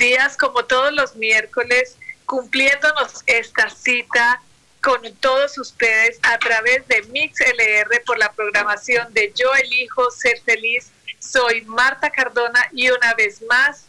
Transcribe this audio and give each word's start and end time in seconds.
Días, 0.00 0.36
como 0.38 0.64
todos 0.64 0.92
los 0.94 1.14
miércoles, 1.14 1.96
cumpliéndonos 2.24 3.22
esta 3.26 3.68
cita 3.68 4.42
con 4.82 5.02
todos 5.16 5.58
ustedes 5.58 6.18
a 6.22 6.38
través 6.38 6.88
de 6.88 7.02
MixLR 7.02 8.02
por 8.06 8.18
la 8.18 8.32
programación 8.32 9.12
de 9.12 9.30
Yo 9.36 9.54
Elijo 9.54 10.10
Ser 10.10 10.40
Feliz. 10.40 10.90
Soy 11.18 11.60
Marta 11.66 12.08
Cardona 12.08 12.66
y 12.72 12.88
una 12.88 13.12
vez 13.12 13.42
más 13.42 13.86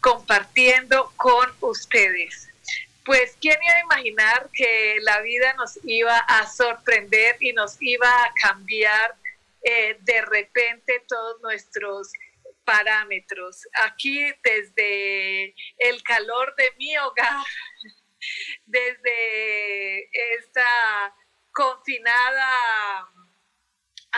compartiendo 0.00 1.10
con 1.16 1.50
ustedes. 1.60 2.50
Pues, 3.06 3.34
¿quién 3.40 3.56
iba 3.62 3.74
a 3.74 3.80
imaginar 3.80 4.50
que 4.52 4.98
la 5.00 5.20
vida 5.22 5.54
nos 5.54 5.78
iba 5.84 6.18
a 6.18 6.46
sorprender 6.46 7.36
y 7.40 7.54
nos 7.54 7.76
iba 7.80 8.08
a 8.08 8.32
cambiar 8.42 9.14
eh, 9.62 9.96
de 10.02 10.20
repente 10.20 11.02
todos 11.08 11.40
nuestros 11.40 12.12
parámetros. 12.64 13.66
Aquí 13.74 14.18
desde 14.42 15.54
el 15.78 16.02
calor 16.02 16.54
de 16.56 16.72
mi 16.78 16.96
hogar, 16.98 17.44
desde 18.66 20.36
esta 20.36 21.14
confinada 21.52 23.13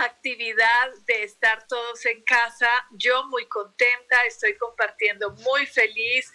actividad 0.04 0.90
de 1.06 1.22
estar 1.24 1.66
todos 1.66 2.04
en 2.06 2.22
casa. 2.22 2.68
Yo 2.92 3.24
muy 3.26 3.46
contenta, 3.46 4.24
estoy 4.26 4.56
compartiendo 4.56 5.30
muy 5.30 5.66
feliz 5.66 6.30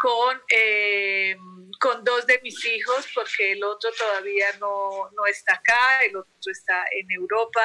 con, 0.00 0.40
eh, 0.48 1.36
con 1.80 2.04
dos 2.04 2.26
de 2.26 2.40
mis 2.42 2.64
hijos, 2.64 3.08
porque 3.14 3.52
el 3.52 3.64
otro 3.64 3.90
todavía 3.92 4.46
no, 4.60 5.10
no 5.12 5.26
está 5.26 5.54
acá, 5.54 6.04
el 6.04 6.16
otro 6.16 6.52
está 6.52 6.84
en 6.92 7.10
Europa. 7.10 7.62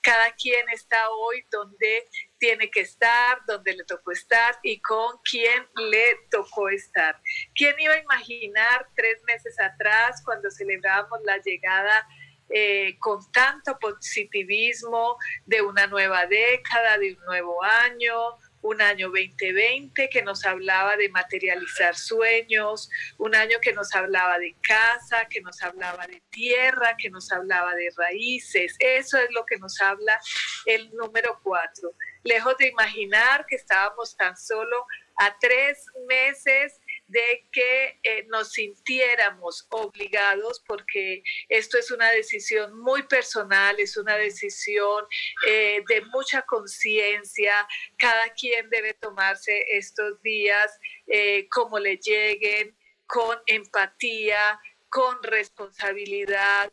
Cada 0.00 0.32
quien 0.32 0.68
está 0.70 1.10
hoy 1.10 1.44
donde 1.50 2.08
tiene 2.38 2.70
que 2.70 2.80
estar, 2.80 3.40
donde 3.46 3.74
le 3.74 3.84
tocó 3.84 4.12
estar 4.12 4.58
y 4.62 4.80
con 4.80 5.18
quién 5.28 5.66
le 5.76 6.16
tocó 6.30 6.68
estar. 6.68 7.20
¿Quién 7.54 7.74
iba 7.78 7.94
a 7.94 7.98
imaginar 7.98 8.88
tres 8.94 9.22
meses 9.24 9.58
atrás, 9.60 10.22
cuando 10.24 10.50
celebrábamos 10.50 11.20
la 11.24 11.38
llegada 11.38 12.06
eh, 12.50 12.96
con 12.98 13.20
tanto 13.32 13.78
positivismo 13.78 15.16
de 15.46 15.62
una 15.62 15.86
nueva 15.86 16.26
década, 16.26 16.98
de 16.98 17.14
un 17.14 17.24
nuevo 17.26 17.62
año, 17.62 18.38
un 18.62 18.80
año 18.82 19.08
2020 19.08 20.08
que 20.08 20.22
nos 20.22 20.44
hablaba 20.44 20.96
de 20.96 21.08
materializar 21.10 21.96
sueños, 21.96 22.90
un 23.16 23.34
año 23.34 23.58
que 23.60 23.72
nos 23.72 23.94
hablaba 23.94 24.38
de 24.38 24.56
casa, 24.60 25.26
que 25.28 25.40
nos 25.40 25.62
hablaba 25.62 26.06
de 26.06 26.22
tierra, 26.30 26.96
que 26.96 27.10
nos 27.10 27.30
hablaba 27.30 27.74
de 27.74 27.90
raíces. 27.96 28.74
Eso 28.78 29.18
es 29.18 29.28
lo 29.30 29.44
que 29.46 29.58
nos 29.58 29.80
habla 29.80 30.18
el 30.66 30.90
número 30.94 31.38
cuatro. 31.42 31.92
Lejos 32.24 32.56
de 32.58 32.68
imaginar 32.68 33.46
que 33.46 33.56
estábamos 33.56 34.16
tan 34.16 34.36
solo 34.36 34.86
a 35.16 35.36
tres 35.38 35.86
meses 36.08 36.80
de 37.08 37.48
que 37.50 37.98
eh, 38.02 38.24
nos 38.28 38.52
sintiéramos 38.52 39.66
obligados, 39.70 40.62
porque 40.66 41.22
esto 41.48 41.78
es 41.78 41.90
una 41.90 42.10
decisión 42.10 42.78
muy 42.78 43.02
personal, 43.04 43.80
es 43.80 43.96
una 43.96 44.16
decisión 44.16 45.06
eh, 45.46 45.82
de 45.88 46.02
mucha 46.02 46.42
conciencia, 46.42 47.66
cada 47.96 48.32
quien 48.34 48.68
debe 48.70 48.94
tomarse 48.94 49.64
estos 49.70 50.22
días 50.22 50.78
eh, 51.06 51.48
como 51.48 51.78
le 51.78 51.96
lleguen, 51.96 52.76
con 53.06 53.38
empatía, 53.46 54.60
con 54.90 55.22
responsabilidad, 55.22 56.70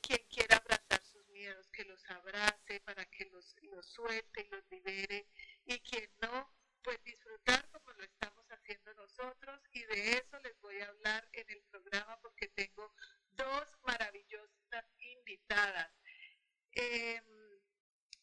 quien 0.00 0.26
quiera 0.30 0.56
abrazar 0.56 1.02
sus 1.02 1.26
miedos, 1.28 1.68
que 1.68 1.84
los 1.84 2.02
abrace 2.10 2.80
para 2.80 3.04
que 3.06 3.26
los, 3.26 3.54
los 3.62 3.86
suelte 3.86 4.40
y 4.40 4.48
los 4.48 4.64
libere, 4.70 5.26
y 5.66 5.78
quien 5.80 6.10
no, 6.22 6.50
pues 6.82 7.02
disfrutar 7.04 7.68
como 7.70 7.92
lo 7.92 8.04
estamos 8.04 8.37
haciendo 8.68 8.92
nosotros 8.94 9.60
y 9.72 9.82
de 9.84 10.10
eso 10.12 10.38
les 10.40 10.60
voy 10.60 10.78
a 10.80 10.88
hablar 10.88 11.26
en 11.32 11.48
el 11.48 11.62
programa 11.70 12.18
porque 12.20 12.48
tengo 12.48 12.92
dos 13.30 13.78
maravillosas 13.82 14.84
invitadas. 14.98 15.90
Em, 16.72 17.24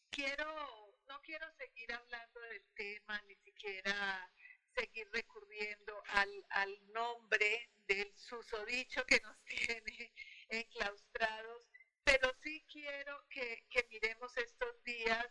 quiero, 0.08 1.00
no 1.08 1.20
quiero 1.22 1.50
seguir 1.58 1.92
hablando 1.92 2.40
del 2.42 2.64
tema, 2.76 3.20
ni 3.22 3.34
siquiera 3.36 4.30
seguir 4.72 5.08
recurriendo 5.12 6.00
al, 6.10 6.46
al 6.50 6.92
nombre 6.92 7.68
del 7.88 8.16
susodicho 8.16 9.04
que 9.04 9.20
nos 9.20 9.36
tiene 9.46 10.12
enclaustrados, 10.48 11.62
pero 12.04 12.32
sí 12.44 12.64
quiero 12.70 13.26
que, 13.28 13.64
que 13.68 13.84
miremos 13.90 14.36
estos 14.36 14.80
días 14.84 15.26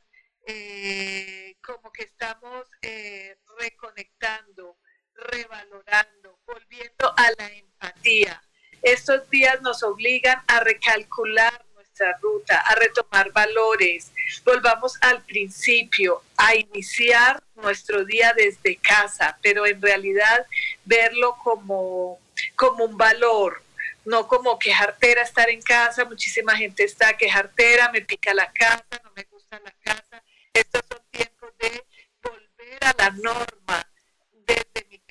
eh, 0.48 1.56
como 1.64 1.92
que 1.92 2.04
estamos 2.04 2.70
eh, 2.82 3.38
reconectando, 3.58 4.78
revalorando, 5.16 6.40
volviendo 6.46 7.14
a 7.18 7.32
la 7.38 7.48
empatía. 7.48 8.42
Estos 8.82 9.30
días 9.30 9.62
nos 9.62 9.84
obligan 9.84 10.42
a 10.48 10.60
recalcular 10.60 11.66
nuestra 11.74 12.18
ruta, 12.22 12.60
a 12.60 12.76
retomar 12.76 13.32
valores. 13.32 14.12
Volvamos 14.44 14.98
al 15.02 15.24
principio, 15.24 16.22
a 16.38 16.56
iniciar 16.56 17.42
nuestro 17.56 18.04
día 18.06 18.34
desde 18.36 18.76
casa, 18.78 19.38
pero 19.42 19.66
en 19.66 19.82
realidad 19.82 20.46
verlo 20.84 21.38
como, 21.44 22.20
como 22.56 22.84
un 22.84 22.98
valor, 22.98 23.64
no 24.04 24.28
como 24.28 24.60
quejartera 24.60 25.24
estar 25.24 25.50
en 25.50 25.62
casa. 25.62 26.06
Muchísima 26.06 26.56
gente 26.56 26.84
está 26.84 27.18
quejartera, 27.18 27.92
me 27.92 28.02
pica 28.02 28.34
la 28.34 28.52
casa, 28.52 28.86
no 29.04 29.12
me 29.16 29.24
gusta 29.24 29.60
la 29.64 29.72
casa. 29.84 30.24
Estos 30.54 30.82
son 30.90 31.02
tiempos 31.12 31.50
de 31.60 31.84
volver 32.22 32.84
a 32.84 32.94
la 32.98 33.10
norma, 33.12 33.88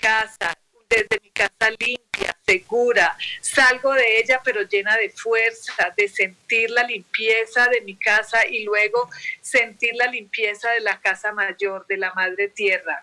casa, 0.05 0.53
desde 0.89 1.19
mi 1.23 1.31
casa 1.31 1.71
limpia, 1.79 2.37
segura. 2.47 3.17
Salgo 3.41 3.95
de 3.95 4.19
ella 4.19 4.43
pero 4.45 4.63
llena 4.63 4.97
de 4.99 5.09
fuerza, 5.09 5.95
de 5.97 6.09
sentir 6.09 6.71
la 6.71 6.83
limpieza 6.85 7.69
de 7.69 7.81
mi 7.81 7.97
casa 7.97 8.47
y 8.47 8.65
luego 8.65 9.09
sentir 9.41 9.95
la 9.95 10.07
limpieza 10.07 10.71
de 10.73 10.81
la 10.81 11.01
casa 11.01 11.33
mayor, 11.33 11.87
de 11.87 11.97
la 11.97 12.13
madre 12.15 12.49
tierra 12.49 13.03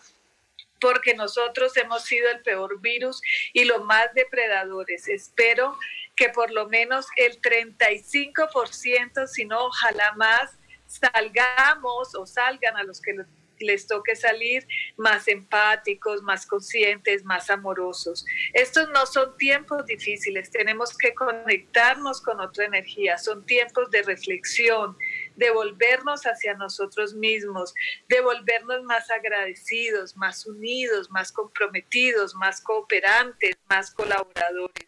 porque 0.79 1.13
nosotros 1.13 1.77
hemos 1.77 2.03
sido 2.05 2.27
el 2.31 2.41
peor 2.41 2.81
virus 2.81 3.21
y 3.53 3.65
los 3.65 3.83
más 3.83 4.11
depredadores. 4.15 5.07
Espero 5.07 5.77
que 6.15 6.29
por 6.29 6.49
lo 6.49 6.69
menos 6.69 7.05
el 7.17 7.39
35%, 7.39 9.27
si 9.27 9.45
no, 9.45 9.59
ojalá 9.65 10.11
más, 10.13 10.57
salgamos 10.87 12.15
o 12.15 12.25
salgan 12.25 12.77
a 12.77 12.83
los 12.83 12.99
que 12.99 13.13
les 13.61 13.87
toque 13.87 14.15
salir 14.15 14.67
más 14.97 15.27
empáticos, 15.27 16.21
más 16.23 16.45
conscientes, 16.45 17.23
más 17.23 17.49
amorosos. 17.49 18.25
Estos 18.53 18.89
no 18.89 19.05
son 19.05 19.37
tiempos 19.37 19.85
difíciles, 19.85 20.51
tenemos 20.51 20.97
que 20.97 21.13
conectarnos 21.13 22.21
con 22.21 22.39
otra 22.39 22.65
energía, 22.65 23.17
son 23.17 23.45
tiempos 23.45 23.89
de 23.91 24.03
reflexión, 24.03 24.97
de 25.35 25.51
volvernos 25.51 26.23
hacia 26.23 26.53
nosotros 26.55 27.13
mismos, 27.13 27.73
de 28.07 28.21
volvernos 28.21 28.83
más 28.83 29.09
agradecidos, 29.09 30.15
más 30.17 30.45
unidos, 30.45 31.09
más 31.09 31.31
comprometidos, 31.31 32.35
más 32.35 32.61
cooperantes, 32.61 33.55
más 33.69 33.91
colaboradores. 33.91 34.87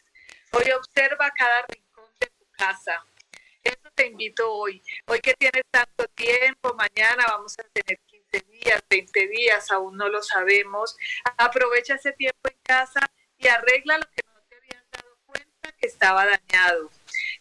Hoy 0.52 0.72
observa 0.72 1.32
cada 1.32 1.66
rincón 1.68 2.06
de 2.20 2.28
tu 2.28 2.46
casa. 2.52 3.04
Eso 3.64 3.90
te 3.96 4.08
invito 4.08 4.52
hoy. 4.52 4.82
Hoy 5.08 5.20
que 5.20 5.34
tienes 5.34 5.64
tanto 5.72 6.06
tiempo, 6.10 6.74
mañana 6.76 7.26
vamos 7.28 7.56
a 7.58 7.64
tener 7.64 8.00
días, 8.42 8.84
20 8.90 9.28
días, 9.28 9.72
aún 9.72 9.98
no 9.98 10.10
lo 10.10 10.22
sabemos. 10.22 10.98
Aprovecha 11.38 11.96
ese 11.96 12.14
tiempo 12.14 12.50
en 12.50 12.58
casa 12.64 13.00
y 13.38 13.48
arregla 13.48 13.98
lo 13.98 14.06
que 14.06 14.22
no 14.26 14.42
te 14.50 14.56
habían 14.56 14.84
dado 14.92 15.18
cuenta 15.26 15.72
que 15.74 15.88
estaba 15.88 16.26
dañado. 16.26 16.90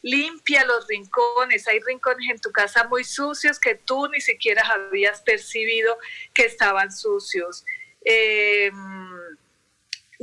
limpia 0.02 0.64
los 0.64 0.86
rincones. 0.88 1.68
Hay 1.68 1.80
rincones 1.80 2.28
en 2.30 2.40
tu 2.40 2.50
casa 2.50 2.84
muy 2.88 3.04
sucios 3.04 3.58
que 3.60 3.76
tú 3.76 4.08
ni 4.08 4.20
siquiera 4.20 4.62
habías 4.66 5.20
percibido 5.22 5.96
que 6.34 6.44
estaban 6.44 6.90
sucios. 6.90 7.64
Eh, 8.04 8.70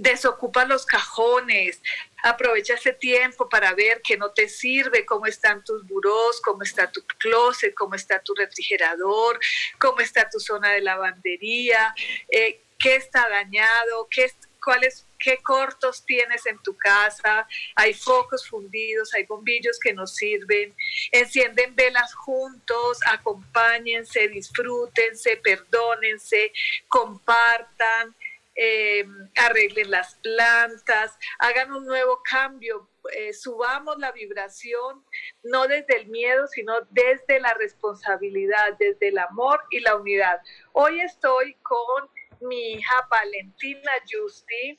desocupa 0.01 0.65
los 0.65 0.85
cajones, 0.85 1.81
aprovecha 2.23 2.75
ese 2.75 2.93
tiempo 2.93 3.47
para 3.49 3.73
ver 3.73 4.01
qué 4.01 4.17
no 4.17 4.31
te 4.31 4.49
sirve, 4.49 5.05
cómo 5.05 5.25
están 5.25 5.63
tus 5.63 5.85
burós, 5.87 6.41
cómo 6.41 6.63
está 6.63 6.91
tu 6.91 7.01
closet, 7.17 7.73
cómo 7.73 7.95
está 7.95 8.21
tu 8.21 8.33
refrigerador, 8.35 9.39
cómo 9.79 9.99
está 9.99 10.29
tu 10.29 10.39
zona 10.39 10.71
de 10.71 10.81
lavandería, 10.81 11.93
eh, 12.29 12.61
qué 12.77 12.95
está 12.95 13.27
dañado, 13.29 14.07
qué, 14.09 14.31
cuáles 14.63 15.05
qué 15.19 15.37
cortos 15.43 16.05
tienes 16.05 16.45
en 16.45 16.57
tu 16.59 16.75
casa, 16.77 17.47
hay 17.75 17.93
focos 17.93 18.47
fundidos, 18.47 19.13
hay 19.13 19.25
bombillos 19.25 19.77
que 19.79 19.93
nos 19.93 20.15
sirven, 20.15 20.73
encienden 21.11 21.75
velas 21.75 22.13
juntos, 22.15 22.99
acompáñense, 23.05 24.29
disfrútense, 24.29 25.37
perdónense, 25.43 26.51
compartan, 26.87 28.15
eh, 28.61 29.05
arreglen 29.37 29.89
las 29.89 30.15
plantas, 30.15 31.17
hagan 31.39 31.71
un 31.71 31.85
nuevo 31.85 32.21
cambio, 32.29 32.89
eh, 33.15 33.31
subamos 33.31 33.97
la 33.99 34.11
vibración, 34.11 35.05
no 35.43 35.65
desde 35.65 35.95
el 35.95 36.07
miedo, 36.07 36.45
sino 36.47 36.73
desde 36.89 37.39
la 37.39 37.53
responsabilidad, 37.53 38.73
desde 38.77 39.07
el 39.07 39.17
amor 39.17 39.63
y 39.69 39.79
la 39.79 39.95
unidad. 39.95 40.41
Hoy 40.73 40.99
estoy 40.99 41.53
con 41.61 42.09
mi 42.41 42.73
hija 42.73 43.07
Valentina 43.09 43.93
Justi, 44.05 44.77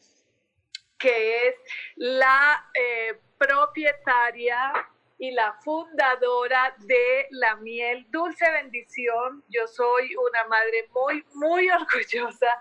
que 0.98 1.48
es 1.48 1.54
la 1.96 2.70
eh, 2.74 3.18
propietaria 3.38 4.74
y 5.16 5.30
la 5.30 5.54
fundadora 5.64 6.74
de 6.80 7.28
la 7.30 7.56
miel 7.56 8.06
Dulce 8.10 8.50
Bendición. 8.50 9.42
Yo 9.48 9.66
soy 9.66 10.14
una 10.16 10.44
madre 10.48 10.86
muy, 10.92 11.24
muy 11.32 11.70
orgullosa 11.80 12.58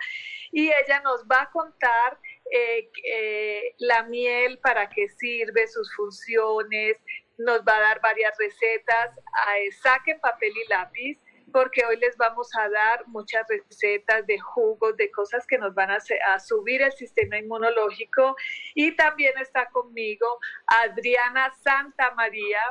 y 0.51 0.71
ella 0.71 0.99
nos 1.01 1.23
va 1.25 1.43
a 1.43 1.51
contar 1.51 2.17
eh, 2.51 2.89
eh, 3.03 3.75
la 3.79 4.03
miel, 4.03 4.59
para 4.59 4.89
qué 4.89 5.07
sirve, 5.09 5.67
sus 5.67 5.93
funciones, 5.95 6.97
nos 7.37 7.61
va 7.61 7.77
a 7.77 7.81
dar 7.81 8.01
varias 8.01 8.35
recetas. 8.37 9.17
Eh, 9.55 9.71
saquen 9.71 10.19
papel 10.19 10.51
y 10.55 10.67
lápiz 10.69 11.19
porque 11.51 11.83
hoy 11.83 11.97
les 11.97 12.15
vamos 12.17 12.49
a 12.55 12.69
dar 12.69 13.07
muchas 13.07 13.43
recetas 13.47 14.25
de 14.27 14.39
jugos, 14.39 14.95
de 14.97 15.09
cosas 15.09 15.47
que 15.47 15.57
nos 15.57 15.73
van 15.73 15.89
a, 15.89 15.97
a, 16.27 16.39
subir 16.39 16.81
el 16.81 16.91
sistema 16.91 17.37
inmunológico. 17.37 18.35
Y 18.75 18.95
también 18.95 19.35
está 19.39 19.67
conmigo 19.69 20.39
Adriana 20.67 21.51
Santa 21.63 22.11
María. 22.11 22.61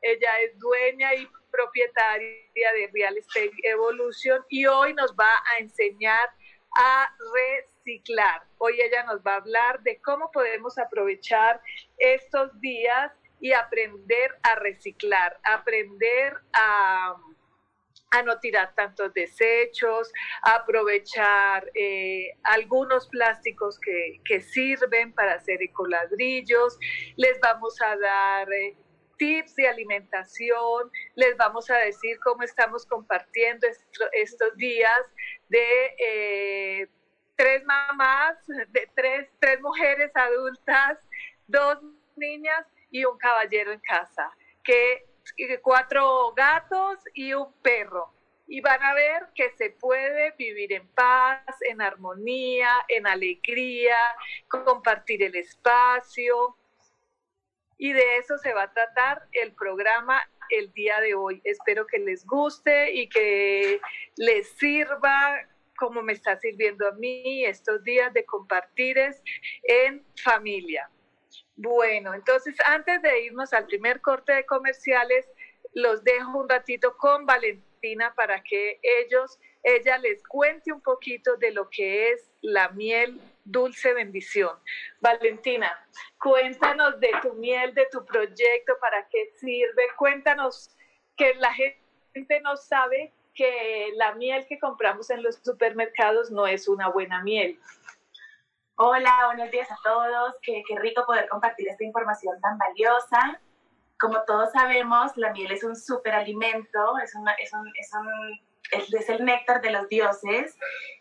Ella 0.00 0.40
es 0.42 0.58
dueña 0.58 1.14
y 1.14 1.28
propietaria 1.50 2.72
de 2.74 2.90
Real 2.92 3.16
Estate 3.16 3.52
Evolution 3.62 4.44
y 4.48 4.66
hoy 4.66 4.94
nos 4.94 5.14
va 5.14 5.30
a 5.52 5.58
enseñar 5.58 6.30
a 6.74 7.08
reciclar. 7.34 8.42
Hoy 8.58 8.80
ella 8.80 9.04
nos 9.04 9.20
va 9.20 9.34
a 9.34 9.36
hablar 9.36 9.82
de 9.82 10.00
cómo 10.00 10.30
podemos 10.30 10.78
aprovechar 10.78 11.60
estos 11.98 12.58
días 12.60 13.12
y 13.40 13.52
aprender 13.52 14.38
a 14.42 14.54
reciclar, 14.54 15.38
aprender 15.42 16.34
a, 16.52 17.16
a 18.12 18.22
no 18.22 18.38
tirar 18.38 18.72
tantos 18.74 19.12
desechos, 19.14 20.12
aprovechar 20.42 21.68
eh, 21.74 22.28
algunos 22.44 23.08
plásticos 23.08 23.80
que, 23.80 24.20
que, 24.24 24.40
sirven 24.40 25.12
para 25.12 25.34
hacer 25.34 25.60
ecoladrillos. 25.60 26.78
Les 27.16 27.40
vamos 27.40 27.80
a 27.82 27.96
dar 27.96 28.52
eh, 28.52 28.76
tips 29.16 29.56
de 29.56 29.68
alimentación, 29.68 30.90
les 31.14 31.36
vamos 31.36 31.70
a 31.70 31.76
decir 31.78 32.18
cómo 32.20 32.42
estamos 32.42 32.86
compartiendo 32.86 33.66
estos 34.12 34.56
días 34.56 35.00
de 35.52 35.94
eh, 35.98 36.88
tres 37.36 37.62
mamás, 37.64 38.38
de 38.46 38.90
tres, 38.94 39.28
tres 39.38 39.60
mujeres 39.60 40.10
adultas, 40.14 40.98
dos 41.46 41.78
niñas 42.16 42.66
y 42.90 43.04
un 43.04 43.18
caballero 43.18 43.70
en 43.70 43.80
casa, 43.80 44.30
que 44.64 45.06
cuatro 45.60 46.32
gatos 46.34 46.98
y 47.12 47.34
un 47.34 47.52
perro. 47.60 48.14
Y 48.46 48.60
van 48.60 48.82
a 48.82 48.94
ver 48.94 49.28
que 49.34 49.50
se 49.50 49.70
puede 49.70 50.32
vivir 50.38 50.72
en 50.72 50.88
paz, 50.88 51.44
en 51.68 51.82
armonía, 51.82 52.70
en 52.88 53.06
alegría, 53.06 53.98
compartir 54.48 55.22
el 55.22 55.34
espacio. 55.36 56.56
Y 57.76 57.92
de 57.92 58.16
eso 58.16 58.38
se 58.38 58.54
va 58.54 58.64
a 58.64 58.72
tratar 58.72 59.22
el 59.32 59.52
programa 59.54 60.22
el 60.58 60.72
día 60.72 61.00
de 61.00 61.14
hoy. 61.14 61.40
Espero 61.44 61.86
que 61.86 61.98
les 61.98 62.24
guste 62.26 62.92
y 62.92 63.08
que 63.08 63.80
les 64.16 64.48
sirva 64.58 65.48
como 65.76 66.02
me 66.02 66.12
está 66.12 66.38
sirviendo 66.38 66.86
a 66.86 66.92
mí 66.92 67.44
estos 67.44 67.82
días 67.82 68.12
de 68.12 68.24
compartir 68.24 68.98
en 69.64 70.04
familia. 70.22 70.88
Bueno, 71.56 72.14
entonces 72.14 72.54
antes 72.64 73.02
de 73.02 73.24
irnos 73.24 73.52
al 73.52 73.66
primer 73.66 74.00
corte 74.00 74.32
de 74.32 74.46
comerciales, 74.46 75.26
los 75.74 76.04
dejo 76.04 76.38
un 76.38 76.48
ratito 76.48 76.96
con 76.96 77.26
Valentina 77.26 78.14
para 78.14 78.42
que 78.42 78.78
ellos, 78.82 79.38
ella 79.62 79.98
les 79.98 80.22
cuente 80.26 80.72
un 80.72 80.80
poquito 80.80 81.36
de 81.36 81.52
lo 81.52 81.68
que 81.70 82.12
es 82.12 82.30
la 82.40 82.70
miel 82.70 83.20
dulce 83.44 83.94
bendición. 83.94 84.56
Valentina, 85.00 85.86
cuéntanos 86.18 86.98
de 87.00 87.10
tu 87.22 87.34
miel, 87.34 87.74
de 87.74 87.86
tu 87.90 88.04
proyecto, 88.04 88.76
para 88.80 89.06
qué 89.08 89.30
sirve. 89.38 89.82
Cuéntanos 89.96 90.76
que 91.16 91.34
la 91.34 91.52
gente 91.54 92.40
no 92.40 92.56
sabe 92.56 93.12
que 93.34 93.92
la 93.94 94.14
miel 94.14 94.46
que 94.46 94.58
compramos 94.58 95.10
en 95.10 95.22
los 95.22 95.36
supermercados 95.36 96.30
no 96.30 96.46
es 96.46 96.68
una 96.68 96.88
buena 96.88 97.22
miel. 97.22 97.58
Hola, 98.76 99.26
buenos 99.26 99.50
días 99.50 99.70
a 99.70 99.76
todos. 99.84 100.34
Qué, 100.42 100.62
qué 100.66 100.78
rico 100.78 101.04
poder 101.06 101.28
compartir 101.28 101.68
esta 101.68 101.84
información 101.84 102.40
tan 102.40 102.58
valiosa. 102.58 103.40
Como 103.98 104.22
todos 104.24 104.50
sabemos, 104.50 105.16
la 105.16 105.32
miel 105.32 105.52
es 105.52 105.62
un 105.62 105.76
superalimento, 105.76 106.98
es, 106.98 107.14
una, 107.14 107.36
un, 107.52 107.72
es 107.78 107.92
un 107.94 108.40
es 108.70 109.08
el 109.08 109.24
néctar 109.24 109.60
de 109.60 109.70
los 109.70 109.88
dioses, 109.88 110.56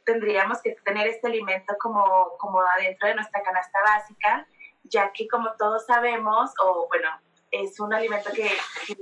tendríamos 0.06 0.62
que 0.62 0.76
tener 0.84 1.08
este 1.08 1.28
alimento 1.28 1.76
como, 1.80 2.04
como 2.38 2.60
adentro 2.62 3.08
de 3.08 3.16
nuestra 3.16 3.42
canasta 3.44 3.80
básica, 3.84 4.48
ya 4.84 5.12
que 5.14 5.28
como 5.28 5.54
todos 5.58 5.86
sabemos, 5.86 6.52
o 6.64 6.88
bueno, 6.88 7.10
es 7.52 7.80
un 7.80 7.94
alimento 7.94 8.32
que, 8.34 8.46
es 8.46 8.98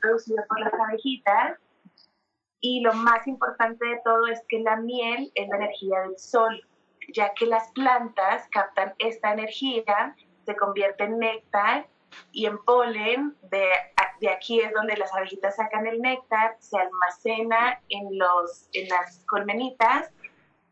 producido 0.00 0.44
por 0.48 0.60
las 0.60 0.72
abejitas, 0.74 1.58
y 2.60 2.80
lo 2.80 2.92
más 2.92 3.26
importante 3.26 3.84
de 3.84 4.00
todo 4.04 4.26
es 4.28 4.40
que 4.48 4.60
la 4.60 4.76
miel 4.76 5.32
es 5.34 5.48
la 5.48 5.56
energía 5.56 6.00
del 6.00 6.18
sol, 6.18 6.62
ya 7.12 7.32
que 7.34 7.46
las 7.46 7.70
plantas 7.72 8.46
captan 8.50 8.94
esta 8.98 9.32
energía, 9.32 10.14
se 10.44 10.56
convierte 10.56 11.04
en 11.04 11.18
néctar 11.18 11.86
y 12.32 12.46
en 12.46 12.58
polen, 12.64 13.36
de, 13.42 13.68
de, 14.20 14.30
aquí 14.30 14.60
es 14.60 14.72
donde 14.72 14.96
las 14.96 15.12
abejitas 15.14 15.56
sacan 15.56 15.86
el 15.86 16.00
néctar, 16.00 16.56
se 16.58 16.78
almacena 16.78 17.80
en, 17.88 18.18
los, 18.18 18.68
en 18.72 18.88
las 18.88 19.24
colmenitas 19.26 20.10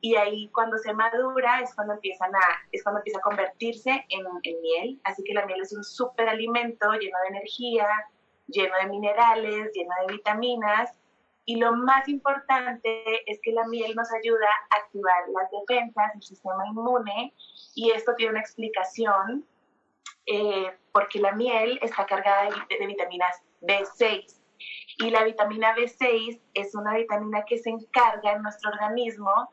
y 0.01 0.17
ahí 0.17 0.49
cuando 0.49 0.79
se 0.79 0.95
madura 0.95 1.61
es 1.61 1.75
cuando, 1.75 1.95
empiezan 1.95 2.35
a, 2.35 2.41
es 2.73 2.83
cuando 2.83 3.01
empieza 3.01 3.19
a 3.19 3.23
convertirse 3.23 3.91
en, 4.09 4.27
en 4.43 4.61
miel. 4.63 5.01
Así 5.05 5.23
que 5.25 5.35
la 5.35 5.45
miel 5.45 5.61
es 5.61 5.73
un 5.73 5.85
súper 5.85 6.29
alimento 6.29 6.91
lleno 6.93 7.19
de 7.23 7.29
energía, 7.37 7.87
lleno 8.47 8.75
de 8.81 8.89
minerales, 8.89 9.71
lleno 9.75 9.91
de 10.01 10.15
vitaminas. 10.15 10.95
Y 11.45 11.57
lo 11.57 11.73
más 11.73 12.09
importante 12.09 13.03
es 13.31 13.41
que 13.43 13.53
la 13.53 13.67
miel 13.67 13.95
nos 13.95 14.11
ayuda 14.13 14.47
a 14.71 14.77
activar 14.77 15.29
las 15.35 15.51
defensas, 15.51 16.15
el 16.15 16.23
sistema 16.23 16.67
inmune, 16.67 17.35
y 17.75 17.91
esto 17.91 18.15
tiene 18.17 18.33
una 18.33 18.41
explicación 18.41 19.45
eh, 20.31 20.73
porque 20.93 21.19
la 21.19 21.33
miel 21.33 21.79
está 21.83 22.07
cargada 22.07 22.49
de, 22.69 22.79
de, 22.79 22.87
vitaminas 22.87 23.43
B6 23.63 24.41
y 24.99 25.11
la 25.11 25.25
vitamina 25.25 25.75
B6 25.75 26.41
es 26.55 26.75
una 26.75 26.95
vitamina 26.95 27.45
que 27.45 27.59
se 27.59 27.71
encarga 27.71 28.33
en 28.33 28.43
nuestro 28.43 28.71
organismo 28.71 29.51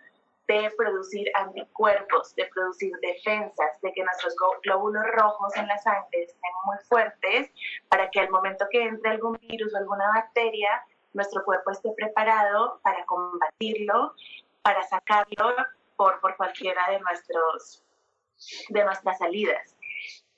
de 0.47 0.71
producir 0.77 1.29
anticuerpos, 1.35 2.33
de 2.35 2.45
producir 2.53 2.91
defensas, 3.01 3.81
de 3.81 3.91
que 3.91 4.03
nuestros 4.03 4.35
glóbulos 4.63 5.03
rojos 5.13 5.55
en 5.57 5.67
la 5.67 5.77
sangre 5.79 6.23
estén 6.23 6.51
muy 6.65 6.77
fuertes 6.87 7.51
para 7.89 8.09
que 8.09 8.21
al 8.21 8.29
momento 8.29 8.65
que 8.71 8.83
entre 8.83 9.11
algún 9.11 9.37
virus 9.41 9.73
o 9.73 9.77
alguna 9.77 10.07
bacteria, 10.09 10.69
nuestro 11.13 11.43
cuerpo 11.43 11.71
esté 11.71 11.91
preparado 11.97 12.79
para 12.83 13.03
combatirlo, 13.05 14.13
para 14.61 14.83
sacarlo 14.83 15.55
por, 15.95 16.19
por 16.21 16.37
cualquiera 16.37 16.81
de, 16.91 16.99
nuestros, 16.99 17.83
de 18.69 18.83
nuestras 18.85 19.17
salidas. 19.17 19.76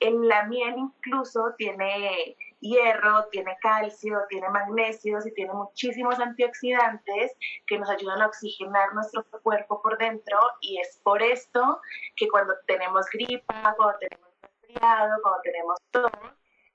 En 0.01 0.27
la 0.27 0.45
miel 0.45 0.75
incluso 0.77 1.53
tiene 1.57 2.37
hierro, 2.61 3.25
tiene 3.31 3.57
calcio, 3.61 4.19
tiene 4.29 4.47
magnesio 4.49 5.19
y 5.25 5.33
tiene 5.33 5.53
muchísimos 5.53 6.19
antioxidantes 6.19 7.33
que 7.67 7.77
nos 7.77 7.89
ayudan 7.89 8.21
a 8.21 8.27
oxigenar 8.27 8.93
nuestro 8.93 9.25
cuerpo 9.43 9.81
por 9.81 9.97
dentro 9.97 10.37
y 10.61 10.79
es 10.79 10.99
por 11.03 11.21
esto 11.21 11.81
que 12.15 12.29
cuando 12.29 12.53
tenemos 12.65 13.07
gripa, 13.11 13.75
cuando 13.75 13.97
tenemos 13.99 14.29
resfriado, 14.41 15.21
cuando 15.21 15.41
tenemos 15.41 15.77
todo, 15.91 16.11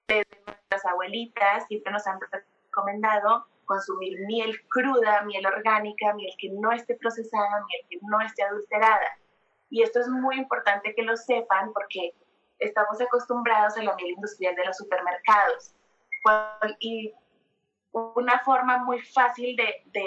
desde 0.07 0.43
nuestras 0.47 0.85
abuelitas 0.87 1.66
siempre 1.66 1.93
nos 1.93 2.07
han 2.07 2.19
recomendado 2.21 3.47
consumir 3.64 4.19
miel 4.26 4.54
cruda, 4.69 5.23
miel 5.23 5.47
orgánica, 5.47 6.12
miel 6.14 6.35
que 6.38 6.50
no 6.50 6.73
esté 6.73 6.95
procesada, 6.97 7.64
miel 7.66 7.87
que 7.88 7.99
no 8.02 8.21
esté 8.21 8.43
adulterada. 8.43 9.19
Y 9.71 9.83
esto 9.83 10.00
es 10.00 10.09
muy 10.09 10.37
importante 10.37 10.95
que 10.95 11.02
lo 11.02 11.16
sepan 11.16 11.73
porque 11.73 12.14
estamos 12.58 13.00
acostumbrados 13.00 13.76
a 13.76 13.82
la 13.82 13.94
miel 13.96 14.11
industrial 14.11 14.54
de 14.54 14.64
los 14.64 14.76
supermercados. 14.76 15.75
Y 16.80 17.12
una 17.92 18.40
forma 18.40 18.78
muy 18.78 19.00
fácil 19.00 19.54
de, 19.56 19.82
de, 19.87 20.06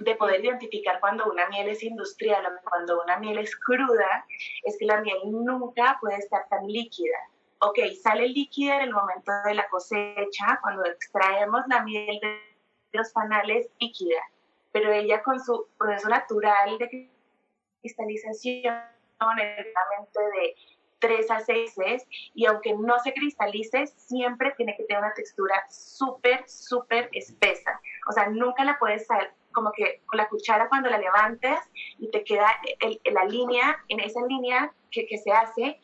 de, 0.00 0.14
poder 0.16 0.44
identificar 0.44 1.00
cuando 1.00 1.30
una 1.30 1.48
miel 1.48 1.68
es 1.68 1.82
industrial 1.82 2.46
o 2.46 2.70
cuando 2.70 3.02
una 3.02 3.18
miel 3.18 3.38
es 3.38 3.54
cruda 3.56 4.24
es 4.62 4.76
que 4.78 4.86
la 4.86 5.00
miel 5.00 5.18
nunca 5.24 5.98
puede 6.00 6.16
estar 6.16 6.48
tan 6.48 6.66
líquida. 6.66 7.16
Ok, 7.58 7.78
sale 8.02 8.28
líquida 8.28 8.76
en 8.76 8.82
el 8.82 8.92
momento 8.92 9.32
de 9.44 9.54
la 9.54 9.68
cosecha, 9.68 10.58
cuando 10.62 10.84
extraemos 10.84 11.62
la 11.68 11.82
miel 11.82 12.18
de 12.20 12.38
los 12.92 13.10
panales 13.12 13.68
líquida, 13.80 14.20
pero 14.72 14.92
ella 14.92 15.22
con 15.22 15.42
su 15.42 15.66
proceso 15.78 16.08
natural 16.08 16.78
de 16.78 17.10
cristalización, 17.80 18.80
realmente 19.18 20.20
de 20.20 20.56
3 21.04 21.30
a 21.30 21.40
6 21.40 21.76
meses, 21.76 22.08
y 22.34 22.46
aunque 22.46 22.72
no 22.72 22.98
se 23.00 23.12
cristalice, 23.12 23.86
siempre 23.88 24.54
tiene 24.56 24.74
que 24.74 24.84
tener 24.84 25.02
una 25.02 25.12
textura 25.12 25.62
súper, 25.68 26.48
súper 26.48 27.10
espesa. 27.12 27.78
O 28.08 28.12
sea, 28.12 28.30
nunca 28.30 28.64
la 28.64 28.78
puedes 28.78 29.06
saber, 29.06 29.34
como 29.52 29.70
que 29.72 30.00
con 30.06 30.16
la 30.16 30.28
cuchara 30.28 30.70
cuando 30.70 30.88
la 30.88 30.96
levantes 30.96 31.58
y 31.98 32.10
te 32.10 32.24
queda 32.24 32.46
la 33.12 33.24
línea, 33.26 33.84
en 33.88 34.00
esa 34.00 34.24
línea 34.26 34.72
que, 34.90 35.06
que, 35.06 35.18
se 35.18 35.30
hace, 35.30 35.78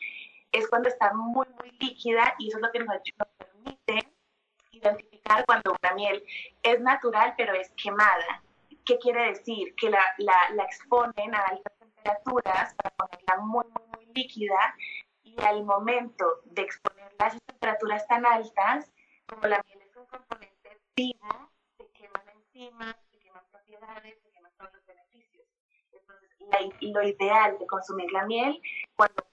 es 0.51 0.67
cuando 0.67 0.89
está 0.89 1.13
muy, 1.13 1.45
muy 1.59 1.71
líquida 1.79 2.33
y 2.39 2.47
eso 2.47 2.57
es 2.57 2.63
lo 2.63 2.71
que 2.71 2.79
nos, 2.79 2.87
nos 2.87 3.27
permite 3.37 4.11
identificar 4.71 5.45
cuando 5.45 5.75
una 5.83 5.93
miel 5.93 6.23
es 6.63 6.79
natural 6.81 7.35
pero 7.37 7.53
es 7.53 7.71
quemada. 7.81 8.41
¿Qué 8.85 8.97
quiere 8.97 9.27
decir? 9.27 9.75
Que 9.75 9.91
la, 9.91 10.03
la, 10.17 10.35
la 10.55 10.63
exponen 10.63 11.35
a 11.35 11.41
altas 11.41 11.73
temperaturas 11.77 12.73
para 12.73 12.95
ponerla 12.95 13.37
muy, 13.45 13.65
muy, 13.65 13.87
muy 13.93 14.13
líquida 14.13 14.75
y 15.37 15.41
al 15.43 15.63
momento 15.63 16.41
de 16.45 16.63
exponerla 16.63 17.27
a 17.27 17.37
temperaturas 17.47 18.07
tan 18.07 18.25
altas, 18.25 18.91
como 19.27 19.47
la 19.47 19.61
miel 19.65 19.81
es 19.81 19.95
un 19.95 20.05
componente 20.05 20.79
vivo, 20.95 21.51
se 21.77 21.87
queman 21.91 22.23
enzimas, 22.29 22.95
se 23.11 23.19
queman 23.19 23.43
propiedades, 23.51 24.19
se 24.21 24.29
queman 24.31 24.51
todos 24.57 24.73
los 24.73 24.85
beneficios. 24.85 25.47
Entonces, 25.91 26.29
lo 26.81 27.03
ideal 27.03 27.57
de 27.59 27.67
consumir 27.67 28.11
la 28.11 28.25
miel, 28.25 28.61
cuando 28.95 29.23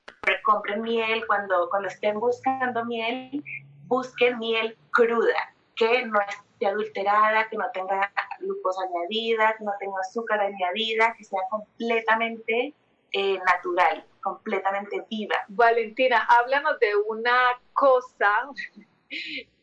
compren 0.44 0.82
miel, 0.82 1.26
cuando, 1.26 1.68
cuando 1.70 1.88
estén 1.88 2.18
buscando 2.20 2.84
miel, 2.84 3.42
busquen 3.86 4.38
miel 4.38 4.76
cruda, 4.90 5.54
que 5.74 6.06
no 6.06 6.20
esté 6.20 6.66
adulterada, 6.66 7.48
que 7.48 7.56
no 7.56 7.70
tenga 7.72 8.12
glucosa 8.40 8.82
añadida, 8.84 9.56
que 9.56 9.64
no 9.64 9.72
tenga 9.78 10.00
azúcar 10.00 10.40
añadida, 10.40 11.14
que 11.16 11.24
sea 11.24 11.40
completamente 11.50 12.74
eh, 13.12 13.38
natural, 13.38 14.04
completamente 14.22 15.04
viva. 15.10 15.37
Valentina, 15.48 16.26
háblanos 16.28 16.78
de 16.80 16.94
una 17.08 17.60
cosa, 17.72 18.32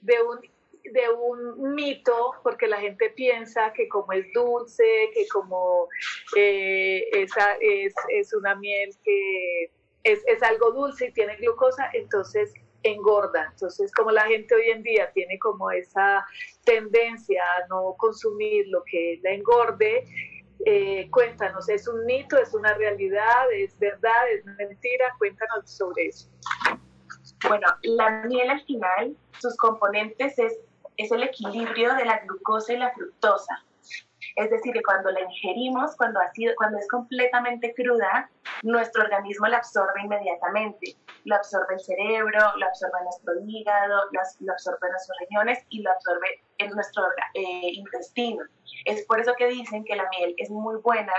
de 0.02 0.22
un, 0.22 0.40
de 0.92 1.10
un 1.10 1.76
mito, 1.76 2.34
porque 2.44 2.68
la 2.68 2.80
gente 2.80 3.10
piensa 3.10 3.74
que 3.74 3.88
como 3.88 4.14
es 4.14 4.26
dulce, 4.34 5.12
que 5.14 5.28
como 5.28 5.88
eh, 6.36 7.08
esa 7.12 7.56
es, 7.60 7.94
es, 8.10 8.34
una 8.34 8.56
miel 8.56 8.90
que 9.04 9.72
es, 10.04 10.24
es 10.28 10.44
algo 10.44 10.72
dulce 10.72 11.08
y 11.08 11.14
tiene 11.14 11.36
glucosa, 11.38 11.90
entonces 11.94 12.54
engorda. 12.86 13.50
Entonces, 13.52 13.92
como 13.92 14.12
la 14.12 14.26
gente 14.28 14.56
hoy 14.56 14.70
en 14.70 14.84
día 14.84 15.12
tiene 15.12 15.40
como 15.40 15.72
esa 15.72 16.26
tendencia 16.64 17.44
a 17.58 17.68
no 17.68 17.96
consumir 17.98 18.68
lo 18.68 18.84
que 18.84 19.20
la 19.24 19.32
engorde, 19.32 20.06
eh, 20.66 21.10
cuéntanos, 21.12 21.68
¿es 21.70 21.88
un 21.88 22.06
mito, 22.06 22.38
es 22.38 22.54
una 22.54 22.74
realidad, 22.74 23.52
es 23.54 23.78
verdad, 23.80 24.30
es 24.32 24.46
mentira? 24.46 25.14
Cuéntanos 25.18 25.70
sobre 25.70 26.08
eso. 26.08 26.30
Bueno, 27.48 27.68
la 27.84 28.24
miel 28.24 28.50
al 28.50 28.64
final, 28.64 29.16
sus 29.40 29.56
componentes 29.58 30.40
es, 30.40 30.58
es 30.98 31.12
el 31.12 31.24
equilibrio 31.24 31.94
de 31.96 32.06
la 32.06 32.20
glucosa 32.20 32.74
y 32.74 32.78
la 32.78 32.92
fructosa. 32.94 33.64
Es 34.36 34.50
decir, 34.50 34.74
que 34.74 34.84
cuando 34.84 35.12
la 35.12 35.22
ingerimos, 35.22 35.96
cuando, 35.96 36.20
ha 36.20 36.30
sido, 36.34 36.54
cuando 36.58 36.78
es 36.78 36.88
completamente 36.90 37.74
cruda, 37.74 38.30
nuestro 38.64 39.04
organismo 39.04 39.48
la 39.48 39.58
absorbe 39.58 40.02
inmediatamente. 40.04 40.96
Lo 41.24 41.36
absorbe 41.36 41.76
el 41.76 41.80
cerebro, 41.80 42.40
lo 42.58 42.66
absorbe 42.66 43.04
nuestro 43.04 43.34
hígado, 43.48 44.04
lo, 44.12 44.52
absorbe 44.52 44.90
nuestros 44.90 45.18
riñones 45.20 45.60
y 45.70 45.82
lo 45.82 45.92
absorbe 45.92 46.42
en 46.58 46.72
nuestro 46.72 47.04
eh, 47.34 47.72
intestino. 47.74 48.44
Es 48.86 49.06
por 49.06 49.20
eso 49.20 49.34
que 49.38 49.48
dicen 49.48 49.86
que 49.86 49.96
la 49.96 50.08
miel 50.10 50.36
es 50.38 50.50
muy 50.50 50.76
buena 50.82 51.14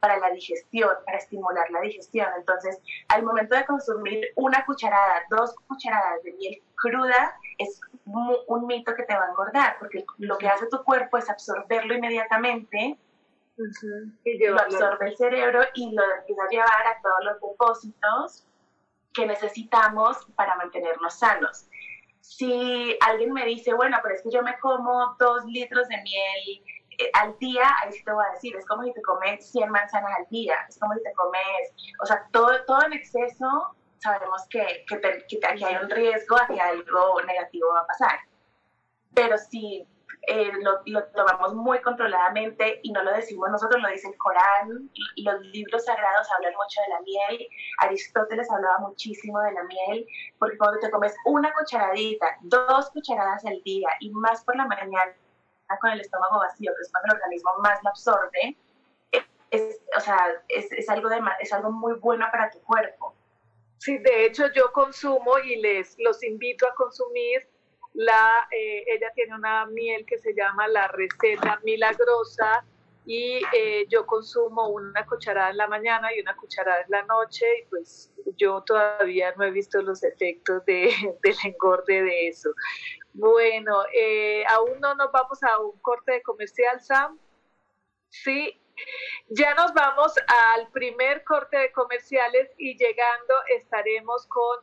para 0.00 0.18
la 0.18 0.30
digestión, 0.30 0.90
para 1.04 1.18
estimular 1.18 1.70
la 1.70 1.80
digestión. 1.80 2.28
Entonces, 2.36 2.80
al 3.08 3.22
momento 3.22 3.54
de 3.56 3.64
consumir 3.64 4.28
una 4.36 4.64
cucharada, 4.64 5.22
dos 5.30 5.54
cucharadas 5.66 6.22
de 6.22 6.32
miel 6.32 6.62
cruda, 6.76 7.36
es 7.58 7.80
un 8.04 8.66
mito 8.66 8.94
que 8.94 9.02
te 9.02 9.14
va 9.14 9.26
a 9.26 9.28
engordar, 9.28 9.76
porque 9.78 10.04
lo 10.18 10.38
que 10.38 10.48
hace 10.48 10.66
tu 10.68 10.82
cuerpo 10.84 11.18
es 11.18 11.28
absorberlo 11.28 11.94
inmediatamente, 11.94 12.98
y 14.24 14.46
lo 14.46 14.60
absorbe 14.60 15.08
el 15.08 15.16
cerebro 15.16 15.62
y 15.74 15.92
lo 15.92 16.02
empieza 16.18 16.42
a 16.44 16.48
llevar 16.48 16.86
a 16.86 17.02
todos 17.02 17.24
los 17.24 17.40
depósitos 17.40 18.46
que 19.12 19.26
necesitamos 19.26 20.16
para 20.36 20.54
mantenernos 20.54 21.18
sanos. 21.18 21.66
Si 22.20 22.96
alguien 23.00 23.32
me 23.32 23.44
dice, 23.46 23.74
bueno, 23.74 23.98
pero 24.02 24.14
es 24.14 24.22
que 24.22 24.30
yo 24.30 24.42
me 24.42 24.56
como 24.60 25.16
dos 25.18 25.44
litros 25.46 25.88
de 25.88 25.96
miel 26.02 26.62
al 27.14 27.38
día, 27.38 27.64
ahí 27.82 27.92
sí 27.92 28.04
te 28.04 28.12
voy 28.12 28.24
a 28.28 28.32
decir, 28.32 28.56
es 28.56 28.66
como 28.66 28.82
si 28.82 28.92
te 28.92 29.02
comes 29.02 29.50
100 29.50 29.70
manzanas 29.70 30.12
al 30.18 30.26
día, 30.30 30.54
es 30.68 30.78
como 30.78 30.94
si 30.94 31.02
te 31.02 31.12
comes, 31.12 31.72
o 32.02 32.06
sea, 32.06 32.26
todo, 32.32 32.64
todo 32.66 32.82
en 32.86 32.92
exceso 32.92 33.76
sabemos 33.98 34.46
que, 34.48 34.84
que, 34.88 35.00
que, 35.00 35.64
hay 35.64 35.76
un 35.82 35.90
riesgo 35.90 36.36
a 36.36 36.46
que 36.46 36.60
algo 36.60 37.20
negativo 37.22 37.68
va 37.74 37.80
a 37.80 37.86
pasar. 37.86 38.18
Pero 39.14 39.36
si 39.38 39.86
eh, 40.26 40.52
lo, 40.60 40.80
lo, 40.86 41.04
tomamos 41.08 41.54
muy 41.54 41.80
controladamente 41.80 42.80
y 42.82 42.92
no 42.92 43.02
lo 43.02 43.12
decimos 43.12 43.50
nosotros, 43.50 43.80
lo 43.82 43.88
dice 43.88 44.08
el 44.08 44.16
Corán, 44.18 44.90
los 45.16 45.40
libros 45.46 45.84
sagrados 45.84 46.28
hablan 46.36 46.52
mucho 46.54 46.80
de 46.82 46.88
la 46.88 47.00
miel, 47.00 47.48
Aristóteles 47.78 48.50
hablaba 48.50 48.78
muchísimo 48.80 49.40
de 49.40 49.52
la 49.52 49.64
miel, 49.64 50.06
porque 50.38 50.58
cuando 50.58 50.78
te 50.80 50.90
comes 50.90 51.14
una 51.24 51.52
cucharadita, 51.52 52.36
dos 52.42 52.90
cucharadas 52.90 53.44
al 53.46 53.60
día 53.62 53.88
y 54.00 54.10
más 54.10 54.44
por 54.44 54.56
la 54.56 54.66
mañana 54.66 55.14
con 55.76 55.90
el 55.90 56.00
estómago 56.00 56.38
vacío, 56.38 56.72
que 56.74 56.82
es 56.82 56.90
cuando 56.90 57.12
el 57.12 57.20
organismo 57.20 57.50
más 57.58 57.78
lo 57.82 57.90
absorbe, 57.90 58.56
es, 59.50 59.80
o 59.96 60.00
sea, 60.00 60.18
es, 60.48 60.70
es 60.72 60.88
algo 60.88 61.08
de, 61.08 61.20
es 61.40 61.52
algo 61.52 61.70
muy 61.70 61.94
bueno 61.94 62.26
para 62.30 62.50
tu 62.50 62.60
cuerpo. 62.62 63.14
Sí, 63.78 63.98
de 63.98 64.26
hecho 64.26 64.50
yo 64.52 64.72
consumo 64.72 65.38
y 65.38 65.56
les 65.56 65.96
los 65.98 66.22
invito 66.22 66.66
a 66.68 66.74
consumir 66.74 67.48
la, 67.94 68.48
eh, 68.50 68.84
ella 68.88 69.10
tiene 69.14 69.34
una 69.34 69.66
miel 69.66 70.04
que 70.06 70.18
se 70.18 70.34
llama 70.34 70.68
la 70.68 70.88
receta 70.88 71.60
milagrosa 71.64 72.64
y 73.10 73.40
eh, 73.54 73.86
yo 73.88 74.04
consumo 74.04 74.68
una 74.68 75.06
cucharada 75.06 75.48
en 75.48 75.56
la 75.56 75.66
mañana 75.66 76.14
y 76.14 76.20
una 76.20 76.36
cucharada 76.36 76.82
en 76.82 76.90
la 76.90 77.02
noche 77.04 77.46
y 77.60 77.64
pues 77.70 78.12
yo 78.36 78.62
todavía 78.66 79.32
no 79.34 79.44
he 79.44 79.50
visto 79.50 79.80
los 79.80 80.04
efectos 80.04 80.62
de, 80.66 80.90
del 81.22 81.36
engorde 81.42 82.02
de 82.02 82.28
eso. 82.28 82.50
Bueno, 83.14 83.82
eh, 83.94 84.44
aún 84.48 84.78
no 84.80 84.94
nos 84.94 85.10
vamos 85.10 85.42
a 85.42 85.58
un 85.58 85.80
corte 85.80 86.12
de 86.12 86.22
comercial, 86.22 86.82
Sam. 86.82 87.18
Sí, 88.10 88.60
ya 89.30 89.54
nos 89.54 89.72
vamos 89.72 90.12
al 90.52 90.70
primer 90.72 91.24
corte 91.24 91.56
de 91.56 91.72
comerciales 91.72 92.50
y 92.58 92.76
llegando 92.76 93.34
estaremos 93.56 94.26
con 94.26 94.58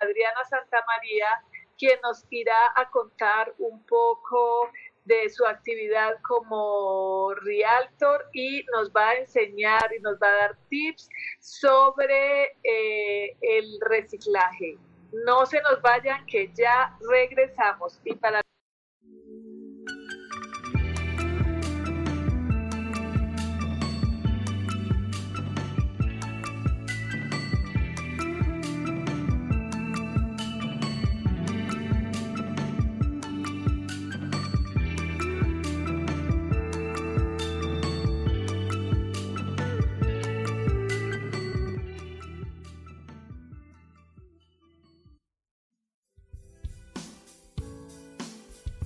Adriana 0.00 0.42
Santamaría, 0.48 1.44
quien 1.76 2.00
nos 2.00 2.24
irá 2.30 2.72
a 2.76 2.88
contar 2.88 3.52
un 3.58 3.84
poco 3.84 4.70
de 5.10 5.28
su 5.28 5.44
actividad 5.44 6.14
como 6.22 7.34
realtor 7.34 8.26
y 8.32 8.64
nos 8.72 8.90
va 8.92 9.08
a 9.10 9.14
enseñar 9.16 9.92
y 9.92 10.00
nos 10.00 10.14
va 10.22 10.28
a 10.28 10.36
dar 10.36 10.58
tips 10.68 11.08
sobre 11.40 12.56
eh, 12.62 13.36
el 13.40 13.66
reciclaje. 13.80 14.78
No 15.12 15.44
se 15.46 15.60
nos 15.62 15.82
vayan 15.82 16.24
que 16.26 16.52
ya 16.54 16.96
regresamos 17.10 18.00
y 18.04 18.14
para 18.14 18.40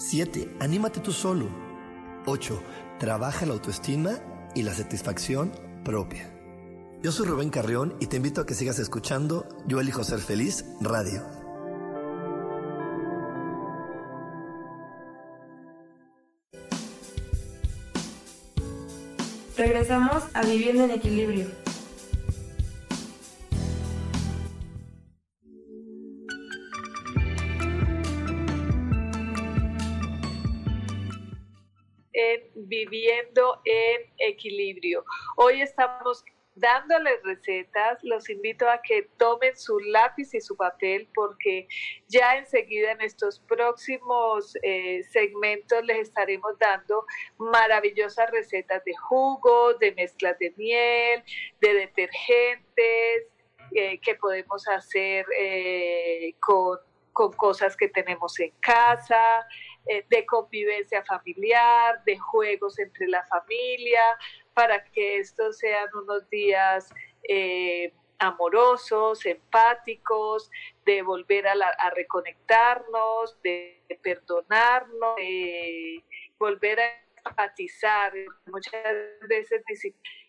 7. 0.00 0.56
Anímate 0.60 1.00
tú 1.00 1.12
solo. 1.12 1.46
8. 2.24 2.62
Trabaja 2.98 3.44
la 3.44 3.52
autoestima 3.52 4.18
y 4.54 4.62
la 4.62 4.72
satisfacción 4.72 5.52
propia. 5.84 6.34
Yo 7.02 7.12
soy 7.12 7.26
Rubén 7.26 7.50
Carrión 7.50 7.94
y 8.00 8.06
te 8.06 8.16
invito 8.16 8.40
a 8.40 8.46
que 8.46 8.54
sigas 8.54 8.78
escuchando 8.78 9.46
Yo 9.66 9.78
elijo 9.78 10.02
ser 10.02 10.20
feliz 10.20 10.64
radio. 10.80 11.22
Regresamos 19.56 20.22
a 20.32 20.42
Viviendo 20.42 20.84
en 20.84 20.92
Equilibrio. 20.92 21.69
Viviendo 32.70 33.60
en 33.64 34.00
equilibrio. 34.18 35.04
Hoy 35.36 35.60
estamos 35.60 36.24
dándoles 36.54 37.22
recetas, 37.24 37.98
los 38.02 38.28
invito 38.30 38.68
a 38.68 38.80
que 38.82 39.08
tomen 39.16 39.56
su 39.56 39.78
lápiz 39.80 40.34
y 40.34 40.40
su 40.40 40.56
papel 40.56 41.08
porque 41.14 41.66
ya 42.08 42.36
enseguida 42.36 42.92
en 42.92 43.00
estos 43.00 43.40
próximos 43.40 44.56
eh, 44.62 45.02
segmentos 45.10 45.84
les 45.84 45.98
estaremos 46.08 46.58
dando 46.58 47.04
maravillosas 47.38 48.30
recetas 48.30 48.84
de 48.84 48.94
jugos, 48.96 49.78
de 49.78 49.92
mezclas 49.92 50.38
de 50.38 50.52
miel, 50.56 51.24
de 51.60 51.74
detergentes 51.74 53.26
eh, 53.72 53.98
que 54.00 54.14
podemos 54.16 54.66
hacer 54.68 55.26
eh, 55.40 56.34
con, 56.40 56.78
con 57.12 57.32
cosas 57.32 57.76
que 57.76 57.88
tenemos 57.88 58.38
en 58.38 58.52
casa. 58.60 59.46
Eh, 59.90 60.04
de 60.08 60.24
convivencia 60.24 61.02
familiar, 61.02 62.04
de 62.04 62.16
juegos 62.16 62.78
entre 62.78 63.08
la 63.08 63.26
familia, 63.26 64.00
para 64.54 64.84
que 64.84 65.16
estos 65.16 65.58
sean 65.58 65.88
unos 65.92 66.30
días 66.30 66.94
eh, 67.28 67.92
amorosos, 68.20 69.26
empáticos, 69.26 70.48
de 70.84 71.02
volver 71.02 71.48
a, 71.48 71.90
reconectarnos, 71.96 73.42
de, 73.42 73.82
perdonarnos, 74.00 75.16
de 75.16 76.04
volver 76.38 76.78
a 76.78 77.28
empatizar. 77.28 78.12
Muchas 78.46 78.72
veces 79.28 79.60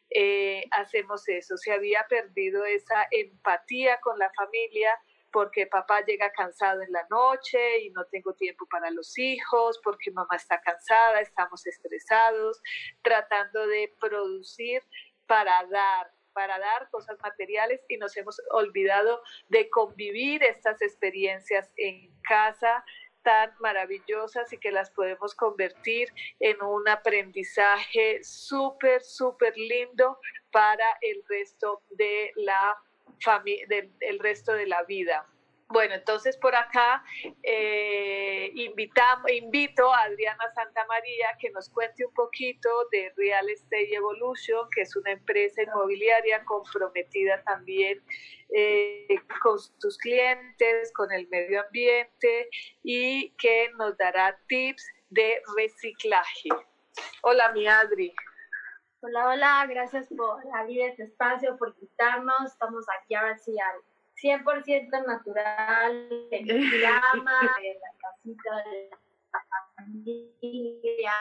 eh, 0.09 0.65
hacemos 0.71 1.29
eso, 1.29 1.55
se 1.55 1.71
había 1.71 2.03
perdido 2.09 2.65
esa 2.65 3.05
empatía 3.11 3.99
con 3.99 4.17
la 4.17 4.31
familia 4.33 4.89
porque 5.31 5.67
papá 5.67 6.01
llega 6.05 6.31
cansado 6.31 6.81
en 6.81 6.91
la 6.91 7.05
noche 7.09 7.81
y 7.81 7.89
no 7.91 8.05
tengo 8.05 8.33
tiempo 8.33 8.65
para 8.69 8.91
los 8.91 9.17
hijos, 9.17 9.79
porque 9.83 10.11
mamá 10.11 10.35
está 10.35 10.61
cansada, 10.61 11.21
estamos 11.21 11.65
estresados, 11.65 12.61
tratando 13.01 13.67
de 13.67 13.93
producir 13.99 14.83
para 15.27 15.65
dar 15.67 16.11
para 16.33 16.57
dar 16.59 16.89
cosas 16.91 17.17
materiales 17.21 17.81
y 17.89 17.97
nos 17.97 18.15
hemos 18.15 18.41
olvidado 18.51 19.21
de 19.49 19.69
convivir 19.69 20.41
estas 20.43 20.81
experiencias 20.81 21.73
en 21.75 22.09
casa 22.21 22.85
tan 23.21 23.53
maravillosas 23.59 24.51
y 24.53 24.57
que 24.57 24.71
las 24.71 24.91
podemos 24.91 25.35
convertir 25.35 26.09
en 26.39 26.61
un 26.61 26.87
aprendizaje 26.87 28.23
súper, 28.23 29.03
súper 29.03 29.55
lindo 29.57 30.19
para 30.51 30.85
el 31.01 31.23
resto 31.27 31.83
de 31.91 32.31
la 32.35 32.75
del 33.67 33.91
el 33.99 34.19
resto 34.19 34.53
de 34.53 34.67
la 34.67 34.83
vida. 34.83 35.27
Bueno, 35.71 35.95
entonces 35.95 36.35
por 36.35 36.53
acá 36.53 37.01
eh, 37.43 38.51
invitamos, 38.55 39.31
invito 39.31 39.93
a 39.93 40.01
Adriana 40.01 40.51
Santa 40.53 40.85
María 40.85 41.29
que 41.39 41.49
nos 41.51 41.69
cuente 41.69 42.05
un 42.05 42.13
poquito 42.13 42.69
de 42.91 43.13
Real 43.15 43.49
Estate 43.49 43.95
Evolution, 43.95 44.67
que 44.75 44.81
es 44.81 44.93
una 44.97 45.11
empresa 45.11 45.63
inmobiliaria 45.63 46.43
comprometida 46.43 47.41
también 47.43 48.03
eh, 48.53 49.15
con 49.41 49.57
sus 49.59 49.97
clientes, 49.97 50.91
con 50.93 51.09
el 51.13 51.29
medio 51.29 51.61
ambiente 51.61 52.49
y 52.83 53.31
que 53.37 53.69
nos 53.77 53.97
dará 53.97 54.37
tips 54.47 54.85
de 55.09 55.41
reciclaje. 55.55 56.49
Hola, 57.21 57.53
mi 57.53 57.65
Adri. 57.67 58.13
Hola, 59.03 59.29
hola, 59.29 59.65
gracias 59.67 60.07
por 60.15 60.43
abrir 60.53 60.81
este 60.81 61.05
espacio, 61.05 61.57
por 61.57 61.69
invitarnos. 61.69 62.51
Estamos 62.51 62.85
aquí 62.99 63.15
a 63.15 63.23
ver 63.23 63.39
si 63.39 63.57
100% 64.21 65.07
natural, 65.07 66.07
en 66.29 66.45
llama, 66.45 67.39
en 67.63 67.79
la 67.79 67.91
casita 67.99 68.57
de 68.69 68.89
la 69.33 69.43
familia. 69.75 71.13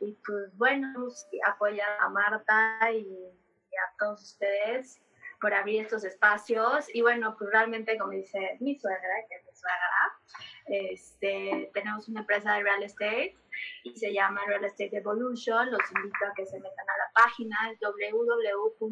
Y 0.00 0.18
pues 0.26 0.56
bueno, 0.56 1.06
apoyar 1.46 1.96
a 2.00 2.08
Marta 2.08 2.90
y, 2.90 3.24
a 3.70 3.96
todos 3.96 4.22
ustedes 4.22 5.00
por 5.40 5.54
abrir 5.54 5.82
estos 5.82 6.02
espacios. 6.02 6.92
Y 6.92 7.02
bueno, 7.02 7.36
pues 7.38 7.50
realmente, 7.52 7.96
como 7.96 8.10
dice 8.10 8.56
mi 8.58 8.76
suegra, 8.76 9.14
que 9.28 9.36
es 9.36 9.44
mi 9.44 9.52
suegra, 9.54 10.18
Este, 10.66 11.70
tenemos 11.74 12.08
una 12.08 12.20
empresa 12.20 12.54
de 12.54 12.62
real 12.62 12.82
estate 12.82 13.36
y 13.82 13.94
se 13.96 14.12
llama 14.12 14.40
Real 14.46 14.64
Estate 14.64 14.96
Evolution. 14.96 15.70
Los 15.70 15.82
invito 15.94 16.26
a 16.26 16.34
que 16.34 16.46
se 16.46 16.58
metan 16.58 16.86
a 16.88 16.96
la 16.98 17.12
página 17.14 17.56
www.ree.mx. 17.80 18.90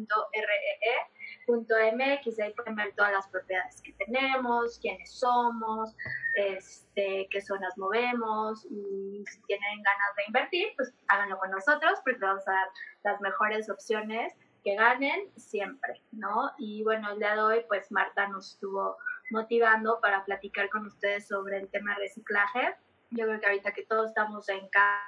Ahí 2.39 2.53
pueden 2.53 2.75
ver 2.75 2.93
todas 2.95 3.11
las 3.11 3.27
propiedades 3.27 3.81
que 3.81 3.93
tenemos, 3.93 4.79
quiénes 4.79 5.11
somos, 5.11 5.95
este, 6.35 7.27
qué 7.31 7.41
zonas 7.41 7.77
movemos 7.77 8.65
y 8.65 9.23
si 9.27 9.41
tienen 9.43 9.81
ganas 9.83 10.15
de 10.15 10.23
invertir, 10.27 10.73
pues 10.75 10.93
háganlo 11.07 11.37
con 11.39 11.51
nosotros 11.51 11.99
porque 12.03 12.19
vamos 12.19 12.47
a 12.47 12.51
dar 12.51 12.67
las 13.03 13.21
mejores 13.21 13.69
opciones 13.69 14.33
que 14.63 14.75
ganen 14.75 15.29
siempre, 15.35 16.01
¿no? 16.11 16.51
Y 16.57 16.83
bueno, 16.83 17.11
el 17.11 17.19
día 17.19 17.35
de 17.35 17.41
hoy, 17.41 17.65
pues 17.67 17.91
Marta 17.91 18.27
nos 18.29 18.53
estuvo 18.53 18.97
motivando 19.31 19.99
para 20.01 20.25
platicar 20.25 20.69
con 20.69 20.85
ustedes 20.85 21.27
sobre 21.27 21.57
el 21.57 21.69
tema 21.69 21.95
reciclaje. 21.95 22.75
Yo 23.09 23.25
creo 23.25 23.39
que 23.39 23.45
ahorita 23.45 23.73
que 23.73 23.85
todos 23.85 24.09
estamos 24.09 24.49
en 24.49 24.67
casa, 24.69 24.99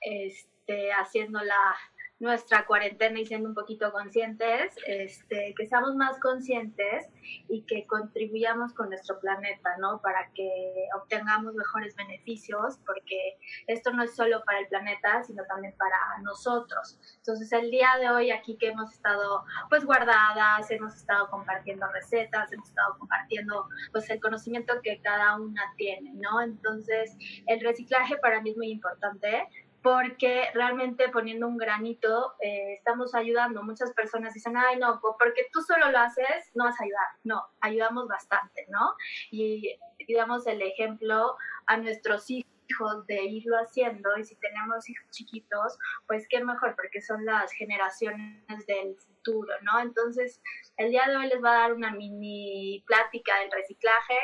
este, 0.00 0.92
haciendo 0.92 1.42
la, 1.42 1.76
nuestra 2.18 2.64
cuarentena 2.64 3.20
y 3.20 3.26
siendo 3.26 3.48
un 3.48 3.54
poquito 3.54 3.92
conscientes, 3.92 4.74
este, 4.86 5.54
que 5.56 5.66
seamos 5.66 5.94
más 5.96 6.18
conscientes 6.20 7.08
y 7.48 7.62
que 7.62 7.86
contribuyamos 7.86 8.72
con 8.72 8.88
nuestro 8.88 9.20
planeta, 9.20 9.76
¿no? 9.78 10.00
Para 10.00 10.30
que 10.34 10.88
obtengamos 10.98 11.54
mejores 11.54 11.94
beneficios, 11.94 12.78
porque 12.86 13.38
esto 13.66 13.92
no 13.92 14.02
es 14.02 14.14
solo 14.14 14.42
para 14.44 14.60
el 14.60 14.68
planeta, 14.68 15.22
sino 15.24 15.44
también 15.44 15.74
para 15.76 15.96
nosotros. 16.22 16.98
Entonces, 17.16 17.52
el 17.52 17.70
día 17.70 17.90
de 18.00 18.08
hoy 18.08 18.30
aquí 18.30 18.56
que 18.56 18.68
hemos 18.68 18.92
estado 18.92 19.44
pues 19.68 19.84
guardadas, 19.84 20.70
hemos 20.70 20.94
estado 20.96 21.28
compartiendo 21.28 21.86
recetas, 21.92 22.50
hemos 22.52 22.68
estado 22.68 22.96
compartiendo 22.98 23.68
pues 23.92 24.08
el 24.08 24.20
conocimiento 24.20 24.74
que 24.82 25.00
cada 25.02 25.36
una 25.36 25.74
tiene, 25.76 26.14
¿no? 26.14 26.40
Entonces, 26.40 27.14
el 27.46 27.60
reciclaje 27.60 28.16
para 28.18 28.40
mí 28.40 28.50
es 28.50 28.56
muy 28.56 28.70
importante 28.70 29.48
porque 29.86 30.50
realmente 30.52 31.08
poniendo 31.10 31.46
un 31.46 31.56
granito 31.56 32.34
eh, 32.40 32.74
estamos 32.74 33.14
ayudando. 33.14 33.62
Muchas 33.62 33.92
personas 33.92 34.34
dicen, 34.34 34.56
ay, 34.56 34.80
no, 34.80 35.00
porque 35.00 35.46
tú 35.52 35.62
solo 35.62 35.92
lo 35.92 35.98
haces, 36.00 36.50
no 36.54 36.64
vas 36.64 36.80
a 36.80 36.82
ayudar. 36.82 37.06
No, 37.22 37.46
ayudamos 37.60 38.08
bastante, 38.08 38.66
¿no? 38.68 38.94
Y 39.30 39.78
digamos 40.08 40.44
el 40.48 40.60
ejemplo 40.60 41.36
a 41.68 41.76
nuestros 41.76 42.28
hijos 42.30 43.06
de 43.06 43.22
irlo 43.26 43.58
haciendo 43.58 44.18
y 44.18 44.24
si 44.24 44.34
tenemos 44.40 44.88
hijos 44.88 45.08
chiquitos, 45.12 45.78
pues 46.08 46.26
qué 46.28 46.42
mejor 46.42 46.74
porque 46.74 47.00
son 47.00 47.24
las 47.24 47.52
generaciones 47.52 48.66
del 48.66 48.96
futuro, 48.96 49.54
¿no? 49.62 49.78
Entonces, 49.78 50.40
el 50.78 50.90
día 50.90 51.04
de 51.06 51.16
hoy 51.16 51.28
les 51.28 51.40
va 51.44 51.52
a 51.52 51.60
dar 51.60 51.74
una 51.74 51.92
mini 51.92 52.82
plática 52.88 53.38
del 53.38 53.52
reciclaje 53.52 54.18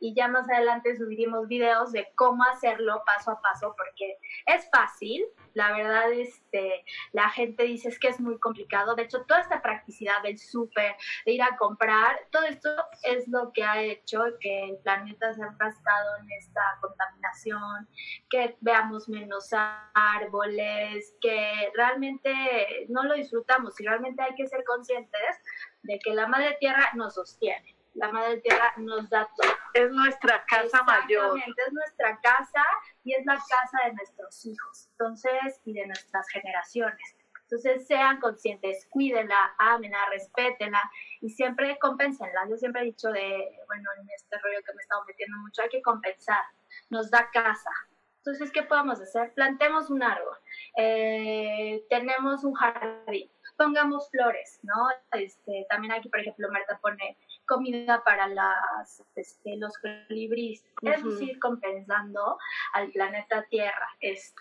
y 0.00 0.14
ya 0.14 0.28
más 0.28 0.48
adelante 0.48 0.96
subiremos 0.96 1.48
videos 1.48 1.92
de 1.92 2.12
cómo 2.14 2.44
hacerlo 2.44 3.02
paso 3.04 3.32
a 3.32 3.40
paso 3.40 3.74
porque 3.76 4.18
es 4.46 4.68
fácil, 4.70 5.24
la 5.54 5.72
verdad 5.72 6.12
este, 6.12 6.84
la 7.12 7.28
gente 7.30 7.64
dice 7.64 7.88
es 7.88 7.98
que 7.98 8.08
es 8.08 8.20
muy 8.20 8.38
complicado, 8.38 8.94
de 8.94 9.02
hecho 9.02 9.24
toda 9.24 9.40
esta 9.40 9.62
practicidad 9.62 10.22
del 10.22 10.38
súper, 10.38 10.96
de 11.24 11.32
ir 11.32 11.42
a 11.42 11.56
comprar, 11.56 12.18
todo 12.30 12.44
esto 12.44 12.70
es 13.02 13.26
lo 13.28 13.52
que 13.52 13.64
ha 13.64 13.82
hecho 13.82 14.22
que 14.40 14.64
el 14.64 14.76
planeta 14.78 15.32
se 15.34 15.42
ha 15.42 15.46
enfrascado 15.46 16.16
en 16.20 16.30
esta 16.38 16.60
contaminación, 16.80 17.88
que 18.30 18.56
veamos 18.60 19.08
menos 19.08 19.50
árboles, 19.94 21.14
que 21.20 21.70
realmente 21.74 22.86
no 22.88 23.04
lo 23.04 23.14
disfrutamos. 23.14 23.78
Y 23.80 23.86
realmente 23.86 24.22
hay 24.22 24.34
que 24.34 24.46
ser 24.46 24.64
conscientes 24.64 25.36
de 25.82 25.98
que 25.98 26.14
la 26.14 26.26
madre 26.26 26.56
tierra 26.60 26.90
nos 26.94 27.14
sostiene 27.14 27.75
la 27.96 28.12
Madre 28.12 28.38
Tierra 28.38 28.72
nos 28.76 29.08
da 29.10 29.28
todo. 29.36 29.52
Es 29.74 29.90
nuestra 29.90 30.44
casa 30.46 30.82
mayor. 30.84 31.38
Es 31.38 31.72
nuestra 31.72 32.18
casa 32.20 32.64
y 33.04 33.14
es 33.14 33.24
la 33.26 33.36
casa 33.36 33.86
de 33.86 33.94
nuestros 33.94 34.46
hijos, 34.46 34.88
entonces, 34.92 35.60
y 35.64 35.72
de 35.72 35.86
nuestras 35.86 36.28
generaciones. 36.28 37.16
Entonces, 37.42 37.86
sean 37.86 38.18
conscientes, 38.20 38.86
cuídenla, 38.90 39.54
ámenla, 39.58 39.98
respétenla 40.10 40.82
y 41.20 41.30
siempre 41.30 41.78
compensenla. 41.78 42.40
Yo 42.50 42.56
siempre 42.56 42.82
he 42.82 42.86
dicho 42.86 43.08
de, 43.10 43.60
bueno, 43.66 43.88
en 44.00 44.10
este 44.10 44.36
rollo 44.38 44.58
que 44.66 44.72
me 44.72 44.80
he 44.80 44.82
estado 44.82 45.04
metiendo 45.06 45.36
mucho, 45.38 45.62
hay 45.62 45.68
que 45.68 45.82
compensar. 45.82 46.42
Nos 46.90 47.10
da 47.10 47.30
casa. 47.30 47.70
Entonces, 48.18 48.50
¿qué 48.50 48.64
podemos 48.64 49.00
hacer? 49.00 49.32
Plantemos 49.34 49.88
un 49.90 50.02
árbol. 50.02 50.36
Eh, 50.76 51.84
tenemos 51.88 52.42
un 52.42 52.54
jardín. 52.54 53.30
Pongamos 53.56 54.10
flores, 54.10 54.58
¿no? 54.64 54.88
Este, 55.12 55.66
también 55.70 55.92
aquí, 55.92 56.08
por 56.08 56.18
ejemplo, 56.18 56.50
Marta 56.50 56.76
pone 56.82 57.16
comida 57.46 58.02
para 58.04 58.28
las, 58.28 59.02
este, 59.14 59.56
los 59.56 59.72
colibríes, 59.78 60.64
es 60.82 61.04
decir, 61.04 61.38
compensando 61.38 62.38
al 62.72 62.90
planeta 62.90 63.44
Tierra. 63.48 63.88
Este, 64.00 64.34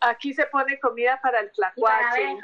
aquí 0.00 0.32
se 0.32 0.46
pone 0.46 0.78
comida 0.80 1.20
para 1.22 1.40
el 1.40 1.50
tlacuache, 1.52 2.38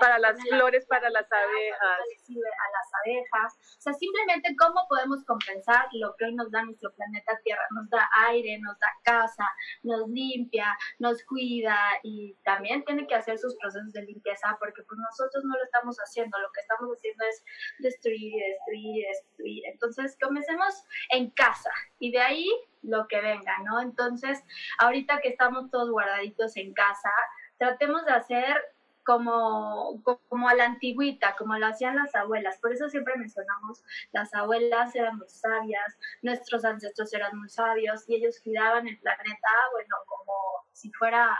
para, 0.00 0.18
las 0.18 0.40
flores, 0.48 0.86
para 0.86 1.10
las 1.10 1.26
abejas. 1.30 2.00
A 2.30 2.66
las 2.72 2.90
abejas. 3.04 3.76
O 3.78 3.80
sea, 3.80 3.92
simplemente 3.94 4.54
cómo 4.58 4.86
podemos 4.88 5.24
compensar 5.24 5.86
lo 5.92 6.14
que 6.16 6.26
hoy 6.26 6.34
nos 6.34 6.50
da 6.50 6.62
nuestro 6.62 6.92
planeta 6.94 7.38
Tierra. 7.42 7.62
Nos 7.70 7.88
da 7.90 8.08
aire, 8.28 8.58
nos 8.60 8.78
da 8.78 8.88
casa, 9.02 9.44
nos 9.82 10.08
limpia, 10.08 10.76
nos 10.98 11.22
cuida 11.24 11.78
y 12.02 12.34
también 12.44 12.84
tiene 12.84 13.06
que 13.06 13.14
hacer 13.14 13.38
sus 13.38 13.56
procesos 13.56 13.92
de 13.92 14.02
limpieza 14.02 14.56
porque 14.60 14.82
pues 14.82 14.98
nosotros 14.98 15.44
no 15.44 15.56
lo 15.56 15.64
estamos 15.64 15.96
haciendo. 15.96 16.38
Lo 16.38 16.50
que 16.52 16.60
estamos 16.60 16.90
haciendo 16.90 17.24
es 17.24 17.44
destruir 17.78 18.34
y 18.34 18.40
destruir 18.40 18.97
destruir. 19.06 19.64
Entonces, 19.66 20.16
comencemos 20.20 20.84
en 21.10 21.30
casa 21.30 21.70
y 21.98 22.10
de 22.10 22.20
ahí 22.20 22.48
lo 22.82 23.06
que 23.08 23.20
venga, 23.20 23.58
¿no? 23.64 23.80
Entonces, 23.80 24.42
ahorita 24.78 25.20
que 25.20 25.28
estamos 25.28 25.70
todos 25.70 25.90
guardaditos 25.90 26.56
en 26.56 26.72
casa, 26.72 27.10
tratemos 27.58 28.04
de 28.04 28.12
hacer 28.12 28.56
como, 29.04 30.02
como 30.28 30.48
a 30.50 30.54
la 30.54 30.66
antigüita, 30.66 31.34
como 31.36 31.56
lo 31.56 31.66
hacían 31.66 31.96
las 31.96 32.14
abuelas. 32.14 32.58
Por 32.58 32.74
eso 32.74 32.90
siempre 32.90 33.16
mencionamos, 33.16 33.82
las 34.12 34.34
abuelas 34.34 34.94
eran 34.94 35.16
muy 35.16 35.28
sabias, 35.30 35.98
nuestros 36.20 36.62
ancestros 36.66 37.14
eran 37.14 37.38
muy 37.38 37.48
sabios 37.48 38.06
y 38.06 38.16
ellos 38.16 38.38
cuidaban 38.44 38.86
el 38.86 38.98
planeta, 38.98 39.48
bueno, 39.72 39.96
como 40.06 40.34
si 40.72 40.92
fuera 40.92 41.38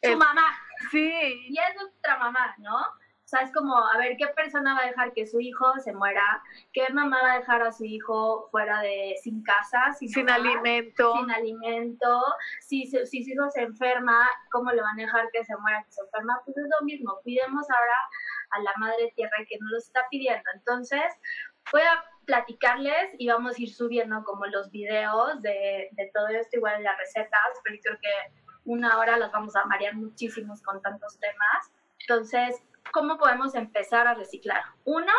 su 0.00 0.16
mamá. 0.16 0.58
Sí. 0.92 1.46
Y 1.48 1.58
es 1.58 1.74
nuestra 1.74 2.18
mamá, 2.18 2.54
¿no? 2.58 2.78
O 3.30 3.36
sea, 3.36 3.42
es 3.42 3.52
como, 3.52 3.78
a 3.78 3.96
ver, 3.96 4.16
¿qué 4.16 4.26
persona 4.26 4.74
va 4.74 4.80
a 4.82 4.86
dejar 4.88 5.12
que 5.12 5.24
su 5.24 5.38
hijo 5.40 5.78
se 5.78 5.92
muera? 5.92 6.42
¿Qué 6.72 6.92
mamá 6.92 7.22
va 7.22 7.34
a 7.34 7.38
dejar 7.38 7.62
a 7.62 7.70
su 7.70 7.84
hijo 7.84 8.48
fuera 8.50 8.80
de, 8.80 9.14
sin 9.22 9.44
casa, 9.44 9.92
sin, 9.92 10.28
alimento? 10.28 11.14
Sin 11.14 11.30
alimento. 11.30 12.24
Si, 12.60 12.86
si, 12.86 13.06
si 13.06 13.22
su 13.22 13.30
hijo 13.30 13.48
se 13.50 13.62
enferma, 13.62 14.28
¿cómo 14.50 14.72
le 14.72 14.82
van 14.82 14.98
a 14.98 15.02
dejar 15.04 15.30
que 15.32 15.44
se 15.44 15.56
muera, 15.58 15.80
que 15.84 15.92
se 15.92 16.00
enferma? 16.00 16.42
Pues 16.44 16.56
es 16.56 16.64
lo 16.64 16.84
mismo, 16.84 17.20
cuidemos 17.22 17.70
ahora 17.70 17.94
a 18.50 18.62
la 18.62 18.72
madre 18.78 19.12
tierra 19.14 19.36
que 19.48 19.58
nos 19.60 19.70
lo 19.70 19.78
está 19.78 20.00
pidiendo. 20.10 20.50
Entonces, 20.52 21.04
voy 21.70 21.82
a 21.82 22.04
platicarles 22.24 23.12
y 23.16 23.28
vamos 23.28 23.56
a 23.56 23.62
ir 23.62 23.72
subiendo 23.72 24.24
como 24.24 24.46
los 24.46 24.72
videos 24.72 25.40
de, 25.40 25.88
de 25.92 26.10
todo 26.12 26.26
esto, 26.30 26.56
igual 26.56 26.82
las 26.82 26.98
recetas, 26.98 27.60
pero 27.62 27.78
creo 27.80 27.96
que 28.02 28.40
una 28.64 28.98
hora 28.98 29.16
las 29.18 29.30
vamos 29.30 29.54
a 29.54 29.64
marear 29.66 29.94
muchísimos 29.94 30.60
con 30.62 30.82
tantos 30.82 31.16
temas. 31.20 31.72
Entonces, 32.00 32.60
¿cómo 32.92 33.18
podemos 33.18 33.54
empezar 33.54 34.06
a 34.06 34.14
reciclar? 34.14 34.62
Uno, 34.84 35.12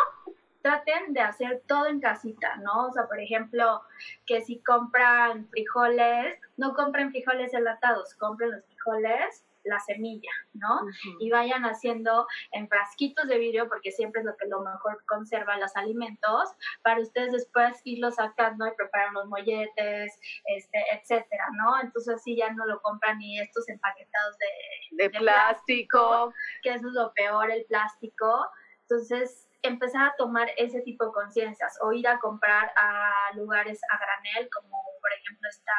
traten 0.62 1.14
de 1.14 1.22
hacer 1.22 1.64
todo 1.68 1.88
en 1.88 2.00
casita, 2.00 2.58
¿no? 2.58 2.88
O 2.88 2.92
sea, 2.92 3.08
por 3.08 3.20
ejemplo, 3.20 3.82
que 4.26 4.42
si 4.42 4.62
compran 4.62 5.48
frijoles, 5.50 6.40
no 6.58 6.74
compren 6.74 7.12
frijoles 7.12 7.54
enlatados, 7.54 8.16
compren 8.16 8.52
los 8.52 8.66
frijoles 8.66 9.46
la 9.64 9.80
semilla, 9.80 10.32
¿no? 10.54 10.82
Y 11.20 11.30
vayan 11.30 11.64
haciendo 11.64 12.28
en 12.52 12.68
frasquitos 12.68 13.28
de 13.28 13.38
vidrio, 13.38 13.68
porque 13.68 13.92
siempre 13.92 14.22
es 14.22 14.26
lo 14.26 14.36
que 14.38 14.48
lo 14.48 14.62
mejor 14.62 15.04
conserva 15.06 15.58
los 15.58 15.76
alimentos, 15.76 16.50
para 16.84 17.02
ustedes 17.02 17.32
después 17.32 17.80
irlos 17.84 18.16
sacando 18.16 18.68
y 18.68 18.76
preparar 18.76 19.14
los 19.14 19.28
molletes, 19.28 20.20
este, 20.46 20.80
etcétera, 20.94 21.46
¿no? 21.54 21.80
Entonces 21.82 22.16
así 22.16 22.36
ya 22.36 22.52
no 22.52 22.66
lo 22.66 22.82
compran 22.82 23.18
ni 23.18 23.40
estos 23.40 23.68
empaquetados 23.70 24.38
de, 24.38 25.04
de, 25.04 25.10
plástico, 25.10 26.34
que 26.64 26.74
eso 26.74 26.88
es 26.88 26.94
lo 26.94 27.14
peor, 27.14 27.52
el 27.52 27.66
plástico. 27.66 28.50
Entonces, 28.82 29.48
empezar 29.62 30.10
a 30.10 30.16
tomar 30.18 30.50
ese 30.58 30.82
tipo 30.82 31.06
de 31.06 31.12
conciencias 31.12 31.78
o 31.82 31.94
ir 31.94 32.08
a 32.08 32.20
comprar 32.20 32.72
a 32.76 33.36
lugares 33.36 33.80
a 33.90 33.98
granel, 33.98 34.50
como 34.50 34.82
por 35.00 35.14
ejemplo 35.14 35.50
está 35.50 35.74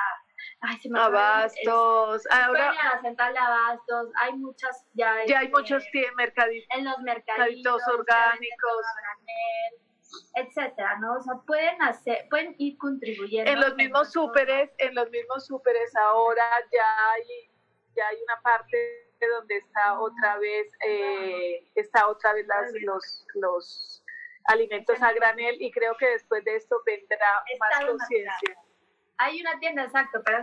Ay, 0.63 0.79
se 0.79 0.89
me 0.89 1.01
Abastos. 1.01 2.23
Ahora, 2.31 2.73
central 3.03 3.33
de 3.33 3.39
Abastos. 3.39 4.11
Hay 4.21 4.33
muchas 4.35 4.87
ya. 4.95 5.27
Ya 5.27 5.41
hay 5.41 5.47
este, 5.47 5.59
muchos 5.59 5.85
mercaditos. 6.17 6.69
En 6.77 6.85
los 6.85 6.99
mercaditos 7.01 7.83
orgánicos. 7.89 8.85
etcétera, 10.35 10.99
¿no? 11.01 11.15
O 11.15 11.21
sea, 11.23 11.35
pueden 11.47 11.83
hacer, 11.83 12.27
pueden 12.31 12.55
ir 12.59 12.79
contribuyendo. 12.79 13.51
En 13.51 13.61
los 13.61 13.75
mismos 13.75 14.13
súperes, 14.13 14.71
en 14.79 14.95
los 14.95 15.11
mismos 15.11 15.47
súperes 15.47 15.95
ahora 15.97 16.45
ya 16.71 17.11
hay, 17.11 17.51
ya 17.97 18.07
hay 18.09 18.17
una 18.23 18.41
parte 18.43 19.09
donde 19.21 19.57
está 19.57 19.99
otra 19.99 20.39
vez, 20.39 20.71
eh, 20.87 21.67
está 21.75 22.09
otra 22.09 22.35
vez 22.35 22.47
las, 22.47 22.73
los, 22.83 23.27
los 23.35 24.05
alimentos 24.45 25.01
a 25.01 25.13
granel 25.13 25.57
y 25.61 25.71
creo 25.71 25.97
que 25.97 26.09
después 26.09 26.45
de 26.45 26.57
esto 26.57 26.83
vendrá 26.85 27.43
más 27.59 27.87
conciencia. 27.87 28.57
Hay 29.19 29.41
una 29.41 29.59
tienda, 29.61 29.85
exacto, 29.85 30.23
pero 30.25 30.43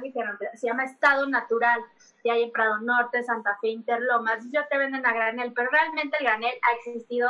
se 0.53 0.67
llama 0.67 0.85
Estado 0.85 1.27
Natural, 1.27 1.81
y 2.23 2.29
hay 2.29 2.43
en 2.43 2.51
Prado 2.51 2.79
Norte, 2.81 3.23
Santa 3.23 3.57
Fe, 3.61 3.69
Interlomas, 3.69 4.45
y 4.45 4.51
ya 4.51 4.67
te 4.67 4.77
venden 4.77 5.05
a 5.05 5.13
granel, 5.13 5.53
pero 5.53 5.69
realmente 5.69 6.17
el 6.19 6.25
granel 6.25 6.53
ha 6.61 6.75
existido 6.75 7.29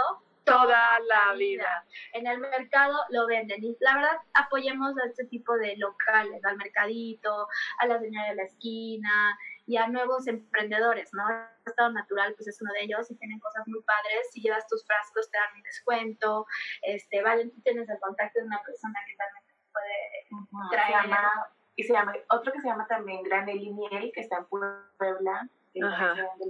toda 0.49 0.99
la 1.01 1.33
vida. 1.33 1.85
En 2.13 2.25
el 2.25 2.39
mercado 2.39 2.97
lo 3.09 3.27
venden. 3.27 3.63
Y 3.63 3.77
la 3.79 3.95
verdad, 3.95 4.17
apoyemos 4.33 4.97
a 4.97 5.05
este 5.05 5.25
tipo 5.25 5.55
de 5.57 5.77
locales, 5.77 6.43
al 6.43 6.57
mercadito, 6.57 7.47
a 7.79 7.87
la 7.87 7.99
señora 7.99 8.29
de 8.29 8.35
la 8.35 8.43
esquina 8.43 9.37
y 9.67 9.77
a 9.77 9.87
nuevos 9.87 10.27
emprendedores, 10.27 11.09
¿no? 11.13 11.23
Estado 11.65 11.91
Natural, 11.91 12.33
pues 12.35 12.47
es 12.47 12.61
uno 12.61 12.73
de 12.73 12.83
ellos 12.83 13.11
y 13.11 13.15
tienen 13.15 13.39
cosas 13.39 13.67
muy 13.67 13.81
padres. 13.83 14.27
Si 14.31 14.41
llevas 14.41 14.67
tus 14.67 14.85
frascos, 14.85 15.29
te 15.29 15.37
dan 15.37 15.55
un 15.55 15.63
descuento. 15.63 16.47
Este, 16.81 17.21
vale, 17.21 17.45
tú 17.45 17.61
tienes 17.61 17.87
el 17.87 17.99
contacto 17.99 18.39
de 18.39 18.47
una 18.47 18.61
persona 18.63 18.99
que 19.07 19.15
también 19.15 19.48
puede 19.71 20.69
traer. 20.71 20.95
y 21.75 21.83
se 21.83 21.93
llama, 21.93 22.13
otro 22.29 22.51
que 22.51 22.61
se 22.61 22.67
llama 22.67 22.87
también 22.87 23.23
Granel 23.23 23.61
y 23.61 23.71
Miel, 23.71 24.11
que 24.13 24.21
está 24.21 24.37
en 24.37 24.45
Puebla 24.45 25.49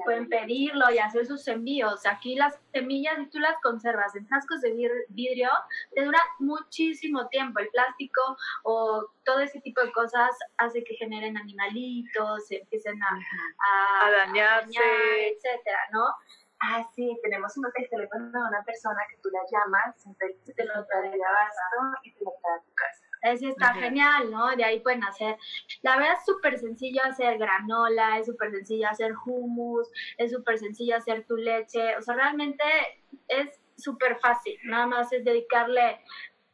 Pueden 0.05 0.29
pedirlo 0.29 0.89
y 0.91 0.99
hacer 0.99 1.25
sus 1.25 1.47
envíos. 1.47 2.05
Aquí 2.05 2.36
las 2.36 2.58
semillas, 2.71 3.17
si 3.17 3.27
tú 3.27 3.39
las 3.39 3.60
conservas 3.62 4.15
en 4.15 4.25
frascos 4.27 4.62
de 4.62 4.71
vidrio, 5.10 5.49
te 5.93 6.03
dura 6.03 6.19
muchísimo 6.39 7.27
tiempo. 7.27 7.60
El 7.60 7.69
plástico 7.69 8.38
o 8.63 9.05
todo 9.25 9.39
ese 9.39 9.60
tipo 9.62 9.82
de 9.82 9.91
cosas 9.91 10.29
hace 10.58 10.84
que 10.84 10.95
generen 10.95 11.38
animalitos, 11.38 12.49
empiecen 12.49 13.01
a, 13.03 13.19
a, 14.05 14.12
dañarse, 14.12 14.79
etcétera, 15.29 15.79
¿no? 15.91 16.05
Ah, 16.62 16.84
sí, 16.93 17.17
tenemos 17.23 17.55
un 17.58 17.65
teléfono 17.89 18.32
de 18.32 18.49
una 18.49 18.63
persona 18.63 18.99
que 19.10 19.17
tú 19.21 19.29
la 19.29 19.39
llamas, 19.49 19.95
te 20.55 20.65
lo 20.65 20.86
trae 20.86 21.10
de 21.10 21.23
abasto 21.23 21.99
y 22.03 22.13
te 22.13 22.23
lo 22.23 22.32
trae 22.41 22.58
a 22.58 22.62
tu 22.62 22.73
casa. 22.73 23.09
Eso 23.21 23.49
está 23.49 23.73
genial, 23.73 24.32
¿no? 24.32 24.55
De 24.55 24.63
ahí 24.63 24.79
pueden 24.79 25.03
hacer. 25.03 25.38
La 25.82 25.97
verdad 25.97 26.13
es 26.13 26.25
súper 26.25 26.58
sencillo 26.58 27.01
hacer 27.03 27.38
granola, 27.38 28.17
es 28.17 28.25
súper 28.27 28.51
sencillo 28.51 28.88
hacer 28.89 29.13
hummus, 29.25 29.89
es 30.17 30.32
súper 30.32 30.58
sencillo 30.58 30.95
hacer 30.95 31.25
tu 31.25 31.36
leche. 31.36 31.95
O 31.97 32.01
sea, 32.01 32.15
realmente 32.15 32.63
es 33.27 33.60
súper 33.77 34.17
fácil. 34.19 34.58
Nada 34.63 34.86
más 34.86 35.12
es 35.12 35.23
dedicarle 35.23 35.99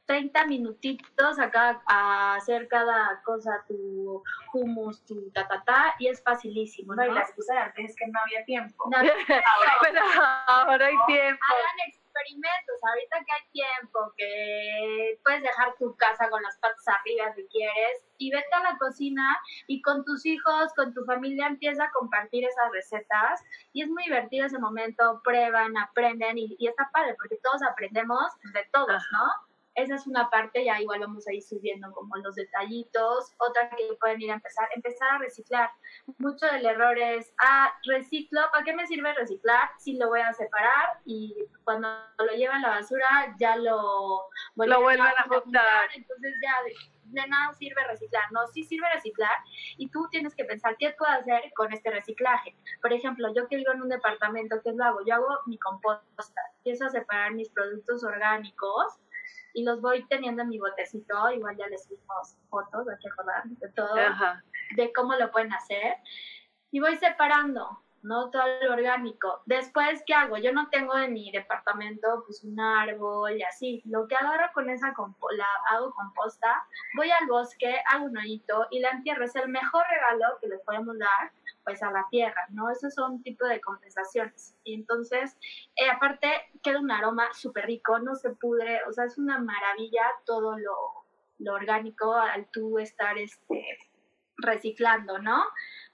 30 0.05 0.45
minutitos 0.45 1.39
acá 1.39 1.81
a 1.87 2.35
hacer 2.35 2.67
cada 2.67 3.21
cosa, 3.23 3.63
tu 3.67 4.23
hummus, 4.53 5.03
tu 5.05 5.31
ta, 5.31 5.47
ta, 5.47 5.63
ta, 5.65 5.95
y 5.99 6.07
es 6.07 6.21
facilísimo. 6.23 6.95
¿no? 6.95 7.05
y 7.05 7.11
la 7.11 7.21
excusa 7.21 7.53
de 7.53 7.59
antes 7.59 7.91
es 7.91 7.95
que 7.95 8.07
no 8.07 8.19
había 8.23 8.45
tiempo. 8.45 8.89
No, 8.91 8.97
pero 9.81 10.01
ahora 10.47 10.87
hay 10.87 10.95
tiempo. 11.07 11.41
Hagan 11.49 12.04
experimentos, 12.15 12.79
ahorita 12.81 13.17
que 13.25 13.31
hay 13.33 13.49
tiempo, 13.51 14.13
que 14.17 15.19
puedes 15.23 15.41
dejar 15.41 15.75
tu 15.77 15.95
casa 15.95 16.29
con 16.29 16.41
las 16.41 16.57
patas 16.59 16.87
arriba 16.87 17.33
si 17.35 17.45
quieres, 17.47 18.03
y 18.17 18.31
vete 18.31 18.53
a 18.53 18.71
la 18.71 18.77
cocina 18.77 19.37
y 19.67 19.81
con 19.81 20.05
tus 20.05 20.25
hijos, 20.25 20.73
con 20.75 20.93
tu 20.93 21.03
familia 21.05 21.47
empieza 21.47 21.85
a 21.85 21.91
compartir 21.91 22.45
esas 22.45 22.71
recetas, 22.71 23.43
y 23.73 23.83
es 23.83 23.89
muy 23.89 24.03
divertido 24.05 24.45
ese 24.45 24.59
momento, 24.59 25.21
prueban, 25.23 25.77
aprenden, 25.77 26.37
y, 26.37 26.55
y 26.57 26.67
está 26.67 26.89
padre, 26.91 27.15
porque 27.15 27.37
todos 27.43 27.61
aprendemos 27.63 28.25
de 28.53 28.65
todos, 28.71 29.03
¿no? 29.11 29.54
Esa 29.75 29.95
es 29.95 30.07
una 30.07 30.29
parte, 30.29 30.63
ya 30.63 30.79
igual 30.81 31.01
vamos 31.01 31.27
a 31.27 31.33
ir 31.33 31.43
subiendo 31.43 31.91
como 31.91 32.15
los 32.17 32.35
detallitos. 32.35 33.35
Otra 33.37 33.69
que 33.69 33.97
pueden 33.99 34.21
ir 34.21 34.31
a 34.31 34.35
empezar, 34.35 34.69
empezar 34.73 35.09
a 35.11 35.17
reciclar. 35.17 35.69
Mucho 36.17 36.45
del 36.45 36.65
error 36.65 36.97
es, 36.97 37.33
ah, 37.43 37.73
reciclo, 37.85 38.39
¿para 38.53 38.63
qué 38.63 38.73
me 38.73 38.87
sirve 38.87 39.13
reciclar 39.13 39.69
si 39.77 39.97
lo 39.97 40.07
voy 40.07 40.21
a 40.21 40.33
separar 40.33 41.01
y 41.03 41.35
cuando 41.65 41.89
lo 42.17 42.33
llevan 42.37 42.63
a 42.63 42.69
la 42.69 42.75
basura 42.75 43.35
ya 43.37 43.57
lo, 43.57 44.29
lo 44.55 44.81
vuelven 44.81 45.01
a, 45.01 45.23
juntar? 45.27 45.89
Entonces 45.93 46.33
ya 46.41 46.63
de, 46.63 47.27
nada 47.27 47.53
sirve 47.53 47.83
reciclar. 47.85 48.31
No, 48.31 48.47
sí 48.47 48.63
sirve 48.63 48.87
reciclar 48.93 49.37
y 49.77 49.89
tú 49.89 50.07
tienes 50.09 50.35
que 50.35 50.45
pensar 50.45 50.77
qué 50.79 50.95
puedo 50.97 51.11
hacer 51.11 51.51
con 51.53 51.73
este 51.73 51.91
reciclaje. 51.91 52.55
Por 52.81 52.93
ejemplo, 52.93 53.33
yo 53.35 53.47
que 53.49 53.57
vivo 53.57 53.73
en 53.73 53.81
un 53.81 53.89
departamento, 53.89 54.61
¿qué 54.63 54.71
lo 54.71 54.85
hago? 54.85 54.99
Yo 55.05 55.15
hago 55.15 55.27
mi 55.47 55.57
composta, 55.59 56.41
empiezo 56.59 56.85
a 56.85 56.89
separar 56.89 57.33
mis 57.33 57.49
productos 57.49 58.05
orgánicos 58.05 58.99
y 59.55 59.63
los 59.63 59.81
voy 59.81 60.05
teniendo 60.07 60.43
en 60.43 60.49
mi 60.49 60.59
botecito, 60.59 61.31
igual 61.31 61.55
ya 61.57 61.67
les 61.67 61.85
subimos 61.85 62.37
fotos, 62.49 62.87
hay 62.89 62.97
que 62.99 63.07
acordar 63.07 63.43
de 63.45 63.69
todo, 63.69 63.95
de 64.75 64.93
cómo 64.93 65.15
lo 65.15 65.31
pueden 65.31 65.53
hacer, 65.53 65.95
y 66.71 66.81
voy 66.81 66.97
separando, 66.97 67.81
¿no? 68.05 68.29
Todo 68.29 68.43
lo 68.63 68.73
orgánico. 68.73 69.41
Después, 69.45 70.03
¿qué 70.05 70.13
hago? 70.13 70.37
Yo 70.37 70.53
no 70.53 70.69
tengo 70.69 70.97
en 70.97 71.13
mi 71.13 71.31
departamento 71.31 72.23
pues 72.25 72.43
un 72.43 72.59
árbol 72.59 73.37
y 73.37 73.43
así. 73.43 73.81
Lo 73.85 74.07
que 74.07 74.15
agarro 74.15 74.51
con 74.53 74.69
esa 74.69 74.87
la 74.87 75.47
hago 75.71 75.93
composta, 75.93 76.63
voy 76.95 77.09
al 77.11 77.27
bosque, 77.27 77.75
hago 77.91 78.05
un 78.05 78.17
hoyito 78.17 78.67
y 78.71 78.79
la 78.79 78.91
entierro. 78.91 79.25
Es 79.25 79.35
el 79.35 79.49
mejor 79.49 79.83
regalo 79.89 80.37
que 80.39 80.47
les 80.47 80.61
podemos 80.61 80.97
dar 80.97 81.31
pues 81.63 81.81
a 81.81 81.91
la 81.91 82.05
tierra, 82.11 82.45
¿no? 82.49 82.69
Esos 82.69 82.93
son 82.93 83.13
un 83.13 83.23
tipo 83.23 83.45
de 83.45 83.59
compensaciones. 83.59 84.55
Y 84.63 84.75
entonces, 84.75 85.35
eh, 85.75 85.89
aparte, 85.89 86.29
queda 86.61 86.79
un 86.79 86.91
aroma 86.91 87.27
súper 87.33 87.65
rico, 87.65 87.97
no 87.99 88.15
se 88.15 88.29
pudre, 88.29 88.81
o 88.87 88.93
sea, 88.93 89.05
es 89.05 89.17
una 89.17 89.39
maravilla 89.39 90.03
todo 90.25 90.57
lo, 90.59 90.75
lo 91.39 91.53
orgánico 91.55 92.13
al 92.13 92.45
tú 92.51 92.77
estar 92.77 93.17
este, 93.17 93.79
reciclando, 94.37 95.17
¿no? 95.17 95.43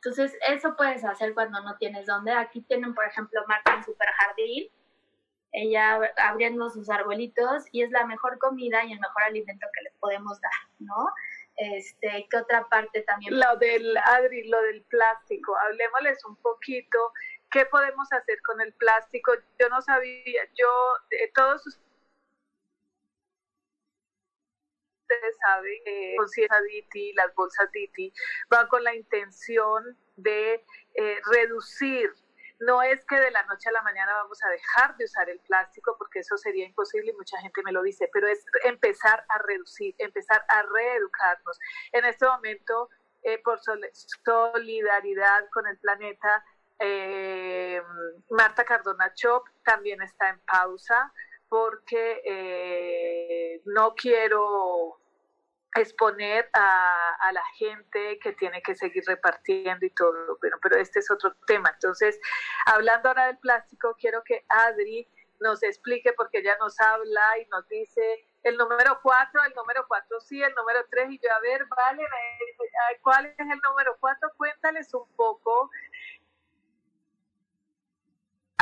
Entonces, 0.03 0.35
eso 0.47 0.75
puedes 0.75 1.05
hacer 1.05 1.35
cuando 1.35 1.61
no 1.61 1.77
tienes 1.77 2.07
dónde. 2.07 2.31
Aquí 2.31 2.61
tienen, 2.61 2.95
por 2.95 3.05
ejemplo, 3.05 3.39
Marta 3.47 3.75
en 3.75 3.83
Super 3.83 4.09
Jardín, 4.17 4.67
ella 5.51 5.99
abriendo 6.17 6.69
sus 6.71 6.89
arbolitos 6.89 7.65
y 7.71 7.83
es 7.83 7.91
la 7.91 8.07
mejor 8.07 8.39
comida 8.39 8.83
y 8.83 8.93
el 8.93 8.99
mejor 8.99 9.23
alimento 9.23 9.67
que 9.73 9.83
les 9.83 9.93
podemos 9.99 10.41
dar, 10.41 10.51
¿no? 10.79 11.13
Este, 11.55 12.27
¿Qué 12.31 12.37
otra 12.37 12.67
parte 12.67 13.01
también? 13.03 13.39
Lo 13.39 13.57
del, 13.57 13.95
Adri, 13.97 14.47
lo 14.47 14.59
del 14.63 14.81
plástico. 14.83 15.55
Hablemosles 15.57 16.25
un 16.25 16.35
poquito. 16.37 17.11
¿Qué 17.51 17.65
podemos 17.67 18.11
hacer 18.11 18.41
con 18.41 18.59
el 18.61 18.73
plástico? 18.73 19.33
Yo 19.59 19.69
no 19.69 19.81
sabía, 19.83 20.41
yo, 20.55 20.67
eh, 21.11 21.31
todos 21.35 21.79
ustedes 25.11 25.37
saben, 25.37 25.81
eh, 25.85 26.15
conciencia 26.17 26.61
Diti, 26.61 27.13
las 27.13 27.33
bolsas 27.35 27.71
Diti, 27.71 28.13
van 28.49 28.67
con 28.67 28.83
la 28.83 28.95
intención 28.95 29.97
de 30.15 30.63
eh, 30.93 31.17
reducir 31.31 32.13
no 32.59 32.83
es 32.83 33.03
que 33.05 33.19
de 33.19 33.31
la 33.31 33.41
noche 33.45 33.69
a 33.69 33.71
la 33.71 33.81
mañana 33.81 34.13
vamos 34.13 34.37
a 34.43 34.49
dejar 34.49 34.95
de 34.95 35.05
usar 35.05 35.27
el 35.31 35.39
plástico, 35.39 35.95
porque 35.97 36.19
eso 36.19 36.37
sería 36.37 36.63
imposible 36.67 37.09
y 37.09 37.15
mucha 37.15 37.39
gente 37.39 37.63
me 37.63 37.71
lo 37.71 37.81
dice, 37.81 38.07
pero 38.13 38.27
es 38.27 38.45
empezar 38.65 39.25
a 39.29 39.39
reducir, 39.39 39.95
empezar 39.97 40.45
a 40.47 40.61
reeducarnos. 40.61 41.59
En 41.91 42.05
este 42.05 42.27
momento, 42.27 42.89
eh, 43.23 43.39
por 43.39 43.59
solidaridad 43.63 45.49
con 45.51 45.65
el 45.65 45.79
planeta, 45.79 46.45
eh, 46.77 47.81
Marta 48.29 48.63
Cardona 48.63 49.11
Chop 49.15 49.47
también 49.63 49.99
está 50.03 50.29
en 50.29 50.39
pausa 50.41 51.11
porque 51.49 52.21
no 53.65 53.95
quiero 53.95 55.00
exponer 55.75 56.49
a, 56.53 57.15
a, 57.19 57.31
la 57.31 57.43
gente 57.55 58.19
que 58.19 58.33
tiene 58.33 58.61
que 58.61 58.75
seguir 58.75 59.03
repartiendo 59.07 59.85
y 59.85 59.89
todo, 59.91 60.37
pero, 60.41 60.57
pero 60.61 60.77
este 60.77 60.99
es 60.99 61.09
otro 61.09 61.33
tema. 61.47 61.69
Entonces, 61.73 62.19
hablando 62.65 63.09
ahora 63.09 63.27
del 63.27 63.37
plástico, 63.37 63.95
quiero 63.99 64.23
que 64.23 64.43
Adri 64.49 65.07
nos 65.39 65.63
explique, 65.63 66.13
porque 66.13 66.39
ella 66.39 66.55
nos 66.59 66.79
habla 66.79 67.39
y 67.39 67.45
nos 67.47 67.67
dice 67.67 68.01
el 68.43 68.57
número 68.57 68.99
cuatro, 69.01 69.43
el 69.43 69.53
número 69.53 69.85
cuatro 69.87 70.19
sí, 70.19 70.41
el 70.41 70.53
número 70.55 70.85
tres, 70.89 71.09
y 71.09 71.19
yo, 71.19 71.31
a 71.31 71.39
ver, 71.39 71.65
vale, 71.65 72.03
¿cuál 73.01 73.25
es 73.25 73.39
el 73.39 73.59
número 73.69 73.95
cuatro? 73.99 74.31
Cuéntales 74.37 74.93
un 74.93 75.07
poco 75.15 75.69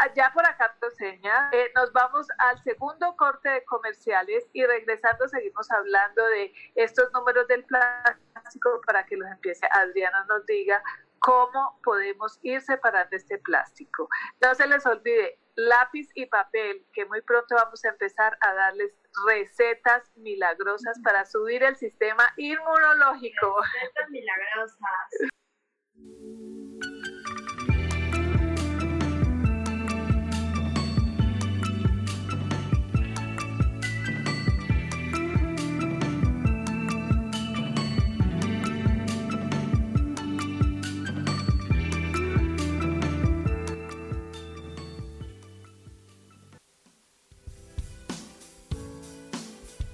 allá 0.02 0.32
por 0.34 0.46
acá 0.46 0.70
seña, 0.98 1.50
eh, 1.52 1.72
nos 1.76 1.92
vamos 1.94 2.28
al 2.40 2.62
segundo 2.64 3.16
corte 3.16 3.50
de 3.50 3.64
comerciales 3.66 4.46
y 4.54 4.66
regresando 4.66 5.28
seguimos 5.28 5.70
hablando 5.72 6.26
de 6.28 6.54
estos 6.76 7.12
números 7.14 7.48
del 7.48 7.64
plástico 7.66 8.82
para 8.86 9.06
que 9.06 9.18
los 9.18 9.30
empiece 9.30 9.68
Adriana 9.72 10.26
nos 10.26 10.46
diga 10.46 10.82
cómo 11.20 11.80
podemos 11.84 12.40
ir 12.44 12.62
separando 12.62 13.16
este 13.16 13.38
plástico. 13.40 14.10
No 14.42 14.56
se 14.56 14.68
les 14.68 14.86
olvide 14.86 15.38
lápiz 15.56 16.10
y 16.16 16.26
papel, 16.26 16.86
que 16.94 17.06
muy 17.06 17.22
pronto 17.22 17.56
vamos 17.56 17.84
a 17.84 17.90
empezar 17.90 18.38
a 18.42 18.54
darles 18.54 18.94
recetas 19.28 20.12
milagrosas 20.16 20.98
para 21.04 21.26
subir 21.26 21.64
el 21.64 21.76
sistema 21.76 22.24
inmunológico. 22.38 23.62
Recetas 23.74 24.10
milagrosas. 24.10 24.80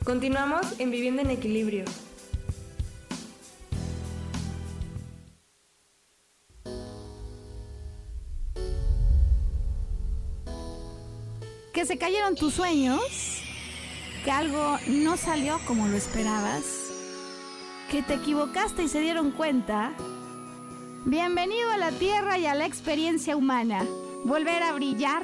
Continuamos 0.06 0.80
en 0.80 0.91
Viviendo 0.91 1.24
en 1.24 1.32
Equilibrio. 1.32 1.84
Que 11.74 11.88
se 11.88 11.98
cayeron 11.98 12.36
tus 12.36 12.54
sueños, 12.54 13.02
que 14.24 14.30
algo 14.30 14.78
no 14.88 15.18
salió 15.18 15.60
como 15.65 15.88
lo 15.88 15.98
esperabas, 15.98 16.63
que 17.89 18.04
te 18.04 18.13
equivocaste 18.13 18.84
y 18.84 18.88
se 18.88 19.02
dieron 19.02 19.32
cuenta. 19.32 19.91
Bienvenido 21.06 21.72
a 21.72 21.78
la 21.78 21.89
Tierra 21.89 22.38
y 22.38 22.46
a 22.46 22.54
la 22.54 22.68
experiencia 22.68 23.36
humana. 23.36 23.84
Volver 24.24 24.62
a 24.62 24.74
brillar 24.74 25.24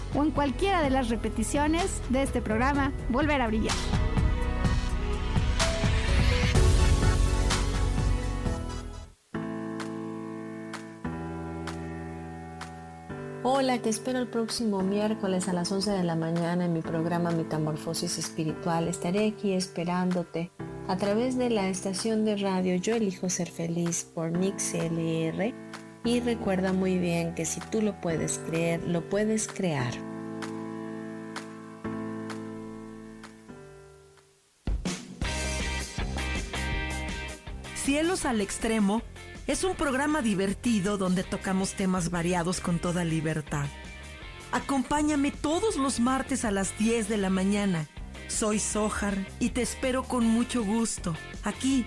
o 0.15 0.23
en 0.23 0.31
cualquiera 0.31 0.81
de 0.81 0.89
las 0.89 1.09
repeticiones 1.09 2.01
de 2.09 2.23
este 2.23 2.41
programa 2.41 2.91
Volver 3.09 3.41
a 3.41 3.47
Brillar. 3.47 3.75
Hola, 13.43 13.79
te 13.79 13.89
espero 13.89 14.19
el 14.19 14.27
próximo 14.27 14.81
miércoles 14.81 15.49
a 15.49 15.53
las 15.53 15.71
11 15.71 15.91
de 15.91 16.03
la 16.03 16.15
mañana 16.15 16.65
en 16.65 16.73
mi 16.73 16.81
programa 16.81 17.31
Metamorfosis 17.31 18.17
Espiritual. 18.17 18.87
Estaré 18.87 19.27
aquí 19.27 19.53
esperándote 19.53 20.51
a 20.87 20.97
través 20.97 21.37
de 21.37 21.49
la 21.49 21.67
estación 21.69 22.23
de 22.23 22.37
radio 22.37 22.75
Yo 22.75 22.95
Elijo 22.95 23.29
Ser 23.29 23.49
Feliz 23.49 24.03
por 24.03 24.31
Mix 24.31 24.73
LR. 24.73 25.53
Y 26.03 26.19
recuerda 26.19 26.73
muy 26.73 26.97
bien 26.97 27.35
que 27.35 27.45
si 27.45 27.59
tú 27.59 27.81
lo 27.81 27.99
puedes 28.01 28.39
creer, 28.39 28.83
lo 28.87 29.07
puedes 29.07 29.47
crear. 29.47 29.93
Cielos 37.75 38.25
al 38.25 38.41
Extremo 38.41 39.01
es 39.47 39.63
un 39.63 39.75
programa 39.75 40.21
divertido 40.21 40.97
donde 40.97 41.23
tocamos 41.23 41.73
temas 41.73 42.09
variados 42.09 42.61
con 42.61 42.79
toda 42.79 43.03
libertad. 43.03 43.65
Acompáñame 44.51 45.31
todos 45.31 45.77
los 45.77 45.99
martes 45.99 46.45
a 46.45 46.51
las 46.51 46.77
10 46.77 47.09
de 47.09 47.17
la 47.17 47.29
mañana. 47.29 47.87
Soy 48.27 48.59
Sojar 48.59 49.27
y 49.39 49.49
te 49.49 49.61
espero 49.61 50.03
con 50.03 50.25
mucho 50.25 50.63
gusto 50.63 51.15
aquí 51.43 51.85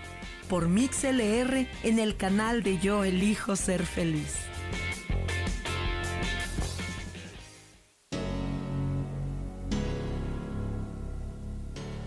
por 0.48 0.68
MixLR 0.68 1.66
en 1.82 1.98
el 1.98 2.16
canal 2.16 2.62
de 2.62 2.78
Yo 2.78 3.04
Elijo 3.04 3.56
Ser 3.56 3.86
Feliz. 3.86 4.36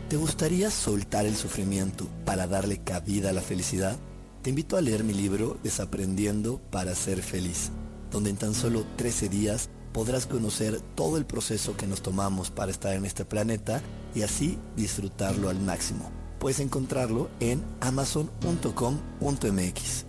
¿Te 0.10 0.16
gustaría 0.16 0.72
soltar 0.72 1.26
el 1.26 1.36
sufrimiento 1.36 2.08
para 2.24 2.48
darle 2.48 2.78
cabida 2.78 3.32
a 3.32 3.34
la 3.34 3.42
felicidad? 3.42 3.98
Te 4.42 4.52
invito 4.52 4.78
a 4.78 4.82
leer 4.82 5.04
mi 5.04 5.14
libro 5.14 5.58
Desaprendiendo 5.64 6.62
para 6.72 6.96
ser 6.96 7.22
feliz, 7.22 7.72
donde 8.10 8.30
en 8.30 8.38
tan 8.38 8.54
solo 8.54 8.86
13 8.96 9.28
días 9.28 9.70
podrás 9.92 10.26
conocer 10.26 10.80
todo 10.96 11.18
el 11.18 11.26
proceso 11.26 11.76
que 11.76 11.88
nos 11.88 12.02
tomamos 12.02 12.52
para 12.52 12.72
estar 12.72 12.94
en 12.94 13.04
este 13.04 13.26
planeta 13.26 13.82
y 14.16 14.22
así 14.22 14.58
disfrutarlo 14.78 15.50
al 15.50 15.60
máximo. 15.60 16.10
Puedes 16.40 16.60
encontrarlo 16.60 17.30
en 17.40 17.64
amazon.com.mx. 17.82 20.06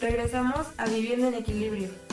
Regresamos 0.00 0.66
a 0.76 0.86
Viviendo 0.86 1.28
en 1.28 1.34
Equilibrio. 1.34 2.05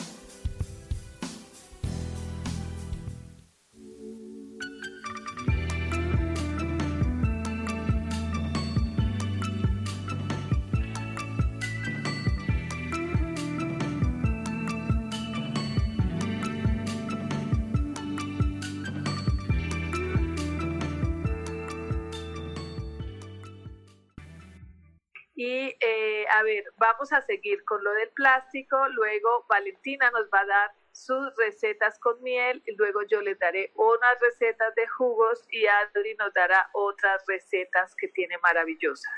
Y 25.34 25.76
eh, 25.80 26.26
a 26.30 26.42
ver, 26.42 26.64
vamos 26.76 27.12
a 27.12 27.20
seguir 27.22 27.64
con 27.64 27.82
lo 27.82 27.92
del 27.92 28.10
plástico. 28.10 28.88
Luego 28.88 29.44
Valentina 29.48 30.10
nos 30.10 30.26
va 30.26 30.40
a 30.40 30.46
dar 30.46 30.70
sus 30.92 31.34
recetas 31.36 31.98
con 31.98 32.22
miel 32.22 32.62
y 32.66 32.76
luego 32.76 33.02
yo 33.02 33.20
les 33.20 33.38
daré 33.40 33.72
unas 33.74 34.20
recetas 34.20 34.74
de 34.76 34.86
jugos 34.86 35.44
y 35.50 35.66
Adri 35.66 36.14
nos 36.14 36.32
dará 36.32 36.70
otras 36.72 37.24
recetas 37.26 37.96
que 37.96 38.08
tiene 38.08 38.38
maravillosas. 38.38 39.12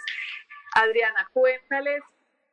Adriana, 0.74 1.28
cuéntales 1.34 2.02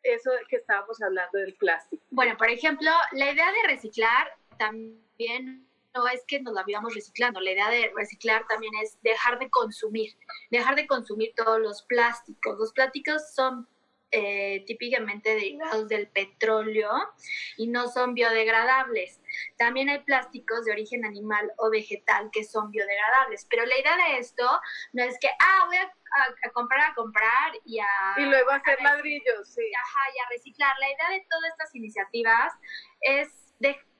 eso 0.04 0.32
de 0.32 0.46
que 0.50 0.58
estábamos 0.58 1.02
hablando 1.02 1.40
del 1.40 1.56
plástico. 1.56 2.04
Bueno, 2.10 2.38
por 2.38 2.50
ejemplo, 2.50 2.92
la 3.14 3.32
idea 3.32 3.50
de 3.50 3.68
reciclar 3.68 4.36
también 4.58 5.66
no 5.94 6.08
es 6.08 6.24
que 6.28 6.42
nos 6.42 6.54
la 6.54 6.64
vivamos 6.64 6.94
reciclando, 6.94 7.40
la 7.40 7.52
idea 7.52 7.70
de 7.70 7.92
reciclar 7.96 8.46
también 8.48 8.74
es 8.82 8.98
dejar 9.02 9.40
de 9.40 9.50
consumir, 9.50 10.16
dejar 10.50 10.76
de 10.76 10.88
consumir 10.88 11.34
todos 11.36 11.60
los 11.60 11.84
plásticos. 11.84 12.58
Los 12.58 12.74
plásticos 12.74 13.34
son 13.34 13.68
eh, 14.16 14.64
típicamente 14.68 15.34
derivados 15.34 15.88
del 15.88 16.08
petróleo 16.08 16.92
y 17.58 17.68
no 17.68 17.88
son 17.88 18.14
biodegradables. 18.14 19.20
También 19.58 19.90
hay 19.90 20.00
plásticos 20.00 20.66
de 20.66 20.72
origen 20.72 21.04
animal 21.04 21.52
o 21.58 21.72
vegetal 21.72 22.30
que 22.32 22.44
son 22.44 22.70
biodegradables, 22.70 23.48
pero 23.50 23.66
la 23.66 23.76
idea 23.76 23.98
de 23.98 24.20
esto 24.20 24.48
no 24.94 25.04
es 25.04 25.18
que, 25.20 25.30
ah, 25.40 25.66
voy 25.66 25.78
a, 25.78 25.92
comprar, 26.52 26.92
a 26.92 26.94
comprar 26.94 27.54
y 27.66 27.80
a... 27.80 27.88
Y 28.18 28.26
luego 28.26 28.52
hacer 28.52 28.80
ladrillos, 28.84 29.48
sí. 29.48 29.72
Ajá, 29.76 30.02
y 30.16 30.20
a 30.20 30.30
reciclar. 30.30 30.76
La 30.80 30.88
idea 30.92 31.10
de 31.10 31.26
todas 31.28 31.50
estas 31.52 31.74
iniciativas 31.74 32.54
es 33.02 33.30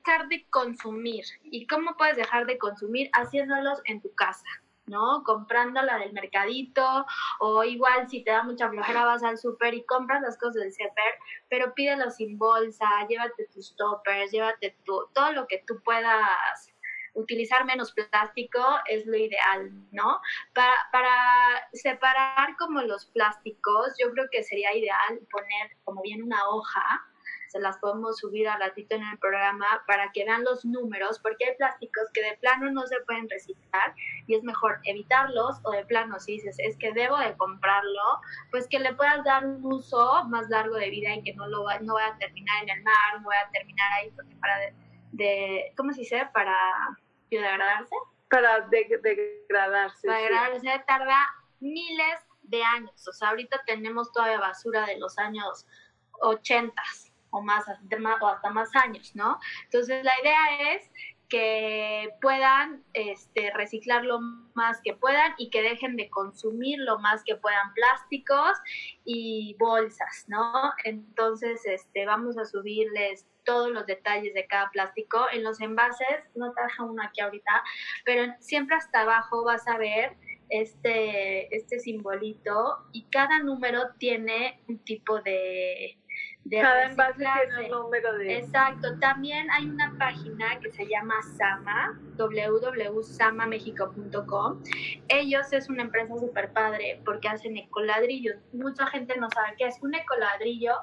dejar 0.04 0.28
de 0.28 0.46
consumir. 0.50 1.24
¿Y 1.44 1.66
cómo 1.66 1.96
puedes 1.96 2.16
dejar 2.16 2.46
de 2.46 2.58
consumir? 2.58 3.08
Haciéndolos 3.12 3.80
en 3.86 4.00
tu 4.00 4.14
casa. 4.14 4.44
¿no? 4.86 5.22
Comprándola 5.24 5.98
del 5.98 6.12
mercadito 6.12 7.06
o 7.40 7.64
igual 7.64 8.06
si 8.10 8.22
te 8.22 8.32
da 8.32 8.42
mucha 8.42 8.68
flojera 8.68 9.06
vas 9.06 9.22
al 9.22 9.38
súper 9.38 9.72
y 9.72 9.82
compras 9.86 10.20
las 10.20 10.36
cosas 10.36 10.56
del 10.56 10.72
súper, 10.74 11.14
pero 11.48 11.72
pídelos 11.72 12.16
sin 12.16 12.36
bolsa, 12.36 12.86
llévate 13.08 13.46
tus 13.46 13.74
toppers, 13.76 14.30
llévate 14.30 14.76
tu, 14.84 15.08
todo 15.14 15.32
lo 15.32 15.46
que 15.46 15.64
tú 15.66 15.80
puedas 15.82 16.68
utilizar 17.14 17.64
menos 17.64 17.92
plástico 17.92 18.60
es 18.86 19.06
lo 19.06 19.16
ideal, 19.16 19.72
¿no? 19.90 20.20
Para 20.52 21.66
separar 21.72 22.54
como 22.58 22.82
los 22.82 23.06
plásticos, 23.06 23.94
yo 23.98 24.10
creo 24.12 24.26
que 24.30 24.42
sería 24.42 24.76
ideal 24.76 25.18
poner 25.30 25.78
como 25.84 26.02
bien 26.02 26.24
una 26.24 26.46
hoja 26.50 27.06
se 27.54 27.60
las 27.60 27.78
podemos 27.78 28.18
subir 28.18 28.48
al 28.48 28.58
ratito 28.58 28.96
en 28.96 29.04
el 29.04 29.16
programa 29.18 29.84
para 29.86 30.10
que 30.10 30.24
vean 30.24 30.42
los 30.42 30.64
números, 30.64 31.20
porque 31.20 31.44
hay 31.44 31.56
plásticos 31.56 32.10
que 32.12 32.20
de 32.20 32.36
plano 32.38 32.68
no 32.72 32.84
se 32.84 32.96
pueden 33.06 33.30
reciclar 33.30 33.94
y 34.26 34.34
es 34.34 34.42
mejor 34.42 34.80
evitarlos 34.82 35.60
o 35.62 35.70
de 35.70 35.84
plano 35.84 36.18
si 36.18 36.32
dices 36.32 36.56
es 36.58 36.76
que 36.78 36.92
debo 36.92 37.16
de 37.16 37.36
comprarlo, 37.36 38.20
pues 38.50 38.66
que 38.66 38.80
le 38.80 38.92
puedas 38.94 39.22
dar 39.22 39.46
un 39.46 39.64
uso 39.64 40.24
más 40.24 40.48
largo 40.48 40.74
de 40.74 40.90
vida 40.90 41.14
y 41.14 41.22
que 41.22 41.32
no 41.34 41.46
lo 41.46 41.62
va, 41.62 41.78
no 41.78 41.94
vaya 41.94 42.12
a 42.12 42.18
terminar 42.18 42.64
en 42.64 42.70
el 42.70 42.82
mar, 42.82 43.20
no 43.20 43.28
vaya 43.28 43.42
a 43.46 43.50
terminar 43.52 43.92
ahí 44.00 44.10
porque 44.10 44.34
para 44.34 44.58
de, 45.12 45.72
¿cómo 45.76 45.92
se 45.92 46.00
dice? 46.00 46.28
Para 46.34 46.56
biodegradarse. 47.30 47.94
Para 48.30 48.66
degradarse. 48.68 50.08
Para 50.08 50.18
degradarse 50.18 50.84
tarda 50.88 51.24
miles 51.60 52.18
de 52.42 52.64
años. 52.64 53.06
O 53.06 53.12
sea, 53.12 53.28
ahorita 53.28 53.62
tenemos 53.64 54.10
todavía 54.10 54.40
basura 54.40 54.84
de 54.86 54.98
los 54.98 55.16
años 55.18 55.68
80 56.20 56.82
o 57.34 57.42
más 57.42 57.64
o 57.68 58.26
hasta 58.28 58.50
más 58.50 58.74
años, 58.76 59.14
¿no? 59.14 59.38
Entonces 59.64 60.04
la 60.04 60.12
idea 60.22 60.74
es 60.74 60.90
que 61.28 62.10
puedan 62.20 62.84
este, 62.92 63.50
reciclar 63.52 64.04
lo 64.04 64.20
más 64.54 64.80
que 64.82 64.94
puedan 64.94 65.34
y 65.36 65.50
que 65.50 65.62
dejen 65.62 65.96
de 65.96 66.08
consumir 66.10 66.78
lo 66.78 66.98
más 67.00 67.24
que 67.24 67.34
puedan 67.34 67.72
plásticos 67.74 68.52
y 69.04 69.56
bolsas, 69.58 70.26
¿no? 70.28 70.52
Entonces, 70.84 71.64
este, 71.66 72.06
vamos 72.06 72.38
a 72.38 72.44
subirles 72.44 73.26
todos 73.44 73.70
los 73.70 73.86
detalles 73.86 74.32
de 74.34 74.46
cada 74.46 74.70
plástico. 74.70 75.26
En 75.32 75.42
los 75.42 75.60
envases, 75.60 76.24
no 76.34 76.52
traje 76.52 76.82
uno 76.82 77.02
aquí 77.02 77.20
ahorita, 77.20 77.64
pero 78.04 78.32
siempre 78.38 78.76
hasta 78.76 79.00
abajo 79.00 79.44
vas 79.44 79.66
a 79.66 79.76
ver 79.76 80.16
este, 80.50 81.54
este 81.56 81.80
simbolito 81.80 82.86
y 82.92 83.04
cada 83.10 83.40
número 83.40 83.80
tiene 83.98 84.60
un 84.68 84.78
tipo 84.78 85.20
de, 85.22 85.96
cada 86.50 86.86
envase 86.86 87.24
tiene 87.24 87.64
un 87.64 87.70
número 87.82 88.16
de... 88.18 88.38
Exacto. 88.38 88.98
También 88.98 89.48
hay 89.50 89.66
una 89.66 89.94
página 89.98 90.58
que 90.60 90.70
se 90.70 90.86
llama 90.86 91.14
Sama, 91.36 92.00
www.samamexico.com. 92.16 94.62
Ellos 95.08 95.52
es 95.52 95.68
una 95.68 95.82
empresa 95.82 96.16
súper 96.18 96.52
padre 96.52 97.02
porque 97.04 97.26
hacen 97.28 97.56
ecoladrillos. 97.56 98.36
Mucha 98.52 98.86
gente 98.88 99.16
no 99.18 99.28
sabe 99.30 99.54
qué 99.58 99.66
es 99.66 99.82
un 99.82 99.94
ecoladrillo. 99.94 100.74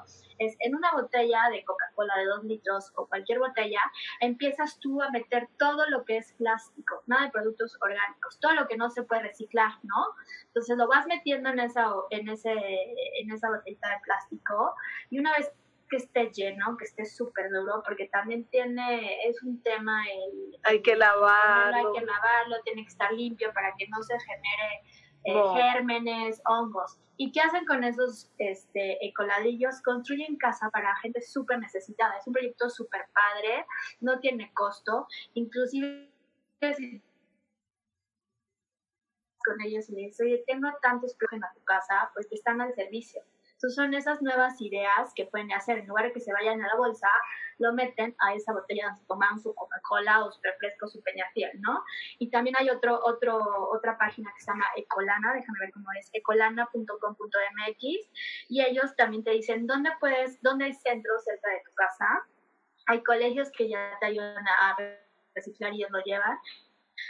Es 0.46 0.56
en 0.60 0.74
una 0.74 0.92
botella 0.92 1.48
de 1.50 1.64
Coca-Cola 1.64 2.16
de 2.18 2.26
dos 2.26 2.44
litros 2.44 2.92
o 2.96 3.06
cualquier 3.06 3.38
botella, 3.38 3.80
empiezas 4.20 4.78
tú 4.80 5.00
a 5.02 5.10
meter 5.10 5.48
todo 5.58 5.88
lo 5.88 6.04
que 6.04 6.18
es 6.18 6.32
plástico, 6.34 7.02
nada 7.06 7.26
de 7.26 7.30
productos 7.30 7.78
orgánicos, 7.80 8.38
todo 8.40 8.54
lo 8.54 8.66
que 8.66 8.76
no 8.76 8.90
se 8.90 9.02
puede 9.02 9.22
reciclar, 9.22 9.72
¿no? 9.82 10.06
Entonces 10.46 10.76
lo 10.76 10.88
vas 10.88 11.06
metiendo 11.06 11.50
en 11.50 11.60
esa, 11.60 11.86
en 12.10 12.28
ese, 12.28 12.52
en 12.52 13.30
esa 13.30 13.48
botellita 13.48 13.88
de 13.88 14.00
plástico 14.04 14.74
y 15.10 15.18
una 15.18 15.32
vez 15.36 15.52
que 15.92 15.98
esté 15.98 16.30
lleno, 16.32 16.76
que 16.78 16.86
esté 16.86 17.04
súper 17.04 17.50
duro, 17.50 17.82
porque 17.84 18.08
también 18.08 18.44
tiene, 18.46 19.28
es 19.28 19.42
un 19.42 19.62
tema 19.62 20.02
el... 20.08 20.58
Hay 20.62 20.80
que 20.80 20.96
lavarlo. 20.96 21.76
Hay 21.76 22.00
que 22.00 22.06
lavarlo, 22.06 22.62
tiene 22.64 22.82
que 22.82 22.88
estar 22.88 23.12
limpio 23.12 23.52
para 23.52 23.74
que 23.76 23.86
no 23.88 24.02
se 24.02 24.18
genere 24.18 24.82
eh, 25.24 25.42
gérmenes, 25.54 26.40
hongos. 26.46 26.98
¿Y 27.16 27.30
qué 27.30 27.40
hacen 27.40 27.64
con 27.66 27.84
esos 27.84 28.30
este, 28.38 29.04
ecoladillos? 29.06 29.80
Construyen 29.82 30.36
casa 30.36 30.70
para 30.70 30.96
gente 30.96 31.20
súper 31.20 31.58
necesitada. 31.58 32.16
Es 32.16 32.26
un 32.26 32.32
proyecto 32.32 32.68
súper 32.70 33.06
padre, 33.12 33.66
no 34.00 34.18
tiene 34.18 34.52
costo, 34.54 35.06
inclusive 35.34 36.10
con 39.44 39.60
ellos 39.60 39.88
y 39.90 39.92
le 39.94 40.00
dices, 40.02 40.20
oye, 40.20 40.44
tengo 40.46 40.68
tantos 40.80 41.16
en 41.32 41.44
a 41.44 41.52
tu 41.52 41.62
casa, 41.64 42.10
pues 42.14 42.26
que 42.28 42.36
están 42.36 42.60
al 42.60 42.74
servicio. 42.74 43.22
Entonces 43.62 43.76
son 43.76 43.94
esas 43.94 44.20
nuevas 44.22 44.60
ideas 44.60 45.12
que 45.14 45.26
pueden 45.26 45.52
hacer. 45.52 45.78
En 45.78 45.86
lugar 45.86 46.06
de 46.06 46.12
que 46.12 46.18
se 46.18 46.32
vayan 46.32 46.60
a 46.60 46.66
la 46.66 46.74
bolsa, 46.74 47.06
lo 47.58 47.72
meten 47.72 48.12
a 48.18 48.34
esa 48.34 48.52
botella 48.52 48.86
donde 48.86 49.06
toman 49.06 49.38
su 49.38 49.54
Coca-Cola 49.54 50.24
o 50.24 50.32
su 50.32 50.40
refresco, 50.42 50.88
su 50.88 51.00
peñafiel, 51.00 51.60
¿no? 51.60 51.84
Y 52.18 52.28
también 52.28 52.56
hay 52.58 52.70
otro, 52.70 52.98
otro, 53.04 53.38
otra 53.70 53.96
página 53.98 54.32
que 54.34 54.40
se 54.40 54.50
llama 54.50 54.64
Ecolana, 54.74 55.34
déjame 55.34 55.60
ver 55.60 55.70
cómo 55.70 55.86
es, 55.96 56.10
ecolana.com.mx 56.12 57.84
y 58.48 58.62
ellos 58.62 58.96
también 58.96 59.22
te 59.22 59.30
dicen 59.30 59.68
dónde 59.68 59.90
puedes, 60.00 60.42
dónde 60.42 60.64
hay 60.64 60.74
centros 60.74 61.22
cerca 61.22 61.48
de 61.50 61.62
tu 61.64 61.72
casa. 61.76 62.26
Hay 62.86 63.04
colegios 63.04 63.52
que 63.52 63.68
ya 63.68 63.96
te 64.00 64.06
ayudan 64.06 64.44
a 64.44 64.76
reciclar 65.36 65.72
y 65.72 65.76
ellos 65.76 65.92
lo 65.92 66.02
llevan 66.02 66.36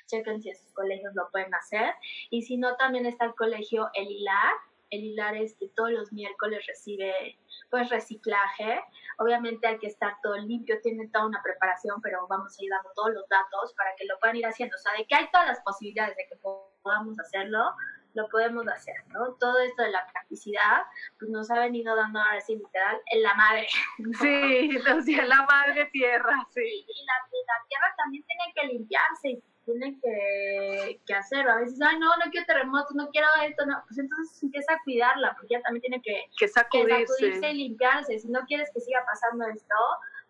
chequen 0.07 0.43
si 0.43 0.51
esos 0.51 0.71
colegios 0.75 1.15
lo 1.15 1.31
pueden 1.31 1.55
hacer. 1.55 1.95
Y 2.31 2.43
si 2.43 2.57
no, 2.57 2.77
también 2.77 3.07
está 3.07 3.25
el 3.25 3.35
colegio 3.35 3.91
El 3.95 4.11
Hilar, 4.11 4.53
el 4.93 5.05
Hilar 5.05 5.35
que 5.59 5.69
todos 5.75 5.91
los 5.91 6.13
miércoles 6.13 6.65
recibe 6.67 7.39
pues 7.71 7.89
reciclaje. 7.89 8.81
Obviamente 9.19 9.67
hay 9.67 9.79
que 9.79 9.87
estar 9.87 10.15
todo 10.23 10.37
limpio, 10.37 10.81
tiene 10.83 11.09
toda 11.09 11.27
una 11.27 11.43
preparación, 11.43 12.01
pero 12.03 12.27
vamos 12.29 12.57
a 12.57 12.63
ir 12.63 12.71
dando 12.71 12.91
todos 12.95 13.15
los 13.15 13.29
datos 13.29 13.75
para 13.75 13.95
que 13.97 14.05
lo 14.05 14.19
puedan 14.21 14.37
ir 14.37 14.47
haciendo. 14.47 14.77
O 14.77 14.79
sea, 14.79 14.93
de 14.97 15.07
que 15.07 15.15
hay 15.15 15.31
todas 15.33 15.49
las 15.49 15.61
posibilidades 15.61 16.17
de 16.17 16.27
que 16.29 16.37
podamos 16.37 17.19
hacerlo, 17.19 17.75
lo 18.15 18.29
podemos 18.29 18.69
hacer, 18.69 18.97
¿no? 19.09 19.35
Todo 19.41 19.59
esto 19.61 19.83
de 19.83 19.91
la 19.91 20.07
practicidad, 20.13 20.83
pues 21.19 21.31
nos 21.31 21.51
ha 21.51 21.61
venido 21.61 21.97
dando 21.97 22.21
ahora 22.21 22.43
sí 22.43 22.57
literal 22.57 23.01
en 23.07 23.23
la 23.23 23.35
madre. 23.35 23.67
Sí, 24.21 25.17
en 25.17 25.29
la 25.29 25.47
madre 25.47 25.87
tierra, 25.87 26.47
sí. 26.51 26.61
Y 26.61 27.07
la, 27.07 27.15
la 27.47 27.67
tierra 27.69 27.95
también 27.97 28.25
tiene 28.27 28.53
que 28.55 28.67
limpiarse 28.67 29.43
tiene 29.65 29.99
que, 30.01 31.01
que 31.07 31.15
hacer. 31.15 31.49
A 31.49 31.57
veces, 31.57 31.81
ay, 31.81 31.99
no, 31.99 32.09
no 32.17 32.31
quiero 32.31 32.47
terremotos, 32.47 32.95
no 32.95 33.09
quiero 33.11 33.27
esto, 33.47 33.67
no. 33.67 33.83
Pues 33.87 33.99
entonces 33.99 34.43
empieza 34.43 34.75
a 34.75 34.81
cuidarla, 34.85 35.35
porque 35.35 35.55
ella 35.55 35.63
también 35.63 35.83
tiene 35.83 36.03
que, 36.03 36.25
que 36.39 36.49
sacudirse. 36.49 37.07
sacudirse 37.07 37.51
y 37.51 37.55
limpiarse. 37.55 38.19
Si 38.19 38.29
no 38.29 38.41
quieres 38.47 38.71
que 38.75 38.81
siga 38.81 39.05
pasando 39.05 39.47
esto, 39.47 39.75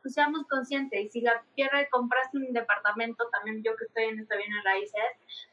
pues 0.02 0.14
seamos 0.14 0.46
conscientes. 0.48 1.00
Y 1.00 1.08
si 1.08 1.20
la 1.20 1.42
tierra 1.54 1.86
compraste 1.90 2.38
un 2.38 2.52
departamento, 2.52 3.28
también 3.30 3.62
yo 3.62 3.74
que 3.76 3.84
estoy 3.84 4.04
en 4.04 4.18
este 4.18 4.36
bien 4.36 4.50
raíces, 4.64 5.02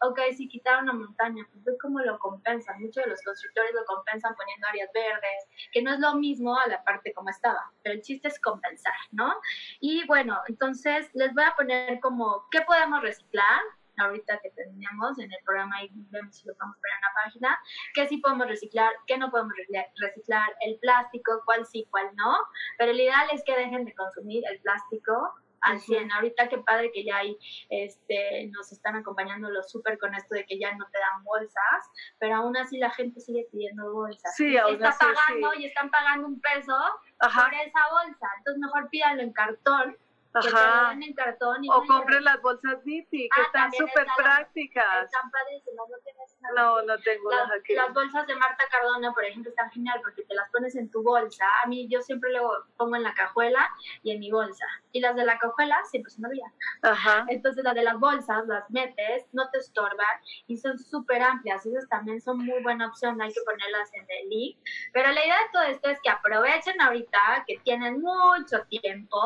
ok, 0.02 0.20
si 0.36 0.48
quitaron 0.48 0.84
una 0.84 0.94
montaña, 0.94 1.46
pues 1.52 1.64
ve 1.64 1.78
cómo 1.82 2.00
lo 2.00 2.18
compensan. 2.20 2.82
Muchos 2.82 3.04
de 3.04 3.10
los 3.10 3.22
constructores 3.22 3.74
lo 3.74 3.86
compensan 3.86 4.36
poniendo 4.36 4.68
áreas 4.68 4.90
verdes, 4.94 5.48
que 5.72 5.82
no 5.82 5.94
es 5.94 6.00
lo 6.00 6.16
mismo 6.16 6.58
a 6.58 6.68
la 6.68 6.84
parte 6.84 7.14
como 7.14 7.30
estaba, 7.30 7.72
pero 7.84 7.96
el 7.96 8.02
chiste 8.02 8.28
es 8.28 8.40
compensar, 8.40 8.94
¿no? 9.12 9.34
Y 9.80 10.06
bueno, 10.08 10.40
entonces 10.48 11.10
les 11.14 11.34
voy 11.34 11.44
a 11.44 11.56
poner 11.56 12.00
como, 12.00 12.46
¿qué 12.52 12.62
podemos 12.62 13.02
reciclar? 13.02 13.62
Ahorita 14.00 14.40
que 14.42 14.52
teníamos 14.52 15.20
en 15.20 15.32
el 15.32 15.40
programa 15.46 15.84
y 15.84 15.90
vemos 16.10 16.36
si 16.36 16.48
lo 16.48 16.56
podemos 16.56 16.78
poner 16.78 16.96
en 16.96 17.02
la 17.02 17.24
página, 17.24 17.60
qué 17.94 18.08
sí 18.08 18.18
podemos 18.18 18.48
reciclar, 18.48 18.92
qué 19.08 19.18
no 19.18 19.32
podemos 19.32 19.54
reciclar, 20.02 20.46
el 20.62 20.80
plástico, 20.80 21.42
cuál 21.46 21.66
sí, 21.66 21.88
cuál 21.92 22.10
no, 22.16 22.38
pero 22.78 22.92
el 22.92 23.00
ideal 23.00 23.28
es 23.34 23.44
que 23.46 23.56
dejen 23.56 23.86
de 23.86 23.94
consumir 23.96 24.44
el 24.50 24.60
plástico 24.62 25.34
al 25.62 25.80
100. 25.80 26.12
Ahorita 26.12 26.48
qué 26.48 26.58
padre 26.60 26.92
que 26.94 27.04
ya 27.04 27.18
hay, 27.18 27.38
este, 27.70 28.48
nos 28.52 28.72
están 28.72 28.96
acompañando 28.96 29.50
los 29.50 29.70
súper 29.70 29.98
con 29.98 30.14
esto 30.16 30.36
de 30.36 30.46
que 30.46 30.60
ya 30.60 30.74
no 30.76 30.86
te 30.92 31.00
dan 31.00 31.24
bolsas, 31.24 31.90
pero 32.18 32.36
aún 32.36 32.58
así 32.58 32.78
la 32.78 32.92
gente 32.92 33.20
sigue 33.20 33.48
pidiendo 33.52 33.92
bolsas. 33.92 34.36
Sí, 34.36 34.56
Está 34.56 34.96
pagando 34.98 35.54
y 35.56 35.66
están 35.66 35.90
pagando 35.90 36.28
un 36.28 36.40
peso 36.40 36.76
por 37.20 37.54
esa 37.54 37.82
bolsa. 37.92 38.28
Entonces 38.38 38.60
mejor 38.60 38.90
pídanlo 38.90 39.24
en 39.24 39.34
cartón 39.34 39.98
Ajá. 40.34 40.94
en 40.94 41.14
cartón. 41.14 41.62
o 41.74 41.86
compren 41.86 42.24
las 42.24 42.42
bolsas 42.42 42.84
Dipi, 42.84 43.30
que 43.30 43.42
ah, 43.42 43.44
están 43.46 43.72
súper 43.72 44.06
prácticas. 44.16 45.06
Están 45.06 45.32
padrísimas, 45.32 45.90
no 45.90 45.98
tienes 46.04 46.38
No, 46.56 46.82
no 46.84 46.98
tengo 47.00 47.32
las, 47.32 47.52
aquí. 47.52 47.74
Las 47.74 47.94
bolsas 47.94 48.28
de 48.28 48.36
Marta 48.36 48.64
Cardona, 48.70 49.12
por 49.12 49.26
ejemplo, 49.26 49.50
están 49.50 49.72
genial 49.72 50.00
porque 50.04 50.24
te 50.24 50.36
las 50.36 50.50
pones 50.52 50.76
en 50.76 50.92
tu 50.92 51.02
bolsa. 51.02 51.46
A 51.64 51.68
mí 51.68 51.88
yo 51.90 52.02
siempre 52.02 52.32
lo 52.32 52.66
pongo 52.78 52.96
en 52.96 53.04
la 53.04 53.14
cajuela 53.14 53.70
y 54.04 54.12
en 54.12 54.20
mi 54.20 54.32
bolsa. 54.32 54.66
Y 54.92 55.00
las 55.02 55.16
de 55.16 55.26
la 55.26 55.40
cajuela 55.40 55.84
siempre 55.86 56.14
me 56.20 56.28
olvidan. 56.28 56.54
Ajá. 56.84 57.26
Entonces 57.30 57.64
las 57.64 57.74
de 57.74 57.84
las 57.84 58.00
bolsas 58.00 58.46
las 58.48 58.70
metes, 58.70 59.26
no 59.32 59.50
te 59.50 59.58
estorban 59.58 60.20
y 60.48 60.58
son 60.58 60.78
súper 60.78 61.24
amplias. 61.24 61.66
Esas 61.66 61.88
también 61.90 62.22
son 62.22 62.38
muy 62.38 62.62
buena 62.62 62.88
opción, 62.88 63.20
hay 63.22 63.34
que 63.34 63.42
ponerlas 63.42 63.90
en 63.94 64.06
el 64.08 64.30
link. 64.30 64.58
Pero 64.94 65.12
la 65.12 65.26
idea 65.26 65.38
de 65.40 65.50
todo 65.52 65.64
esto 65.64 65.90
es 65.90 66.00
que 66.02 66.10
aprovechen 66.10 66.80
ahorita 66.80 67.46
que 67.48 67.60
tienen 67.64 68.02
mucho 68.02 68.64
tiempo 68.70 69.20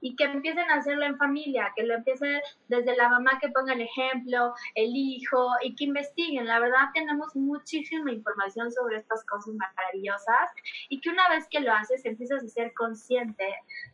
y 0.00 0.16
que 0.16 0.24
empiecen 0.24 0.70
a 0.70 0.76
hacerlo 0.76 1.04
en 1.04 1.16
familia, 1.16 1.72
que 1.76 1.82
lo 1.82 1.94
empiece 1.94 2.40
desde 2.68 2.96
la 2.96 3.08
mamá 3.08 3.38
que 3.40 3.48
ponga 3.48 3.72
el 3.72 3.80
ejemplo, 3.80 4.54
el 4.74 4.94
hijo 4.94 5.48
y 5.62 5.74
que 5.74 5.84
investiguen. 5.84 6.46
La 6.46 6.60
verdad 6.60 6.88
tenemos 6.94 7.34
muchísima 7.34 8.12
información 8.12 8.70
sobre 8.70 8.98
estas 8.98 9.24
cosas 9.26 9.54
maravillosas 9.54 10.50
y 10.88 11.00
que 11.00 11.10
una 11.10 11.28
vez 11.28 11.46
que 11.50 11.60
lo 11.60 11.72
haces 11.72 12.04
empiezas 12.04 12.44
a 12.44 12.48
ser 12.48 12.72
consciente 12.74 13.46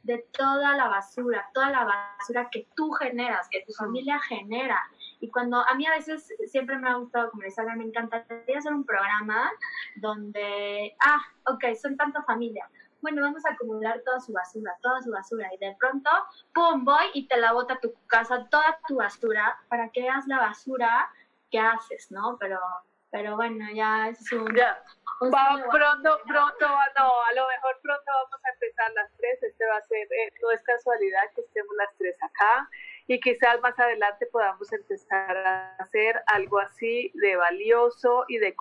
de 0.02 0.24
toda 0.32 0.76
la 0.76 0.88
basura, 0.88 1.48
toda 1.54 1.70
la 1.70 1.84
basura 1.84 2.48
que 2.50 2.66
tú 2.76 2.90
generas, 2.92 3.48
que 3.50 3.64
tu 3.66 3.72
familia 3.72 4.18
genera. 4.28 4.80
Y 5.20 5.30
cuando 5.30 5.66
a 5.66 5.74
mí 5.74 5.86
a 5.86 5.92
veces 5.92 6.28
siempre 6.48 6.76
me 6.76 6.88
ha 6.90 6.94
gustado 6.94 7.30
como 7.30 7.42
les 7.42 7.56
me 7.76 7.84
encantaría 7.84 8.58
hacer 8.58 8.72
un 8.74 8.84
programa 8.84 9.50
donde, 9.96 10.94
ah, 11.00 11.20
ok, 11.46 11.64
son 11.80 11.96
tanta 11.96 12.22
familia, 12.24 12.68
bueno, 13.04 13.20
vamos 13.20 13.44
a 13.44 13.52
acumular 13.52 14.00
toda 14.00 14.18
su 14.18 14.32
basura, 14.32 14.74
toda 14.80 15.02
su 15.02 15.10
basura. 15.10 15.52
Y 15.52 15.58
de 15.58 15.76
pronto, 15.78 16.10
¡pum! 16.54 16.86
Voy 16.86 17.04
y 17.12 17.28
te 17.28 17.36
la 17.36 17.52
bota 17.52 17.74
a 17.74 17.80
tu 17.80 17.92
casa, 18.06 18.48
toda 18.50 18.80
tu 18.88 18.96
basura, 18.96 19.58
para 19.68 19.90
que 19.90 20.00
veas 20.00 20.26
la 20.26 20.38
basura 20.38 21.12
que 21.50 21.58
haces, 21.58 22.10
¿no? 22.10 22.38
Pero, 22.40 22.58
pero 23.10 23.36
bueno, 23.36 23.66
ya 23.74 24.08
es 24.08 24.32
un... 24.32 24.56
Ya. 24.56 24.82
pronto, 25.20 26.18
pronto, 26.26 26.66
no, 26.96 27.22
a 27.28 27.32
lo 27.34 27.46
mejor 27.46 27.78
pronto 27.82 28.10
vamos 28.22 28.40
a 28.42 28.50
empezar 28.54 28.90
las 28.94 29.12
tres. 29.18 29.42
Este 29.42 29.66
va 29.66 29.76
a 29.76 29.82
ser, 29.82 30.08
eh, 30.10 30.32
no 30.42 30.50
es 30.50 30.62
casualidad 30.62 31.24
que 31.34 31.42
estemos 31.42 31.76
las 31.76 31.94
tres 31.98 32.16
acá 32.22 32.70
y 33.06 33.20
quizás 33.20 33.60
más 33.60 33.78
adelante 33.78 34.26
podamos 34.26 34.72
empezar 34.72 35.36
a 35.36 35.76
hacer 35.76 36.22
algo 36.26 36.58
así 36.58 37.10
de 37.14 37.36
valioso 37.36 38.24
y 38.28 38.38
de, 38.38 38.54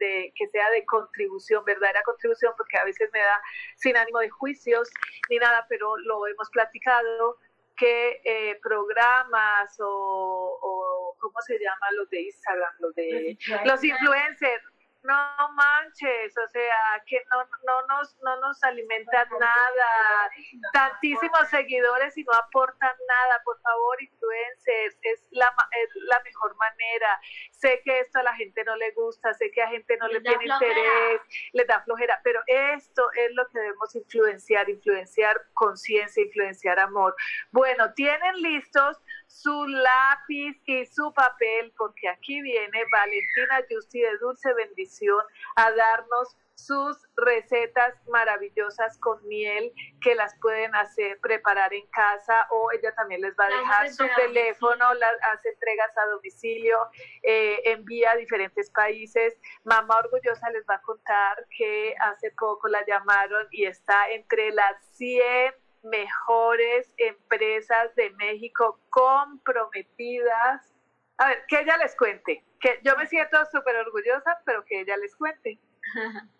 de, 0.00 0.32
que 0.34 0.48
sea 0.48 0.68
de 0.70 0.84
contribución, 0.84 1.64
verdadera 1.64 2.02
contribución, 2.02 2.52
porque 2.56 2.76
a 2.76 2.84
veces 2.84 3.08
me 3.12 3.20
da 3.20 3.40
sin 3.76 3.96
ánimo 3.96 4.18
de 4.18 4.30
juicios 4.30 4.90
ni 5.30 5.38
nada, 5.38 5.66
pero 5.68 5.96
lo 5.98 6.26
hemos 6.26 6.50
platicado 6.50 7.38
que 7.76 8.20
eh, 8.24 8.58
programas 8.62 9.78
o, 9.80 10.58
o, 10.62 11.16
¿cómo 11.20 11.40
se 11.46 11.58
llama? 11.58 11.90
Los 11.92 12.08
de 12.10 12.22
Instagram, 12.22 12.72
los 12.80 12.94
de 12.94 13.38
los 13.64 13.82
influencers 13.82 14.62
no 15.04 15.52
manches, 15.52 16.36
o 16.38 16.48
sea, 16.48 17.02
que 17.06 17.22
no, 17.30 17.44
no, 17.66 17.86
nos, 17.86 18.16
no 18.22 18.40
nos 18.40 18.62
alimentan 18.64 19.28
nada, 19.38 20.30
tantísimos 20.72 21.48
seguidores 21.50 22.16
y 22.16 22.24
no 22.24 22.32
aportan 22.32 22.96
nada, 23.06 23.42
por 23.44 23.60
favor, 23.60 24.02
influencers, 24.02 24.96
es 25.02 25.28
la, 25.30 25.54
es 25.82 25.90
la 26.04 26.20
mejor 26.20 26.56
manera. 26.56 27.20
Sé 27.50 27.82
que 27.84 28.00
esto 28.00 28.18
a 28.18 28.22
la 28.22 28.34
gente 28.34 28.64
no 28.64 28.76
le 28.76 28.92
gusta, 28.92 29.34
sé 29.34 29.50
que 29.50 29.62
a 29.62 29.68
gente 29.68 29.96
no 29.98 30.08
le 30.08 30.20
tiene 30.22 30.44
interés, 30.44 31.20
le 31.52 31.64
da 31.66 31.82
flojera, 31.82 32.20
pero 32.24 32.40
esto 32.46 33.10
es 33.12 33.30
lo 33.34 33.46
que 33.48 33.58
debemos 33.58 33.94
influenciar, 33.94 34.68
influenciar 34.70 35.36
conciencia, 35.52 36.22
influenciar 36.24 36.78
amor. 36.80 37.14
Bueno, 37.52 37.92
tienen 37.92 38.40
listos 38.40 38.98
su 39.34 39.66
lápiz 39.66 40.56
y 40.64 40.86
su 40.86 41.12
papel, 41.12 41.72
porque 41.76 42.08
aquí 42.08 42.40
viene 42.40 42.84
Valentina 42.92 43.66
Justi 43.68 44.00
de 44.00 44.16
Dulce 44.18 44.54
Bendición 44.54 45.20
a 45.56 45.72
darnos 45.72 46.36
sus 46.54 46.96
recetas 47.16 47.94
maravillosas 48.06 48.96
con 48.98 49.26
miel 49.26 49.72
que 50.00 50.14
las 50.14 50.38
pueden 50.40 50.72
hacer, 50.76 51.18
preparar 51.20 51.74
en 51.74 51.84
casa 51.88 52.46
o 52.50 52.70
ella 52.70 52.94
también 52.94 53.22
les 53.22 53.34
va 53.34 53.46
a 53.46 53.58
dejar 53.58 53.90
su 53.90 54.04
teléfono, 54.16 54.94
las 54.94 55.16
hace 55.32 55.48
entregas 55.48 55.90
a 55.98 56.06
domicilio, 56.10 56.78
eh, 57.24 57.60
envía 57.64 58.12
a 58.12 58.16
diferentes 58.16 58.70
países. 58.70 59.36
Mamá 59.64 59.98
Orgullosa 59.98 60.48
les 60.50 60.64
va 60.70 60.76
a 60.76 60.82
contar 60.82 61.44
que 61.58 61.96
hace 61.98 62.30
poco 62.30 62.68
la 62.68 62.86
llamaron 62.86 63.48
y 63.50 63.64
está 63.64 64.10
entre 64.12 64.52
las 64.52 64.76
100 64.92 65.63
mejores 65.84 66.92
empresas 66.96 67.94
de 67.94 68.10
México 68.10 68.80
comprometidas. 68.90 70.74
A 71.18 71.28
ver, 71.28 71.44
que 71.46 71.60
ella 71.60 71.76
les 71.76 71.96
cuente, 71.96 72.44
que 72.60 72.80
yo 72.82 72.96
me 72.96 73.06
siento 73.06 73.38
súper 73.52 73.76
orgullosa, 73.76 74.38
pero 74.44 74.64
que 74.64 74.80
ella 74.80 74.96
les 74.96 75.14
cuente. 75.16 75.58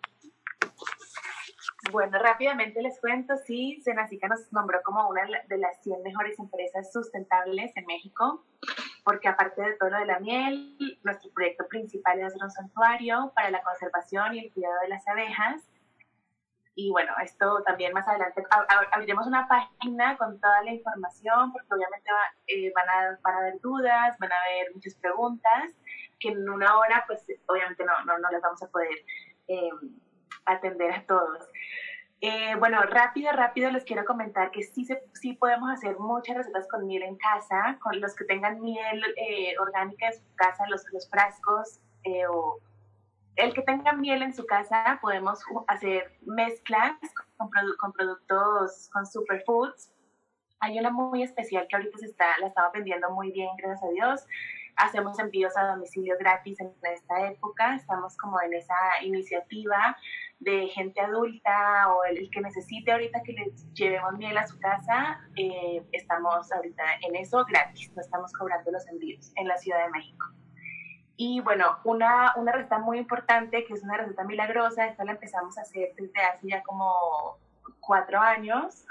Bueno, 1.91 2.17
rápidamente 2.19 2.81
les 2.81 2.99
cuento, 2.99 3.37
sí, 3.37 3.79
Senacica 3.83 4.27
nos 4.27 4.51
nombró 4.51 4.81
como 4.83 5.07
una 5.07 5.21
de 5.47 5.57
las 5.57 5.81
100 5.83 6.01
mejores 6.01 6.37
empresas 6.39 6.91
sustentables 6.91 7.75
en 7.77 7.85
México, 7.85 8.43
porque 9.03 9.27
aparte 9.27 9.61
de 9.61 9.73
todo 9.73 9.91
lo 9.91 9.99
de 9.99 10.05
la 10.05 10.19
miel, 10.19 10.75
nuestro 11.03 11.29
proyecto 11.31 11.67
principal 11.67 12.19
es 12.21 12.35
un 12.41 12.49
santuario 12.49 13.31
para 13.35 13.51
la 13.51 13.61
conservación 13.61 14.35
y 14.35 14.39
el 14.39 14.53
cuidado 14.53 14.79
de 14.81 14.89
las 14.89 15.07
abejas, 15.07 15.61
y 16.75 16.91
bueno, 16.91 17.13
esto 17.23 17.63
también 17.63 17.93
más 17.93 18.05
adelante 18.05 18.43
abriremos 18.91 19.25
una 19.27 19.47
página 19.47 20.17
con 20.17 20.39
toda 20.41 20.61
la 20.63 20.73
información, 20.73 21.53
porque 21.53 21.73
obviamente 21.73 22.09
eh, 22.47 22.71
van, 22.75 22.89
a, 22.89 23.19
van 23.21 23.35
a 23.35 23.37
haber 23.39 23.61
dudas, 23.61 24.17
van 24.19 24.31
a 24.31 24.41
haber 24.43 24.73
muchas 24.73 24.93
preguntas, 24.95 25.71
que 26.19 26.29
en 26.29 26.49
una 26.49 26.77
hora, 26.77 27.05
pues 27.07 27.25
obviamente 27.47 27.85
no, 27.85 27.93
no, 28.03 28.17
no 28.19 28.29
les 28.29 28.41
vamos 28.41 28.61
a 28.61 28.67
poder 28.67 28.91
eh, 29.47 29.69
atender 30.45 30.91
a 30.91 31.05
todos. 31.05 31.49
Eh, 32.19 32.55
bueno, 32.59 32.81
rápido, 32.81 33.31
rápido 33.31 33.71
les 33.71 33.85
quiero 33.85 34.03
comentar 34.03 34.51
que 34.51 34.63
sí, 34.63 34.83
se, 34.83 35.01
sí 35.13 35.33
podemos 35.33 35.69
hacer 35.71 35.97
muchas 35.97 36.35
recetas 36.35 36.67
con 36.67 36.87
miel 36.87 37.03
en 37.03 37.15
casa, 37.15 37.77
con 37.81 38.01
los 38.01 38.15
que 38.15 38.25
tengan 38.25 38.59
miel 38.59 39.01
orgánica 39.59 40.07
en 40.07 40.13
su 40.13 40.35
casa, 40.35 40.65
los, 40.67 40.83
los 40.91 41.09
frascos 41.09 41.79
o 42.29 42.59
el 43.35 43.53
que 43.53 43.61
tenga 43.61 43.93
miel 43.93 44.21
en 44.21 44.33
su 44.33 44.45
casa, 44.45 44.99
podemos 45.01 45.39
hacer 45.67 46.17
mezclas 46.21 46.97
con, 47.37 47.91
productos, 47.91 48.89
con 48.93 49.05
superfoods. 49.05 49.91
Hay 50.59 50.79
una 50.79 50.89
muy 50.89 51.23
especial 51.23 51.67
que 51.67 51.75
ahorita 51.75 51.97
se 51.97 52.05
está, 52.05 52.25
la 52.39 52.47
estamos 52.47 52.71
vendiendo 52.73 53.09
muy 53.11 53.31
bien, 53.31 53.49
gracias 53.57 53.83
a 53.83 53.93
Dios. 53.93 54.25
Hacemos 54.77 55.19
envíos 55.19 55.55
a 55.55 55.67
domicilio 55.67 56.15
gratis 56.19 56.59
en 56.59 56.73
esta 56.93 57.27
época. 57.27 57.75
Estamos 57.75 58.17
como 58.17 58.41
en 58.41 58.53
esa 58.53 58.75
iniciativa 59.03 59.97
de 60.39 60.67
gente 60.67 60.99
adulta 60.99 61.93
o 61.93 62.03
el, 62.05 62.29
que 62.29 62.41
necesite 62.41 62.91
ahorita 62.91 63.21
que 63.23 63.33
les 63.33 63.73
llevemos 63.73 64.13
miel 64.17 64.37
a 64.37 64.47
su 64.47 64.59
casa. 64.59 65.21
Eh, 65.37 65.81
estamos 65.91 66.51
ahorita 66.51 66.83
en 67.07 67.15
eso 67.15 67.45
gratis. 67.45 67.91
No 67.95 68.01
estamos 68.01 68.33
cobrando 68.33 68.71
los 68.71 68.85
envíos 68.87 69.31
en 69.35 69.47
la 69.47 69.57
Ciudad 69.57 69.85
de 69.85 69.91
México. 69.91 70.25
Y 71.17 71.39
bueno, 71.41 71.77
una, 71.83 72.33
una 72.35 72.51
receta 72.51 72.79
muy 72.79 72.97
importante, 72.97 73.65
que 73.65 73.73
es 73.73 73.83
una 73.83 73.97
receta 73.97 74.23
milagrosa, 74.23 74.87
esta 74.87 75.05
la 75.05 75.13
empezamos 75.13 75.57
a 75.57 75.61
hacer 75.61 75.93
desde 75.95 76.21
hace 76.21 76.47
ya 76.49 76.61
como 76.63 77.37
cuatro 77.79 78.19
años. 78.19 78.85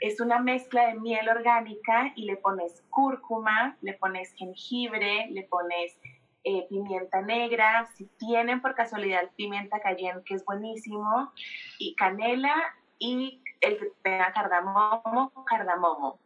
Es 0.00 0.20
una 0.20 0.38
mezcla 0.38 0.86
de 0.86 0.94
miel 0.94 1.28
orgánica 1.28 2.12
y 2.14 2.24
le 2.24 2.36
pones 2.36 2.82
cúrcuma, 2.88 3.76
le 3.82 3.94
pones 3.94 4.32
jengibre, 4.34 5.26
le 5.30 5.42
pones 5.42 5.98
eh, 6.44 6.66
pimienta 6.68 7.20
negra, 7.20 7.86
si 7.96 8.06
tienen 8.16 8.62
por 8.62 8.74
casualidad 8.74 9.28
pimienta 9.36 9.80
cayenne, 9.80 10.22
que 10.24 10.34
es 10.34 10.44
buenísimo, 10.44 11.32
y 11.78 11.94
canela 11.96 12.54
y 12.98 13.42
el 13.60 13.76
que 13.76 13.92
tenga 14.02 14.32
cardamomo, 14.32 15.32
cardamomo. 15.44 16.18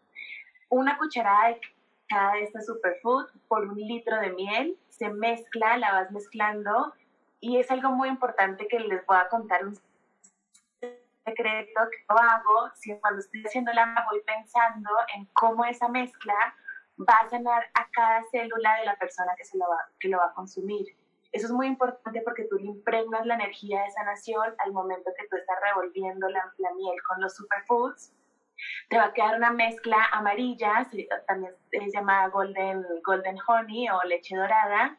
Una 0.69 0.99
cucharada 0.99 1.49
de 1.49 1.61
cada 2.09 2.35
de 2.35 2.43
estas 2.43 2.67
superfood 2.67 3.27
por 3.49 3.67
un 3.67 3.79
litro 3.79 4.21
de 4.21 4.31
miel 4.31 4.77
se 4.93 5.09
mezcla, 5.09 5.79
la 5.79 5.93
vas 5.93 6.11
mezclando 6.11 6.93
y 7.41 7.59
es 7.59 7.71
algo 7.71 7.91
muy 7.91 8.09
importante 8.09 8.69
que 8.69 8.79
les 8.79 9.05
voy 9.07 9.17
a 9.17 9.29
contar 9.29 9.65
un 9.67 9.75
secreto 11.25 11.81
que 11.91 12.05
yo 12.09 12.19
hago, 12.19 12.71
si 12.75 12.95
cuando 13.01 13.21
estoy 13.21 13.43
haciendo 13.45 13.73
la 13.73 14.05
voy 14.11 14.21
pensando 14.27 14.91
en 15.17 15.25
cómo 15.33 15.65
esa 15.65 15.89
mezcla 15.89 16.35
va 17.01 17.15
a 17.15 17.31
sanar 17.31 17.65
a 17.75 17.89
cada 17.91 18.23
célula 18.31 18.77
de 18.81 18.85
la 18.85 18.97
persona 18.97 19.33
que, 19.37 19.45
se 19.45 19.57
lo, 19.57 19.65
va, 19.69 19.79
que 19.99 20.09
lo 20.09 20.19
va 20.19 20.27
a 20.27 20.35
consumir. 20.35 20.87
Eso 21.33 21.47
es 21.47 21.53
muy 21.53 21.69
importante 21.69 22.21
porque 22.23 22.45
tú 22.45 22.57
le 22.57 22.67
impregnas 22.67 23.25
la 23.25 23.35
energía 23.35 23.83
de 23.83 23.91
sanación 23.93 24.55
al 24.59 24.73
momento 24.73 25.11
que 25.17 25.27
tú 25.29 25.37
estás 25.37 25.57
revolviendo 25.63 26.29
la, 26.29 26.53
la 26.59 26.75
miel 26.75 26.97
con 27.09 27.21
los 27.23 27.35
superfoods 27.35 28.13
te 28.89 28.99
va 28.99 29.05
a 29.05 29.13
quedar 29.13 29.37
una 29.37 29.53
mezcla 29.53 30.09
amarilla, 30.13 30.87
también 31.27 31.53
es 31.71 31.93
llamada 31.93 32.29
golden, 32.29 32.85
golden 33.05 33.37
honey 33.47 33.89
o 33.89 34.03
leche 34.05 34.37
dorada. 34.37 34.97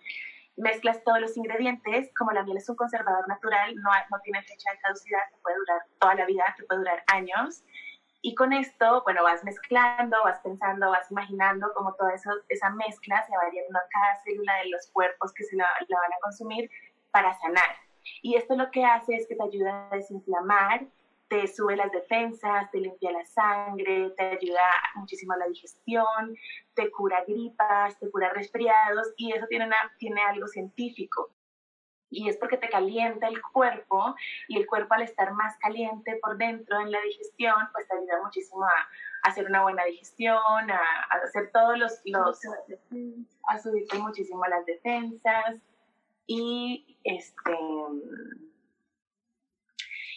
Mezclas 0.55 1.03
todos 1.03 1.19
los 1.19 1.35
ingredientes, 1.35 2.11
como 2.17 2.31
la 2.31 2.43
miel 2.43 2.57
es 2.57 2.69
un 2.69 2.75
conservador 2.75 3.27
natural, 3.27 3.73
no, 3.75 3.89
no 4.11 4.19
tiene 4.23 4.41
fecha 4.43 4.71
de 4.71 4.79
caducidad, 4.79 5.21
te 5.31 5.37
puede 5.41 5.57
durar 5.57 5.81
toda 5.99 6.15
la 6.15 6.25
vida, 6.25 6.53
te 6.55 6.63
puede 6.63 6.79
durar 6.79 7.03
años. 7.07 7.63
Y 8.21 8.35
con 8.35 8.53
esto, 8.53 9.01
bueno, 9.03 9.21
vas 9.23 9.43
mezclando, 9.43 10.17
vas 10.23 10.39
pensando, 10.41 10.89
vas 10.89 11.11
imaginando 11.11 11.67
cómo 11.75 11.93
toda 11.95 12.13
eso, 12.13 12.29
esa 12.47 12.69
mezcla 12.69 13.21
se 13.25 13.35
va 13.35 13.51
yendo 13.51 13.77
a 13.77 13.87
cada 13.89 14.17
célula 14.23 14.55
de 14.63 14.69
los 14.69 14.89
cuerpos 14.93 15.33
que 15.33 15.43
se 15.43 15.57
la, 15.57 15.67
la 15.87 15.99
van 15.99 16.13
a 16.13 16.21
consumir 16.21 16.69
para 17.11 17.33
sanar. 17.39 17.75
Y 18.21 18.35
esto 18.35 18.55
lo 18.55 18.71
que 18.71 18.85
hace 18.85 19.15
es 19.15 19.27
que 19.27 19.35
te 19.35 19.43
ayuda 19.43 19.89
a 19.91 19.95
desinflamar, 19.95 20.87
te 21.27 21.47
sube 21.47 21.75
las 21.75 21.91
defensas, 21.91 22.69
te 22.71 22.79
limpia 22.79 23.11
la 23.11 23.25
sangre, 23.25 24.11
te 24.11 24.23
ayuda 24.23 24.61
muchísimo 24.95 25.33
a 25.33 25.37
la 25.37 25.47
digestión, 25.47 26.35
te 26.73 26.91
cura 26.91 27.23
gripas, 27.27 27.97
te 27.99 28.09
cura 28.11 28.29
resfriados 28.29 29.13
y 29.17 29.31
eso 29.31 29.47
tiene, 29.47 29.65
una, 29.65 29.77
tiene 29.97 30.21
algo 30.21 30.47
científico. 30.47 31.29
Y 32.09 32.29
es 32.29 32.37
porque 32.37 32.57
te 32.57 32.69
calienta 32.69 33.27
el 33.27 33.41
cuerpo 33.41 34.15
y 34.47 34.57
el 34.59 34.67
cuerpo 34.67 34.93
al 34.93 35.01
estar 35.01 35.33
más 35.33 35.57
caliente 35.57 36.19
por 36.21 36.37
dentro 36.37 36.79
en 36.79 36.91
la 36.91 37.01
digestión, 37.01 37.55
pues 37.71 37.87
te 37.87 37.97
ayuda 37.97 38.21
muchísimo 38.23 38.63
a, 38.63 38.87
hacer 39.23 39.45
una 39.45 39.63
buena 39.63 39.85
digestión, 39.85 40.69
a, 40.69 40.77
a 41.09 41.15
hacer 41.23 41.49
todos 41.51 41.79
los, 41.79 42.01
los, 42.05 42.39
a 43.47 43.59
subirte 43.59 43.97
muchísimo 43.97 44.45
las 44.45 44.65
defensas 44.65 45.55
y 46.27 46.97
este 47.03 47.57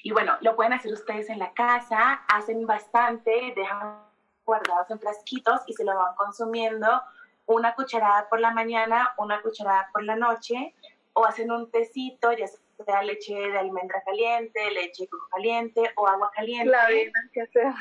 y 0.06 0.12
bueno, 0.12 0.36
lo 0.40 0.54
pueden 0.54 0.72
hacer 0.72 0.92
ustedes 0.92 1.28
en 1.30 1.40
la 1.40 1.52
casa, 1.52 2.22
hacen 2.28 2.64
bastante, 2.64 3.52
dejan 3.56 4.04
guardados 4.44 4.88
en 4.92 5.00
frasquitos 5.00 5.62
y 5.66 5.72
se 5.72 5.82
lo 5.82 5.96
van 5.96 6.14
consumiendo 6.14 7.02
una 7.46 7.74
cucharada 7.74 8.28
por 8.28 8.38
la 8.38 8.52
mañana, 8.52 9.14
una 9.18 9.42
cucharada 9.42 9.90
por 9.92 10.04
la 10.04 10.14
noche, 10.14 10.76
o 11.12 11.24
hacen 11.24 11.50
un 11.50 11.72
tecito, 11.72 12.30
ya 12.30 12.46
sea 12.84 13.02
leche 13.02 13.34
de 13.34 13.58
almendra 13.58 14.00
caliente, 14.04 14.70
leche 14.70 15.02
de 15.02 15.08
coco 15.08 15.26
caliente 15.28 15.90
o 15.96 16.06
agua 16.06 16.30
caliente. 16.32 16.70
La 16.70 16.86
que 17.32 17.46
sea 17.48 17.74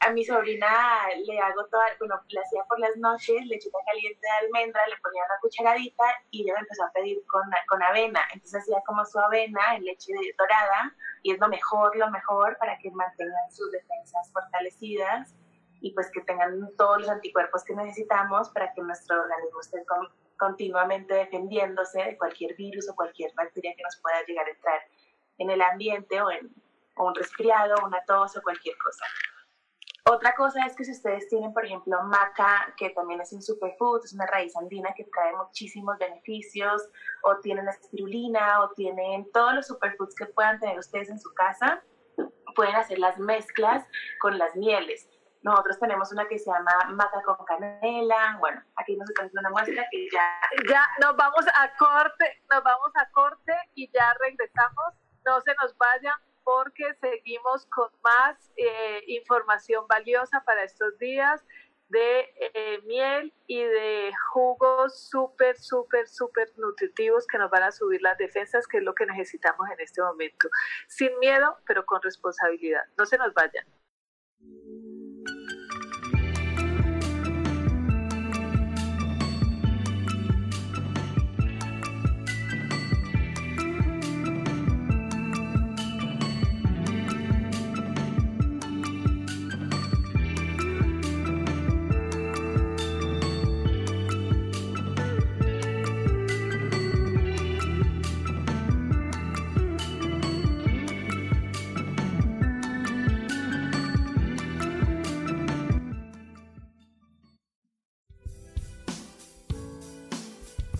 a 0.00 0.10
mi 0.10 0.24
sobrina 0.24 0.68
le 1.26 1.38
hago 1.38 1.66
toda, 1.66 1.84
bueno, 1.98 2.20
le 2.28 2.40
hacía 2.40 2.64
por 2.64 2.78
las 2.80 2.96
noches 2.96 3.44
lechita 3.46 3.78
caliente 3.86 4.20
de 4.20 4.46
almendra, 4.46 4.86
le 4.88 4.96
ponía 4.98 5.22
una 5.24 5.40
cucharadita 5.40 6.04
y 6.30 6.42
ella 6.42 6.54
me 6.54 6.60
empezó 6.60 6.84
a 6.84 6.92
pedir 6.92 7.24
con, 7.26 7.42
con 7.68 7.82
avena. 7.82 8.20
Entonces 8.32 8.62
hacía 8.62 8.80
como 8.86 9.04
su 9.04 9.18
avena 9.18 9.76
en 9.76 9.84
leche 9.84 10.12
dorada 10.38 10.94
y 11.22 11.32
es 11.32 11.38
lo 11.38 11.48
mejor, 11.48 11.96
lo 11.96 12.10
mejor 12.10 12.56
para 12.58 12.78
que 12.78 12.90
mantengan 12.90 13.52
sus 13.52 13.70
defensas 13.72 14.30
fortalecidas 14.32 15.34
y 15.80 15.92
pues 15.92 16.10
que 16.10 16.22
tengan 16.22 16.70
todos 16.76 17.00
los 17.00 17.10
anticuerpos 17.10 17.62
que 17.64 17.74
necesitamos 17.74 18.48
para 18.50 18.72
que 18.72 18.80
nuestro 18.82 19.20
organismo 19.20 19.60
esté 19.60 19.84
continuamente 20.38 21.14
defendiéndose 21.14 22.02
de 22.02 22.16
cualquier 22.16 22.54
virus 22.56 22.88
o 22.88 22.94
cualquier 22.94 23.32
bacteria 23.34 23.74
que 23.76 23.82
nos 23.82 23.96
pueda 23.98 24.22
llegar 24.26 24.46
a 24.46 24.50
entrar 24.50 24.80
en 25.38 25.50
el 25.50 25.60
ambiente 25.60 26.20
o 26.22 26.30
en 26.30 26.50
o 26.96 27.06
un 27.06 27.14
resfriado, 27.14 27.76
una 27.84 28.04
tos 28.04 28.36
o 28.36 28.42
cualquier 28.42 28.76
cosa. 28.76 29.04
Otra 30.04 30.34
cosa 30.34 30.64
es 30.66 30.74
que 30.74 30.84
si 30.84 30.92
ustedes 30.92 31.28
tienen, 31.28 31.52
por 31.52 31.64
ejemplo, 31.64 32.02
maca, 32.04 32.72
que 32.76 32.90
también 32.90 33.20
es 33.20 33.32
un 33.32 33.42
superfood, 33.42 34.04
es 34.04 34.14
una 34.14 34.26
raíz 34.26 34.56
andina 34.56 34.92
que 34.94 35.04
trae 35.04 35.34
muchísimos 35.36 35.98
beneficios, 35.98 36.88
o 37.22 37.36
tienen 37.40 37.68
espirulina, 37.68 38.62
o 38.62 38.70
tienen 38.70 39.30
todos 39.32 39.54
los 39.54 39.66
superfoods 39.66 40.14
que 40.14 40.26
puedan 40.26 40.58
tener 40.58 40.78
ustedes 40.78 41.10
en 41.10 41.18
su 41.18 41.32
casa, 41.34 41.82
pueden 42.54 42.74
hacer 42.76 42.98
las 42.98 43.18
mezclas 43.18 43.86
con 44.20 44.38
las 44.38 44.56
mieles. 44.56 45.08
Nosotros 45.42 45.78
tenemos 45.78 46.12
una 46.12 46.28
que 46.28 46.38
se 46.38 46.50
llama 46.50 46.72
maca 46.90 47.22
con 47.22 47.36
canela. 47.46 48.36
Bueno, 48.40 48.62
aquí 48.76 48.96
nos 48.96 49.08
están 49.08 49.30
una 49.32 49.50
muestra 49.50 49.86
que 49.90 50.06
ya... 50.12 50.38
Ya 50.68 50.86
nos 51.00 51.16
vamos 51.16 51.46
a 51.54 51.74
corte, 51.78 52.42
nos 52.50 52.62
vamos 52.62 52.90
a 52.94 53.10
corte 53.10 53.52
y 53.74 53.90
ya 53.90 54.14
regresamos. 54.20 54.94
No 55.24 55.40
se 55.40 55.54
nos 55.54 55.76
vayan 55.78 56.14
porque 56.50 56.94
seguimos 57.00 57.64
con 57.66 57.88
más 58.02 58.36
eh, 58.56 59.02
información 59.06 59.86
valiosa 59.86 60.42
para 60.44 60.64
estos 60.64 60.98
días 60.98 61.40
de 61.90 62.20
eh, 62.54 62.80
miel 62.86 63.32
y 63.46 63.62
de 63.62 64.12
jugos 64.32 65.08
súper, 65.08 65.56
súper, 65.56 66.08
súper 66.08 66.48
nutritivos 66.56 67.26
que 67.28 67.38
nos 67.38 67.50
van 67.50 67.64
a 67.64 67.72
subir 67.72 68.02
las 68.02 68.18
defensas, 68.18 68.66
que 68.66 68.78
es 68.78 68.82
lo 68.82 68.94
que 68.94 69.06
necesitamos 69.06 69.68
en 69.70 69.80
este 69.80 70.02
momento. 70.02 70.48
Sin 70.88 71.16
miedo, 71.20 71.56
pero 71.66 71.84
con 71.86 72.02
responsabilidad. 72.02 72.82
No 72.98 73.06
se 73.06 73.16
nos 73.16 73.32
vayan. 73.32 73.64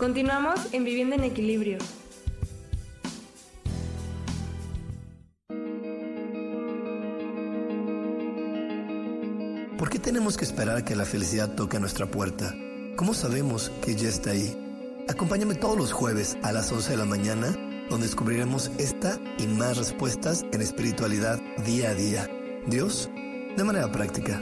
Continuamos 0.01 0.73
en 0.73 0.83
Vivienda 0.83 1.15
en 1.15 1.23
Equilibrio. 1.25 1.77
¿Por 9.77 9.91
qué 9.91 9.99
tenemos 9.99 10.37
que 10.37 10.45
esperar 10.45 10.83
que 10.83 10.95
la 10.95 11.05
felicidad 11.05 11.53
toque 11.53 11.77
a 11.77 11.79
nuestra 11.79 12.07
puerta? 12.09 12.51
¿Cómo 12.95 13.13
sabemos 13.13 13.71
que 13.85 13.93
ya 13.93 14.09
está 14.09 14.31
ahí? 14.31 14.57
Acompáñame 15.07 15.53
todos 15.53 15.77
los 15.77 15.93
jueves 15.93 16.35
a 16.41 16.51
las 16.51 16.71
11 16.71 16.93
de 16.93 16.97
la 16.97 17.05
mañana, 17.05 17.51
donde 17.87 18.07
descubriremos 18.07 18.71
esta 18.79 19.19
y 19.37 19.45
más 19.45 19.77
respuestas 19.77 20.47
en 20.51 20.63
espiritualidad 20.63 21.39
día 21.63 21.91
a 21.91 21.93
día. 21.93 22.27
Dios, 22.65 23.07
de 23.55 23.63
manera 23.63 23.91
práctica. 23.91 24.41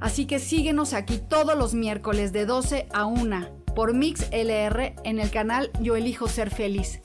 Así 0.00 0.26
que 0.26 0.38
síguenos 0.38 0.92
aquí 0.92 1.18
todos 1.18 1.56
los 1.56 1.74
miércoles 1.74 2.32
de 2.32 2.46
12 2.46 2.88
a 2.92 3.06
1 3.06 3.64
por 3.74 3.94
Mix 3.94 4.28
LR 4.30 4.94
en 5.04 5.18
el 5.18 5.30
canal 5.30 5.70
Yo 5.80 5.96
Elijo 5.96 6.28
Ser 6.28 6.50
Feliz. 6.50 7.00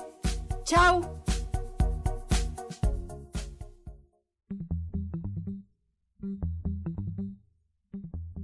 ¡Chao! 0.64 1.24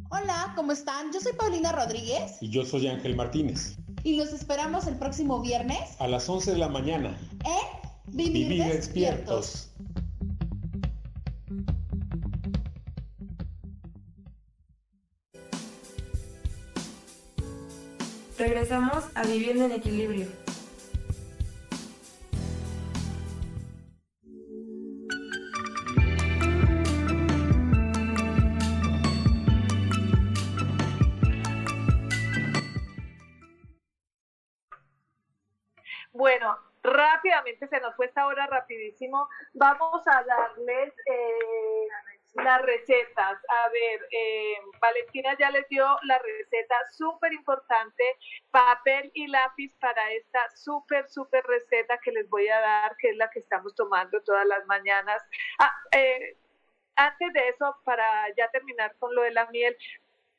Hola, 0.10 0.54
¿cómo 0.56 0.72
están? 0.72 1.12
Yo 1.14 1.20
soy 1.20 1.34
Paulina 1.34 1.72
Rodríguez. 1.72 2.38
Y 2.42 2.50
yo 2.50 2.66
soy 2.66 2.88
Ángel 2.88 3.16
Martínez. 3.16 3.78
Y 4.04 4.18
los 4.18 4.34
esperamos 4.34 4.88
el 4.88 4.96
próximo 4.96 5.42
viernes. 5.42 5.80
A 6.00 6.08
las 6.08 6.28
11 6.30 6.54
de 6.54 6.58
la 6.58 6.70
mañana. 6.70 7.18
En 7.44 7.86
Vivir, 8.16 8.64
despiertos. 8.64 9.72
Regresamos 18.38 19.10
a 19.16 19.24
Viviendo 19.24 19.64
en 19.64 19.72
Equilibrio. 19.72 20.28
Bueno, 36.12 36.58
rápidamente, 36.84 37.68
se 37.68 37.80
nos 37.80 37.96
fue 37.96 38.08
esta 38.08 38.26
hora 38.26 38.48
rapidísimo. 38.48 39.30
Vamos 39.54 40.02
a 40.08 40.24
darles 40.24 40.94
eh, 41.06 41.88
las 42.36 42.62
recetas. 42.62 43.38
A 43.48 43.70
ver, 43.70 44.08
eh, 44.12 44.58
Valentina 44.82 45.36
ya 45.40 45.50
les 45.52 45.68
dio 45.70 45.86
la 46.04 46.20
receta 46.20 46.76
súper 46.92 47.34
importante, 47.34 48.04
papel 48.52 49.12
y 49.14 49.28
lápiz 49.28 49.74
para 49.80 50.12
esta 50.12 50.40
súper, 50.56 51.10
súper 51.10 51.44
receta 51.46 51.98
que 52.04 52.12
les 52.12 52.30
voy 52.30 52.48
a 52.48 52.60
dar, 52.60 52.96
que 52.98 53.10
es 53.10 53.18
la 53.18 53.30
que 53.30 53.40
estamos 53.40 53.74
tomando 53.76 54.22
todas 54.24 54.46
las 54.46 54.66
mañanas. 54.66 55.24
Ah, 55.60 55.72
eh, 55.96 56.38
antes 56.96 57.34
de 57.34 57.50
eso, 57.50 57.76
para 57.84 58.06
ya 58.38 58.50
terminar 58.52 58.96
con 59.00 59.14
lo 59.16 59.22
de 59.22 59.32
la 59.32 59.46
miel, 59.48 59.76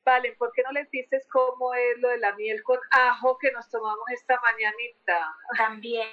Valen, 0.05 0.37
¿por 0.39 0.53
qué 0.53 0.63
no 0.63 0.71
les 0.71 0.89
dices 0.93 1.27
cómo 1.33 1.75
es 1.75 1.99
lo 1.99 2.11
de 2.11 2.19
la 2.19 2.33
miel 2.37 2.63
con 2.63 2.79
ajo 2.93 3.37
que 3.39 3.51
nos 3.51 3.69
tomamos 3.69 4.09
esta 4.15 4.41
mañanita? 4.41 5.35
También, 5.57 6.09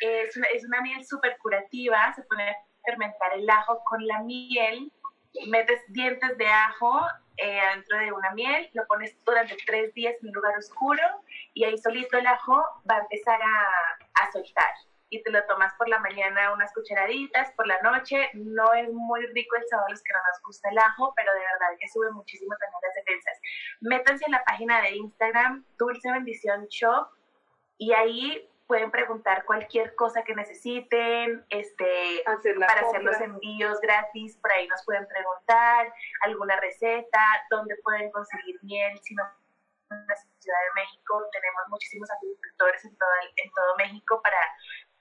es 0.00 0.34
es 0.54 0.64
una 0.64 0.80
miel 0.80 1.04
súper 1.04 1.36
curativa, 1.36 2.14
se 2.14 2.22
pone 2.22 2.56
fermentar 2.82 3.34
el 3.34 3.48
ajo 3.50 3.82
con 3.84 4.06
la 4.06 4.22
miel 4.22 4.90
metes 5.46 5.80
dientes 5.88 6.36
de 6.38 6.46
ajo 6.46 7.00
eh, 7.36 7.60
dentro 7.74 7.98
de 7.98 8.12
una 8.12 8.32
miel, 8.32 8.68
lo 8.74 8.86
pones 8.86 9.16
durante 9.24 9.56
tres 9.66 9.94
días 9.94 10.14
en 10.20 10.28
un 10.28 10.34
lugar 10.34 10.56
oscuro 10.58 11.02
y 11.54 11.64
ahí 11.64 11.78
solito 11.78 12.18
el 12.18 12.26
ajo 12.26 12.62
va 12.90 12.96
a 12.96 13.00
empezar 13.00 13.40
a, 13.40 14.22
a 14.22 14.32
soltar 14.32 14.74
y 15.10 15.22
te 15.22 15.30
lo 15.30 15.44
tomas 15.46 15.74
por 15.74 15.88
la 15.88 15.98
mañana 15.98 16.52
unas 16.52 16.72
cucharaditas, 16.72 17.50
por 17.52 17.66
la 17.66 17.80
noche. 17.82 18.30
No 18.34 18.72
es 18.72 18.90
muy 18.92 19.26
rico 19.26 19.56
el 19.56 19.66
sabor 19.68 19.90
los 19.90 20.02
que 20.02 20.12
no 20.12 20.20
nos 20.20 20.40
gusta 20.42 20.70
el 20.70 20.78
ajo, 20.78 21.12
pero 21.16 21.32
de 21.34 21.40
verdad 21.40 21.76
que 21.78 21.88
sube 21.88 22.10
muchísimo 22.12 22.54
también 22.58 22.80
las 22.82 22.94
defensas. 22.94 23.40
Métanse 23.80 24.24
en 24.26 24.32
la 24.32 24.44
página 24.44 24.80
de 24.80 24.96
Instagram, 24.96 25.64
Dulce 25.76 26.10
Bendición 26.12 26.66
Shop, 26.68 27.08
y 27.76 27.92
ahí 27.92 28.48
pueden 28.70 28.92
preguntar 28.92 29.44
cualquier 29.46 29.96
cosa 29.96 30.22
que 30.22 30.32
necesiten, 30.32 31.44
este, 31.48 32.22
para 32.24 32.82
hacer 32.82 33.02
los 33.02 33.20
envíos 33.20 33.80
gratis, 33.80 34.36
por 34.36 34.52
ahí 34.52 34.68
nos 34.68 34.84
pueden 34.84 35.08
preguntar 35.08 35.92
alguna 36.20 36.54
receta, 36.60 37.20
dónde 37.50 37.74
pueden 37.82 38.12
conseguir 38.12 38.60
miel, 38.62 38.96
si 39.02 39.16
no 39.16 39.24
en 39.90 40.06
la 40.06 40.14
Ciudad 40.14 40.58
de 40.68 40.82
México. 40.82 41.20
Tenemos 41.32 41.62
muchísimos 41.68 42.08
agricultores 42.12 42.84
en 42.84 42.96
todo, 42.96 43.10
en 43.44 43.50
todo 43.50 43.76
México 43.76 44.22
para 44.22 44.38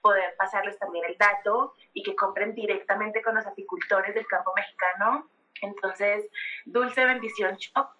poder 0.01 0.35
pasarles 0.35 0.79
también 0.79 1.05
el 1.05 1.15
dato 1.19 1.75
y 1.93 2.01
que 2.01 2.15
compren 2.15 2.55
directamente 2.55 3.21
con 3.21 3.35
los 3.35 3.45
apicultores 3.45 4.15
del 4.15 4.25
campo 4.25 4.51
mexicano. 4.55 5.29
Entonces, 5.61 6.25
Dulce 6.65 7.05
Bendición 7.05 7.55
Shop 7.57 7.98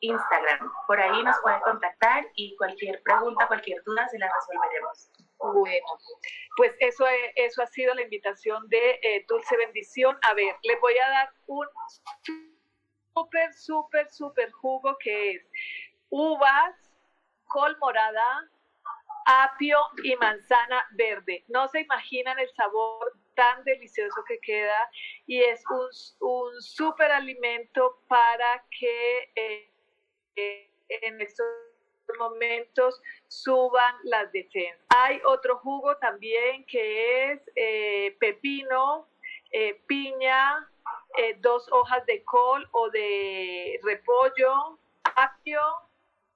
Instagram. 0.00 0.72
Por 0.86 1.00
ahí 1.00 1.22
nos 1.22 1.36
pueden 1.40 1.60
contactar 1.60 2.26
y 2.34 2.56
cualquier 2.56 3.02
pregunta, 3.02 3.46
cualquier 3.46 3.82
duda 3.84 4.08
se 4.08 4.18
la 4.18 4.30
resolveremos. 4.32 5.10
Bueno, 5.38 5.86
pues 6.56 6.74
eso, 6.80 7.06
eso 7.34 7.62
ha 7.62 7.66
sido 7.66 7.94
la 7.94 8.02
invitación 8.02 8.68
de 8.68 9.00
eh, 9.02 9.24
Dulce 9.26 9.56
Bendición. 9.56 10.18
A 10.22 10.34
ver, 10.34 10.54
les 10.62 10.80
voy 10.80 10.96
a 10.98 11.08
dar 11.08 11.32
un 11.46 11.66
súper, 13.14 13.52
súper, 13.54 14.10
súper 14.10 14.50
jugo 14.50 14.96
que 14.98 15.32
es 15.32 15.50
uvas, 16.10 16.74
col 17.46 17.76
morada, 17.78 18.50
apio 19.24 19.78
y 20.04 20.14
manzana 20.16 20.86
verde. 20.92 21.44
No 21.48 21.68
se 21.68 21.80
imaginan 21.80 22.38
el 22.38 22.50
sabor 22.54 23.12
tan 23.34 23.64
delicioso 23.64 24.22
que 24.26 24.38
queda 24.40 24.90
y 25.26 25.42
es 25.42 25.62
un, 25.70 25.88
un 26.28 26.60
súper 26.60 27.10
alimento 27.10 28.02
para 28.08 28.64
que 28.78 29.32
eh, 29.34 29.69
en 30.36 31.20
estos 31.20 31.46
momentos 32.18 33.00
suban 33.28 33.94
las 34.04 34.30
defensas. 34.32 34.84
Hay 34.88 35.20
otro 35.24 35.58
jugo 35.58 35.96
también 35.98 36.64
que 36.66 37.32
es 37.32 37.40
eh, 37.54 38.16
pepino, 38.18 39.06
piña, 39.86 40.68
dos 41.38 41.70
hojas 41.72 42.04
de 42.06 42.22
col 42.24 42.68
o 42.72 42.88
de 42.90 43.80
repollo, 43.82 44.78
apio, 45.16 45.60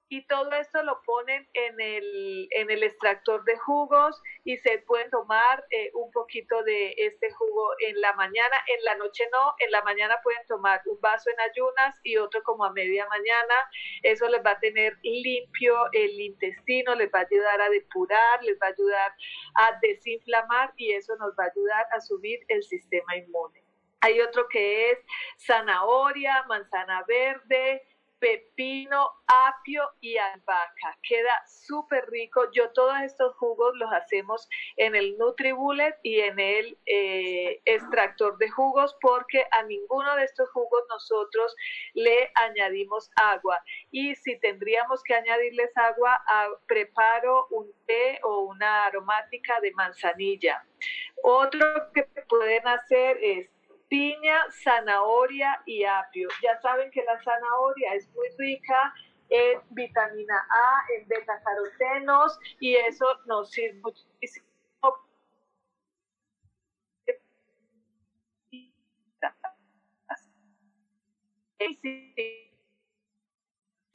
y 0.09 0.25
todo 0.27 0.51
esto 0.51 0.83
lo 0.83 1.01
ponen 1.01 1.47
en 1.53 1.79
el, 1.79 2.47
en 2.51 2.69
el 2.69 2.83
extractor 2.83 3.43
de 3.43 3.57
jugos 3.57 4.21
y 4.43 4.57
se 4.57 4.79
pueden 4.79 5.09
tomar 5.09 5.65
eh, 5.71 5.89
un 5.93 6.11
poquito 6.11 6.61
de 6.63 6.93
este 6.97 7.31
jugo 7.31 7.69
en 7.87 7.99
la 8.01 8.13
mañana, 8.13 8.55
en 8.67 8.83
la 8.83 8.95
noche 8.95 9.23
no, 9.31 9.55
en 9.59 9.71
la 9.71 9.81
mañana 9.81 10.17
pueden 10.23 10.45
tomar 10.47 10.81
un 10.85 10.99
vaso 11.01 11.29
en 11.31 11.39
ayunas 11.39 11.99
y 12.03 12.17
otro 12.17 12.43
como 12.43 12.65
a 12.65 12.71
media 12.71 13.07
mañana, 13.07 13.55
eso 14.03 14.27
les 14.27 14.45
va 14.45 14.51
a 14.51 14.59
tener 14.59 14.97
limpio 15.01 15.75
el 15.91 16.19
intestino, 16.21 16.93
les 16.95 17.11
va 17.11 17.19
a 17.19 17.27
ayudar 17.29 17.61
a 17.61 17.69
depurar, 17.69 18.43
les 18.43 18.57
va 18.61 18.67
a 18.67 18.69
ayudar 18.69 19.11
a 19.55 19.79
desinflamar 19.81 20.73
y 20.77 20.93
eso 20.93 21.15
nos 21.15 21.33
va 21.33 21.45
a 21.45 21.49
ayudar 21.49 21.85
a 21.91 22.01
subir 22.01 22.39
el 22.47 22.63
sistema 22.63 23.15
inmune. 23.17 23.63
Hay 24.01 24.21
otro 24.21 24.47
que 24.49 24.91
es 24.91 24.99
zanahoria, 25.47 26.43
manzana 26.47 27.03
verde, 27.07 27.81
pepino, 28.25 29.11
apio 29.27 29.83
y 30.01 30.17
albahaca. 30.17 30.97
Queda 31.07 31.43
súper 31.45 32.09
rico. 32.09 32.49
Yo 32.53 32.71
todos 32.71 32.99
estos 33.03 33.35
jugos 33.35 33.75
los 33.75 33.93
hacemos 33.93 34.49
en 34.77 34.95
el 34.95 35.15
NutriBullet 35.19 35.95
y 36.01 36.21
en 36.21 36.39
el 36.39 36.75
eh, 36.87 37.61
extractor 37.65 38.35
de 38.39 38.49
jugos 38.49 38.95
porque 38.99 39.45
a 39.51 39.61
ninguno 39.63 40.15
de 40.15 40.23
estos 40.23 40.49
jugos 40.49 40.81
nosotros 40.89 41.55
le 41.93 42.31
añadimos 42.33 43.11
agua. 43.15 43.63
Y 43.91 44.15
si 44.15 44.39
tendríamos 44.39 45.03
que 45.03 45.13
añadirles 45.13 45.69
agua, 45.77 46.19
ah, 46.27 46.49
preparo 46.65 47.45
un 47.51 47.71
té 47.85 48.19
o 48.23 48.39
una 48.39 48.85
aromática 48.85 49.59
de 49.61 49.71
manzanilla. 49.73 50.65
Otro 51.21 51.91
que 51.93 52.03
pueden 52.27 52.67
hacer 52.67 53.19
es 53.21 53.54
piña, 53.95 54.37
zanahoria 54.51 55.61
y 55.65 55.85
apio. 55.85 56.27
Ya 56.43 56.59
saben 56.61 56.91
que 56.91 57.01
la 57.03 57.17
zanahoria 57.23 57.93
es 57.93 58.09
muy 58.13 58.27
rica 58.37 58.93
en 59.29 59.61
vitamina 59.69 60.35
A, 60.49 60.81
en 60.97 61.07
beta-carotenos 61.07 62.37
y 62.59 62.75
eso 62.75 63.05
nos 63.25 63.51
sirve 63.51 63.79
muchísimo. 63.79 64.45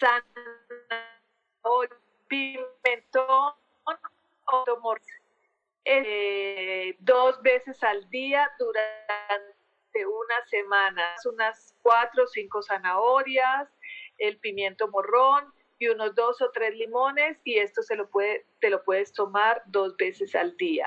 Zanahoria, 0.01 1.97
pimentón, 2.27 3.53
eh, 5.85 6.97
dos 7.01 7.43
veces 7.43 7.83
al 7.83 8.09
día 8.09 8.51
durante 8.59 9.20
una 10.51 10.63
semana, 10.63 11.15
unas 11.25 11.75
cuatro 11.83 12.25
o 12.25 12.27
cinco 12.27 12.63
zanahorias, 12.63 13.69
el 14.19 14.39
pimiento 14.39 14.89
morrón 14.89 15.53
y 15.79 15.89
unos 15.89 16.15
dos 16.15 16.41
o 16.43 16.51
tres 16.51 16.75
limones 16.77 17.39
y 17.45 17.59
esto 17.59 17.83
se 17.83 17.97
lo 17.97 18.09
puede, 18.09 18.45
te 18.61 18.71
lo 18.71 18.83
puedes 18.83 19.13
tomar 19.13 19.63
dos 19.67 19.97
veces 19.97 20.35
al 20.35 20.57
día. 20.57 20.87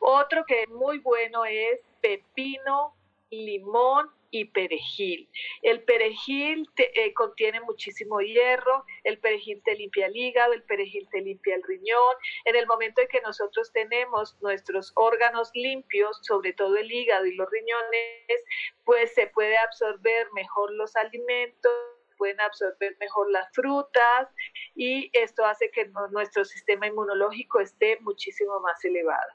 Otro 0.00 0.44
que 0.46 0.62
es 0.62 0.68
muy 0.68 0.98
bueno 0.98 1.44
es 1.44 1.80
pepino, 2.00 2.94
limón 3.30 4.10
y 4.30 4.46
perejil. 4.46 5.28
El 5.62 5.82
perejil 5.82 6.68
eh, 6.76 7.12
contiene 7.14 7.60
muchísimo 7.60 8.20
hierro, 8.20 8.84
el 9.04 9.18
perejil 9.18 9.62
te 9.64 9.74
limpia 9.74 10.06
el 10.06 10.16
hígado, 10.16 10.52
el 10.52 10.62
perejil 10.62 11.08
te 11.10 11.20
limpia 11.20 11.54
el 11.54 11.62
riñón. 11.62 12.14
En 12.44 12.56
el 12.56 12.66
momento 12.66 13.00
en 13.00 13.08
que 13.08 13.20
nosotros 13.20 13.72
tenemos 13.72 14.36
nuestros 14.40 14.92
órganos 14.94 15.50
limpios, 15.54 16.18
sobre 16.22 16.52
todo 16.52 16.76
el 16.76 16.90
hígado 16.90 17.26
y 17.26 17.34
los 17.34 17.50
riñones, 17.50 18.44
pues 18.84 19.14
se 19.14 19.26
puede 19.28 19.56
absorber 19.56 20.28
mejor 20.32 20.72
los 20.72 20.94
alimentos 20.96 21.72
pueden 22.16 22.40
absorber 22.40 22.96
mejor 22.98 23.30
las 23.30 23.46
frutas 23.52 24.28
y 24.74 25.10
esto 25.12 25.44
hace 25.44 25.70
que 25.70 25.90
nuestro 26.10 26.44
sistema 26.44 26.86
inmunológico 26.86 27.60
esté 27.60 27.98
muchísimo 28.00 28.58
más 28.60 28.82
elevado. 28.84 29.32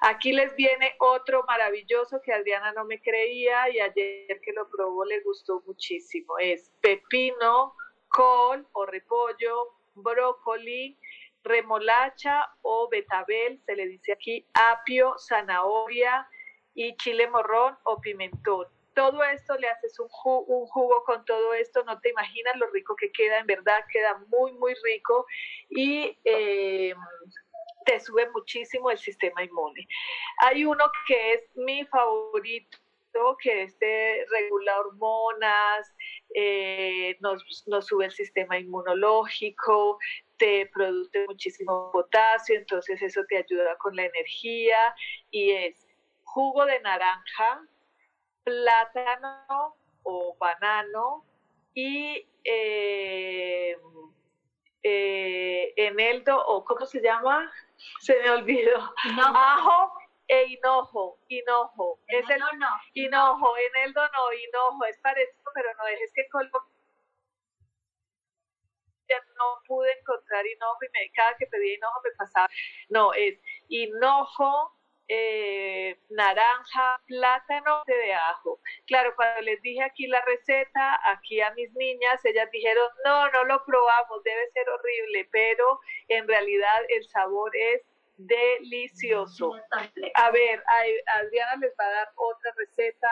Aquí 0.00 0.32
les 0.32 0.54
viene 0.56 0.94
otro 0.98 1.44
maravilloso 1.44 2.20
que 2.22 2.32
Adriana 2.32 2.72
no 2.72 2.84
me 2.84 3.00
creía 3.00 3.68
y 3.70 3.80
ayer 3.80 4.40
que 4.40 4.52
lo 4.52 4.68
probó 4.68 5.04
le 5.04 5.20
gustó 5.20 5.62
muchísimo. 5.66 6.38
Es 6.38 6.70
pepino, 6.80 7.74
col 8.08 8.66
o 8.72 8.86
repollo, 8.86 9.74
brócoli, 9.94 10.98
remolacha 11.42 12.48
o 12.62 12.88
betabel, 12.88 13.60
se 13.66 13.76
le 13.76 13.86
dice 13.86 14.12
aquí, 14.12 14.46
apio, 14.54 15.14
zanahoria 15.18 16.28
y 16.74 16.96
chile 16.96 17.28
morrón 17.28 17.76
o 17.84 18.00
pimentón. 18.00 18.66
Todo 18.94 19.24
esto 19.24 19.56
le 19.58 19.68
haces 19.68 19.98
un, 19.98 20.08
jugo 20.08 21.02
con 21.04 21.24
todo 21.24 21.52
esto, 21.54 21.82
no 21.84 21.98
te 22.00 22.10
imaginas 22.10 22.56
lo 22.56 22.68
rico 22.70 22.94
que 22.94 23.10
queda, 23.10 23.38
en 23.38 23.46
verdad 23.46 23.80
queda 23.92 24.22
muy, 24.28 24.52
muy 24.52 24.74
rico. 24.84 25.26
Y 25.68 26.16
eh, 26.24 26.94
te 27.84 28.00
sube 28.00 28.30
muchísimo 28.30 28.90
el 28.90 28.98
sistema 28.98 29.42
inmune. 29.42 29.86
Hay 30.38 30.64
uno 30.64 30.84
que 31.06 31.34
es 31.34 31.56
mi 31.56 31.84
favorito 31.86 32.78
que 33.40 33.62
este 33.62 34.26
regula 34.30 34.80
hormonas, 34.80 35.94
eh, 36.34 37.16
nos, 37.20 37.44
sube 37.86 38.06
el 38.06 38.12
sistema 38.12 38.58
inmunológico, 38.58 39.98
te 40.36 40.68
produce 40.72 41.24
muchísimo 41.26 41.90
potasio, 41.92 42.56
entonces 42.56 43.00
eso 43.02 43.22
te 43.28 43.38
ayuda 43.38 43.76
con 43.78 43.94
la 43.94 44.04
energía 44.04 44.94
y 45.30 45.52
es 45.52 45.86
jugo 46.24 46.66
de 46.66 46.80
naranja, 46.80 47.62
plátano 48.42 49.76
o 50.02 50.36
banano 50.38 51.24
y 51.72 52.26
eh, 52.44 53.03
eneldo 55.86 56.44
o 56.46 56.64
¿cómo 56.64 56.86
se 56.86 57.00
llama? 57.00 57.50
se 58.00 58.20
me 58.20 58.30
olvidó. 58.30 58.94
Ajo 59.18 59.92
e 60.26 60.44
hinojo, 60.44 61.18
hinojo. 61.28 62.00
Es 62.08 62.28
el 62.30 62.40
no. 62.40 62.68
hinojo, 62.94 63.56
en 63.58 63.82
el 63.84 63.92
dono, 63.92 64.32
hinojo, 64.32 64.84
es 64.86 64.98
parecido, 65.00 65.50
pero 65.54 65.68
no 65.76 65.86
es, 65.86 66.12
que 66.14 66.28
colmo 66.28 66.58
ya 69.06 69.18
no 69.36 69.60
pude 69.66 69.92
encontrar 70.00 70.46
hinojo 70.46 70.78
y 70.80 70.88
me, 70.92 71.12
cada 71.12 71.36
que 71.36 71.46
pedía 71.46 71.74
hinojo 71.74 72.00
me 72.02 72.10
pasaba. 72.16 72.48
No, 72.88 73.12
es 73.12 73.38
hinojo, 73.68 74.73
eh, 75.08 75.98
naranja, 76.10 77.00
plátano 77.06 77.82
de 77.86 78.14
ajo. 78.14 78.60
Claro, 78.86 79.14
cuando 79.16 79.42
les 79.42 79.60
dije 79.62 79.82
aquí 79.82 80.06
la 80.06 80.22
receta, 80.22 80.98
aquí 81.10 81.40
a 81.40 81.52
mis 81.52 81.72
niñas, 81.74 82.24
ellas 82.24 82.50
dijeron, 82.50 82.88
no, 83.04 83.30
no 83.30 83.44
lo 83.44 83.64
probamos, 83.64 84.22
debe 84.24 84.50
ser 84.52 84.68
horrible, 84.68 85.28
pero 85.30 85.80
en 86.08 86.26
realidad 86.26 86.82
el 86.88 87.04
sabor 87.08 87.50
es 87.54 87.82
delicioso. 88.16 89.52
A 90.14 90.30
ver, 90.30 90.62
Adriana 91.06 91.56
les 91.56 91.74
va 91.78 91.86
a 91.86 91.92
dar 91.92 92.12
otra 92.16 92.52
receta. 92.56 93.08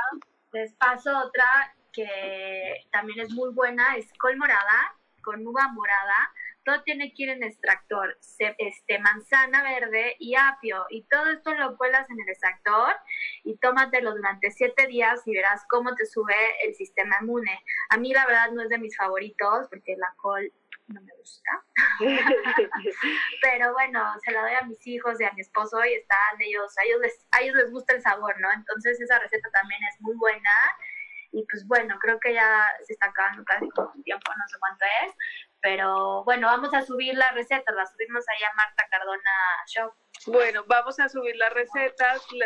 Les 0.52 0.72
paso 0.74 1.18
otra 1.18 1.74
que 1.92 2.84
también 2.90 3.20
es 3.20 3.30
muy 3.32 3.52
buena, 3.52 3.96
es 3.96 4.10
col 4.18 4.36
morada 4.36 4.96
con 5.22 5.46
uva 5.46 5.68
morada 5.68 6.32
todo 6.64 6.82
tiene 6.82 7.12
que 7.14 7.24
ir 7.24 7.28
en 7.30 7.42
extractor, 7.42 8.18
este, 8.58 8.98
manzana 8.98 9.62
verde 9.62 10.16
y 10.18 10.34
apio. 10.36 10.86
Y 10.90 11.04
todo 11.04 11.30
esto 11.30 11.54
lo 11.54 11.76
cuelas 11.76 12.08
en 12.10 12.20
el 12.20 12.28
extractor 12.28 12.94
y 13.44 13.56
tómatelo 13.58 14.14
durante 14.14 14.50
siete 14.50 14.86
días 14.86 15.20
y 15.26 15.34
verás 15.34 15.62
cómo 15.68 15.94
te 15.94 16.06
sube 16.06 16.34
el 16.64 16.74
sistema 16.74 17.16
inmune. 17.20 17.58
A 17.90 17.96
mí 17.96 18.12
la 18.12 18.26
verdad 18.26 18.50
no 18.52 18.62
es 18.62 18.68
de 18.68 18.78
mis 18.78 18.96
favoritos 18.96 19.66
porque 19.68 19.96
la 19.96 20.12
col 20.16 20.52
no 20.88 21.00
me 21.00 21.12
gusta. 21.16 21.50
Pero 23.42 23.72
bueno, 23.72 24.14
se 24.24 24.32
la 24.32 24.42
doy 24.42 24.54
a 24.54 24.62
mis 24.62 24.86
hijos 24.86 25.20
y 25.20 25.24
a 25.24 25.32
mi 25.32 25.40
esposo 25.40 25.84
y 25.84 25.94
están 25.94 26.40
ellos, 26.40 26.76
a 26.78 26.84
ellos 26.84 27.00
les, 27.00 27.26
a 27.30 27.40
ellos 27.40 27.56
les 27.56 27.70
gusta 27.70 27.94
el 27.94 28.02
sabor, 28.02 28.38
¿no? 28.40 28.50
Entonces 28.52 29.00
esa 29.00 29.18
receta 29.18 29.48
también 29.50 29.80
es 29.84 30.00
muy 30.00 30.14
buena. 30.16 30.50
Y 31.32 31.46
pues 31.50 31.66
bueno, 31.66 31.98
creo 31.98 32.20
que 32.20 32.34
ya 32.34 32.66
se 32.86 32.92
está 32.92 33.06
acabando 33.06 33.42
casi 33.44 33.66
todo 33.74 33.90
el 33.96 34.04
tiempo, 34.04 34.30
no 34.36 34.48
sé 34.48 34.58
cuánto 34.60 34.84
es, 35.06 35.14
pero 35.62 36.24
bueno, 36.24 36.48
vamos 36.48 36.74
a 36.74 36.82
subir 36.82 37.14
la 37.14 37.30
receta, 37.32 37.72
la 37.72 37.86
subimos 37.86 38.24
allá 38.28 38.48
a 38.50 38.56
Marta 38.56 38.84
Cardona 38.90 39.30
Show. 39.68 40.01
Bueno, 40.26 40.64
vamos 40.68 41.00
a 41.00 41.08
subir 41.08 41.34
las 41.36 41.52
recetas, 41.52 42.22
se 42.28 42.36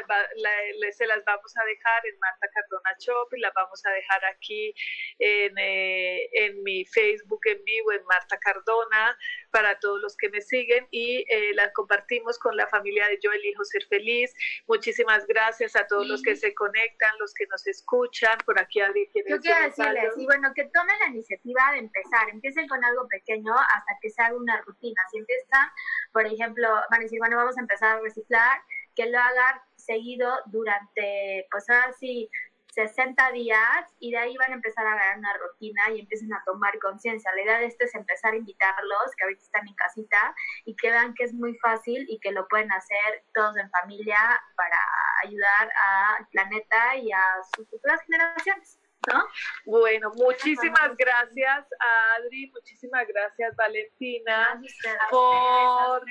las 1.07 1.25
vamos 1.27 1.57
a 1.57 1.65
dejar 1.65 2.07
en 2.07 2.19
Marta 2.19 2.49
Cardona 2.55 2.97
Shop 2.99 3.29
y 3.35 3.41
las 3.41 3.53
vamos 3.53 3.85
a 3.85 3.91
dejar 3.91 4.25
aquí 4.25 4.75
en, 5.19 5.53
eh, 5.59 6.29
en 6.33 6.63
mi 6.63 6.87
Facebook 6.87 7.41
en 7.45 7.63
vivo, 7.65 7.93
en 7.93 8.03
Marta 8.07 8.39
Cardona, 8.39 9.19
para 9.51 9.79
todos 9.79 10.01
los 10.01 10.17
que 10.17 10.31
me 10.31 10.41
siguen 10.41 10.87
y 10.91 11.25
eh, 11.29 11.55
las 11.55 11.73
compartimos 11.73 12.39
con 12.39 12.57
la 12.57 12.67
familia 12.69 13.09
de 13.09 13.19
Yo 13.23 13.31
Elijo 13.33 13.65
Ser 13.65 13.85
Feliz. 13.87 14.33
Muchísimas 14.67 15.27
gracias 15.27 15.77
a 15.77 15.87
todos 15.87 16.07
los 16.07 16.23
que 16.23 16.35
se 16.37 16.55
conectan, 16.55 17.11
los 17.19 17.35
que 17.35 17.47
nos 17.47 17.67
escuchan. 17.67 18.39
Por 18.47 18.59
aquí 18.59 18.81
alguien 18.81 19.07
quiere 19.13 19.31
Yo 19.31 19.41
quiero 19.41 19.63
decirles, 19.63 20.15
y 20.17 20.25
bueno, 20.25 20.53
que 20.55 20.65
tomen 20.65 20.99
la 21.01 21.09
iniciativa 21.09 21.61
de 21.73 21.79
empezar, 21.79 22.29
empiecen 22.31 22.69
con 22.69 22.83
algo 22.83 23.07
pequeño 23.09 23.55
hasta 23.55 23.99
que 24.01 24.11
se 24.11 24.23
haga 24.23 24.37
una 24.37 24.61
rutina. 24.63 25.03
Si 25.11 25.19
empiezan, 25.19 25.69
por 26.17 26.25
ejemplo, 26.25 26.67
van 26.91 27.01
a 27.01 27.03
decir, 27.03 27.19
bueno, 27.19 27.37
vamos 27.37 27.59
a 27.59 27.61
empezar 27.61 27.99
a 27.99 28.01
reciclar, 28.01 28.63
que 28.95 29.05
lo 29.05 29.19
hagan 29.19 29.61
seguido 29.77 30.33
durante, 30.47 31.47
pues 31.51 31.69
ahora 31.69 31.93
sí, 31.93 32.31
60 32.69 33.33
días 33.33 33.85
y 34.01 34.13
de 34.13 34.17
ahí 34.17 34.35
van 34.39 34.53
a 34.53 34.55
empezar 34.55 34.87
a 34.87 34.97
ganar 34.97 35.19
una 35.19 35.37
rutina 35.37 35.91
y 35.91 36.01
empiecen 36.01 36.33
a 36.33 36.43
tomar 36.47 36.79
conciencia. 36.79 37.31
La 37.35 37.43
idea 37.43 37.59
de 37.59 37.67
esto 37.67 37.85
es 37.85 37.95
empezar 37.95 38.33
a 38.33 38.37
invitarlos, 38.37 39.15
que 39.15 39.25
ahorita 39.25 39.43
están 39.43 39.69
en 39.69 39.75
casita, 39.75 40.35
y 40.65 40.75
que 40.75 40.91
vean 40.91 41.13
que 41.13 41.25
es 41.25 41.35
muy 41.35 41.55
fácil 41.59 42.07
y 42.09 42.19
que 42.19 42.33
lo 42.33 42.49
pueden 42.49 42.73
hacer 42.73 43.25
todos 43.35 43.55
en 43.59 43.69
familia 43.69 44.17
para 44.57 44.79
ayudar 45.23 45.71
al 46.17 46.27
planeta 46.29 46.97
y 46.97 47.13
a 47.13 47.25
sus 47.55 47.69
futuras 47.69 48.01
generaciones. 48.07 48.79
¿No? 49.13 49.25
Bueno, 49.65 50.13
muchísimas 50.17 50.97
gracias 50.97 51.67
Adri, 52.19 52.51
muchísimas 52.53 53.07
gracias 53.07 53.55
Valentina 53.57 54.61
por, 55.11 56.03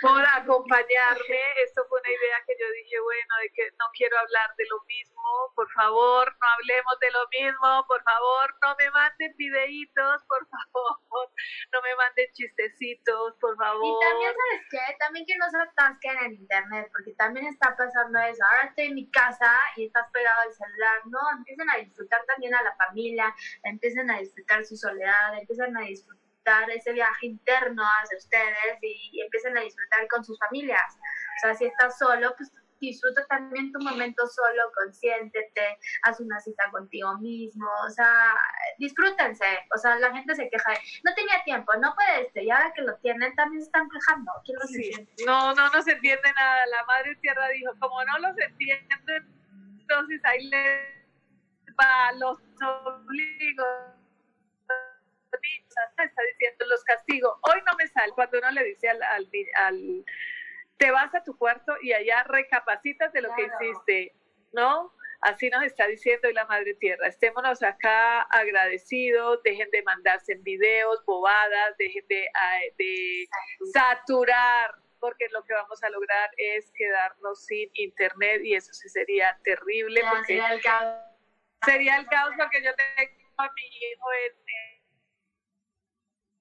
por 0.00 0.24
acompañarme. 0.24 1.40
Esto 1.64 1.84
fue 1.88 2.00
una 2.00 2.10
idea 2.10 2.38
que 2.46 2.54
yo 2.58 2.66
dije, 2.70 3.00
bueno, 3.00 3.32
de 3.42 3.50
que 3.50 3.70
no 3.78 3.86
quiero 3.94 4.18
hablar 4.18 4.54
de 4.56 4.64
lo 4.68 4.80
mismo, 4.84 5.52
por 5.54 5.70
favor, 5.72 6.36
no 6.40 6.46
hablemos 6.48 6.98
de 7.00 7.10
lo 7.10 7.24
mismo, 7.28 7.84
por 7.86 8.02
favor, 8.02 8.54
no 8.62 8.76
me 8.78 8.90
manden 8.90 9.34
videitos, 9.36 10.24
por 10.24 10.46
favor, 10.48 11.30
no 11.72 11.82
me 11.82 11.94
manden 11.96 12.26
chistecitos, 12.32 13.34
por 13.40 13.56
favor. 13.56 13.84
Y 13.84 14.08
también, 14.08 14.32
¿sabes 14.34 14.66
qué? 14.70 14.96
También 14.98 15.26
que 15.26 15.36
no 15.36 15.50
se 15.50 15.58
atasquen 15.58 16.18
en 16.24 16.32
internet, 16.34 16.88
porque 16.92 17.12
también 17.14 17.46
está 17.46 17.76
pasando 17.76 18.18
eso. 18.20 18.44
Ahora 18.44 18.68
estoy 18.68 18.86
en 18.86 18.94
mi 18.94 19.10
casa 19.10 19.52
y 19.76 19.86
estás 19.86 20.10
pegado 20.12 20.40
al 20.42 20.52
celular, 20.52 21.00
¿no? 21.06 21.18
Empiecen 21.38 21.68
a 21.70 21.76
disfrutar 21.76 22.24
también 22.26 22.54
a 22.54 22.62
la 22.62 22.74
familia, 22.76 23.34
empiecen 23.64 24.10
a 24.10 24.18
disfrutar 24.18 24.64
su 24.64 24.76
soledad, 24.76 25.38
empiezan 25.38 25.76
a 25.76 25.80
disfrutar 25.80 26.19
ese 26.74 26.92
viaje 26.92 27.26
interno 27.26 27.82
hacia 28.02 28.18
ustedes 28.18 28.78
y, 28.82 29.10
y 29.12 29.20
empiecen 29.22 29.56
a 29.56 29.60
disfrutar 29.60 30.06
con 30.08 30.24
sus 30.24 30.38
familias. 30.38 30.96
O 30.96 31.40
sea, 31.40 31.54
si 31.54 31.66
estás 31.66 31.98
solo, 31.98 32.34
pues 32.36 32.50
disfruta 32.80 33.24
también 33.26 33.70
tu 33.72 33.78
momento 33.80 34.26
solo, 34.26 34.62
consiéntete, 34.74 35.78
haz 36.02 36.18
una 36.20 36.40
cita 36.40 36.64
contigo 36.70 37.16
mismo, 37.18 37.68
o 37.86 37.90
sea, 37.90 38.34
disfrútense, 38.78 39.44
o 39.74 39.78
sea, 39.78 39.96
la 39.98 40.10
gente 40.12 40.34
se 40.34 40.48
queja, 40.48 40.72
no 41.04 41.14
tenía 41.14 41.44
tiempo, 41.44 41.72
no 41.76 41.94
puede 41.94 42.22
este, 42.22 42.44
y 42.44 42.50
ahora 42.50 42.72
que 42.74 42.82
lo 42.82 42.96
tienen 42.96 43.34
también 43.36 43.60
se 43.62 43.66
están 43.66 43.88
quejando, 43.90 44.32
¿quién 44.44 44.58
los 44.58 44.74
entiende? 44.74 45.12
No, 45.26 45.54
no 45.54 45.68
nos 45.68 45.86
entiende 45.86 46.32
nada, 46.34 46.66
la 46.66 46.84
Madre 46.86 47.16
Tierra 47.16 47.48
dijo, 47.48 47.72
como 47.78 48.02
no 48.04 48.18
los 48.18 48.38
entienden, 48.38 49.28
entonces 49.80 50.20
ahí 50.24 50.48
les 50.48 51.76
va 51.78 52.12
los 52.12 52.38
obligo 52.62 53.99
está 55.42 56.22
diciendo 56.32 56.66
los 56.66 56.82
castigo. 56.84 57.38
Hoy 57.42 57.60
no 57.66 57.74
me 57.76 57.86
sale 57.88 58.12
cuando 58.12 58.38
uno 58.38 58.50
le 58.50 58.64
dice 58.64 58.88
al, 58.88 59.02
al, 59.02 59.28
al 59.56 60.04
te 60.76 60.90
vas 60.90 61.14
a 61.14 61.22
tu 61.22 61.36
cuarto 61.36 61.74
y 61.82 61.92
allá 61.92 62.24
recapacitas 62.24 63.12
de 63.12 63.22
lo 63.22 63.34
que 63.34 63.42
hiciste, 63.42 64.14
¿no? 64.52 64.92
Así 65.20 65.50
nos 65.50 65.62
está 65.64 65.86
diciendo 65.86 66.28
hoy 66.28 66.34
la 66.34 66.46
Madre 66.46 66.74
Tierra. 66.74 67.06
Estémonos 67.06 67.62
acá 67.62 68.22
agradecidos, 68.22 69.42
dejen 69.42 69.70
de 69.70 69.82
mandarse 69.82 70.32
en 70.32 70.42
videos, 70.42 71.04
bobadas, 71.04 71.76
dejen 71.76 72.06
de, 72.08 72.26
de 72.78 73.28
saturar, 73.70 74.74
porque 74.98 75.28
lo 75.30 75.44
que 75.44 75.52
vamos 75.52 75.82
a 75.82 75.90
lograr 75.90 76.30
es 76.38 76.72
quedarnos 76.74 77.44
sin 77.44 77.68
internet 77.74 78.40
y 78.42 78.54
eso 78.54 78.72
sí 78.72 78.88
sería 78.88 79.38
terrible. 79.44 80.00
porque 80.08 80.26
sería 80.26 80.52
el 80.54 80.62
caos. 80.62 81.04
Sería 81.66 81.96
el 81.98 82.06
caos 82.06 82.32
porque 82.38 82.62
yo 82.62 82.70
tengo 82.74 83.12
a 83.36 83.52
mi 83.52 83.66
hijo 83.66 84.06
en... 84.24 84.69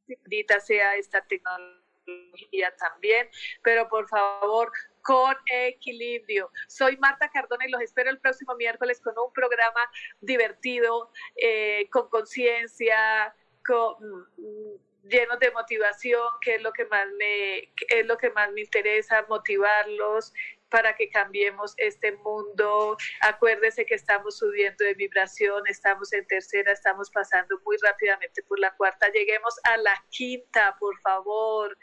en 0.09 0.59
sea 0.59 0.95
esta 0.95 1.21
tecnología 1.25 2.73
también, 2.77 3.29
pero 3.63 3.87
por 3.87 4.07
favor, 4.07 4.71
con 5.01 5.35
equilibrio. 5.51 6.51
Soy 6.67 6.97
Marta 6.97 7.29
Cardona 7.29 7.65
y 7.67 7.71
los 7.71 7.81
espero 7.81 8.09
el 8.09 8.19
próximo 8.19 8.55
miércoles 8.55 8.99
con 9.01 9.17
un 9.17 9.31
programa 9.33 9.81
divertido, 10.21 11.11
eh, 11.35 11.87
con 11.91 12.09
conciencia, 12.09 13.33
mm, 13.67 15.07
lleno 15.07 15.37
de 15.37 15.51
motivación, 15.51 16.27
que 16.41 16.55
es 16.55 16.61
lo 16.61 16.71
que 16.73 16.85
más 16.85 17.07
me 17.17 17.59
es 17.59 18.05
lo 18.05 18.17
que 18.17 18.29
más 18.31 18.51
me 18.51 18.61
interesa, 18.61 19.25
motivarlos 19.29 20.33
para 20.69 20.95
que 20.95 21.09
cambiemos 21.09 21.73
este 21.77 22.11
mundo. 22.17 22.97
Acuérdese 23.21 23.85
que 23.85 23.95
estamos 23.95 24.37
subiendo 24.37 24.83
de 24.85 24.93
vibración, 24.93 25.63
estamos 25.67 26.13
en 26.13 26.25
tercera, 26.27 26.71
estamos 26.71 27.09
pasando 27.11 27.59
muy 27.65 27.77
rápidamente 27.81 28.43
por 28.43 28.59
la 28.59 28.75
cuarta. 28.75 29.09
Lleguemos 29.09 29.55
a 29.63 29.77
la 29.77 30.03
quinta, 30.09 30.75
por 30.79 30.99
favor. 31.01 31.77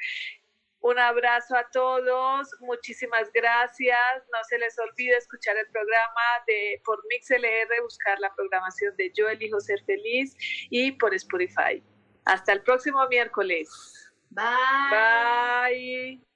Un 0.80 0.98
abrazo 0.98 1.56
a 1.56 1.68
todos, 1.70 2.48
muchísimas 2.60 3.32
gracias. 3.32 4.22
No 4.32 4.38
se 4.48 4.58
les 4.58 4.78
olvide 4.78 5.16
escuchar 5.16 5.56
el 5.56 5.66
programa 5.70 6.22
de 6.46 6.80
por 6.84 7.02
MixLR, 7.08 7.82
buscar 7.82 8.20
la 8.20 8.32
programación 8.34 8.96
de 8.96 9.10
Yo 9.12 9.28
elijo 9.28 9.58
ser 9.58 9.82
feliz 9.84 10.36
y 10.70 10.92
por 10.92 11.12
Spotify. 11.14 11.82
Hasta 12.24 12.52
el 12.52 12.62
próximo 12.62 13.06
miércoles. 13.08 13.68
Bye. 14.30 14.44
Bye. 14.90 16.35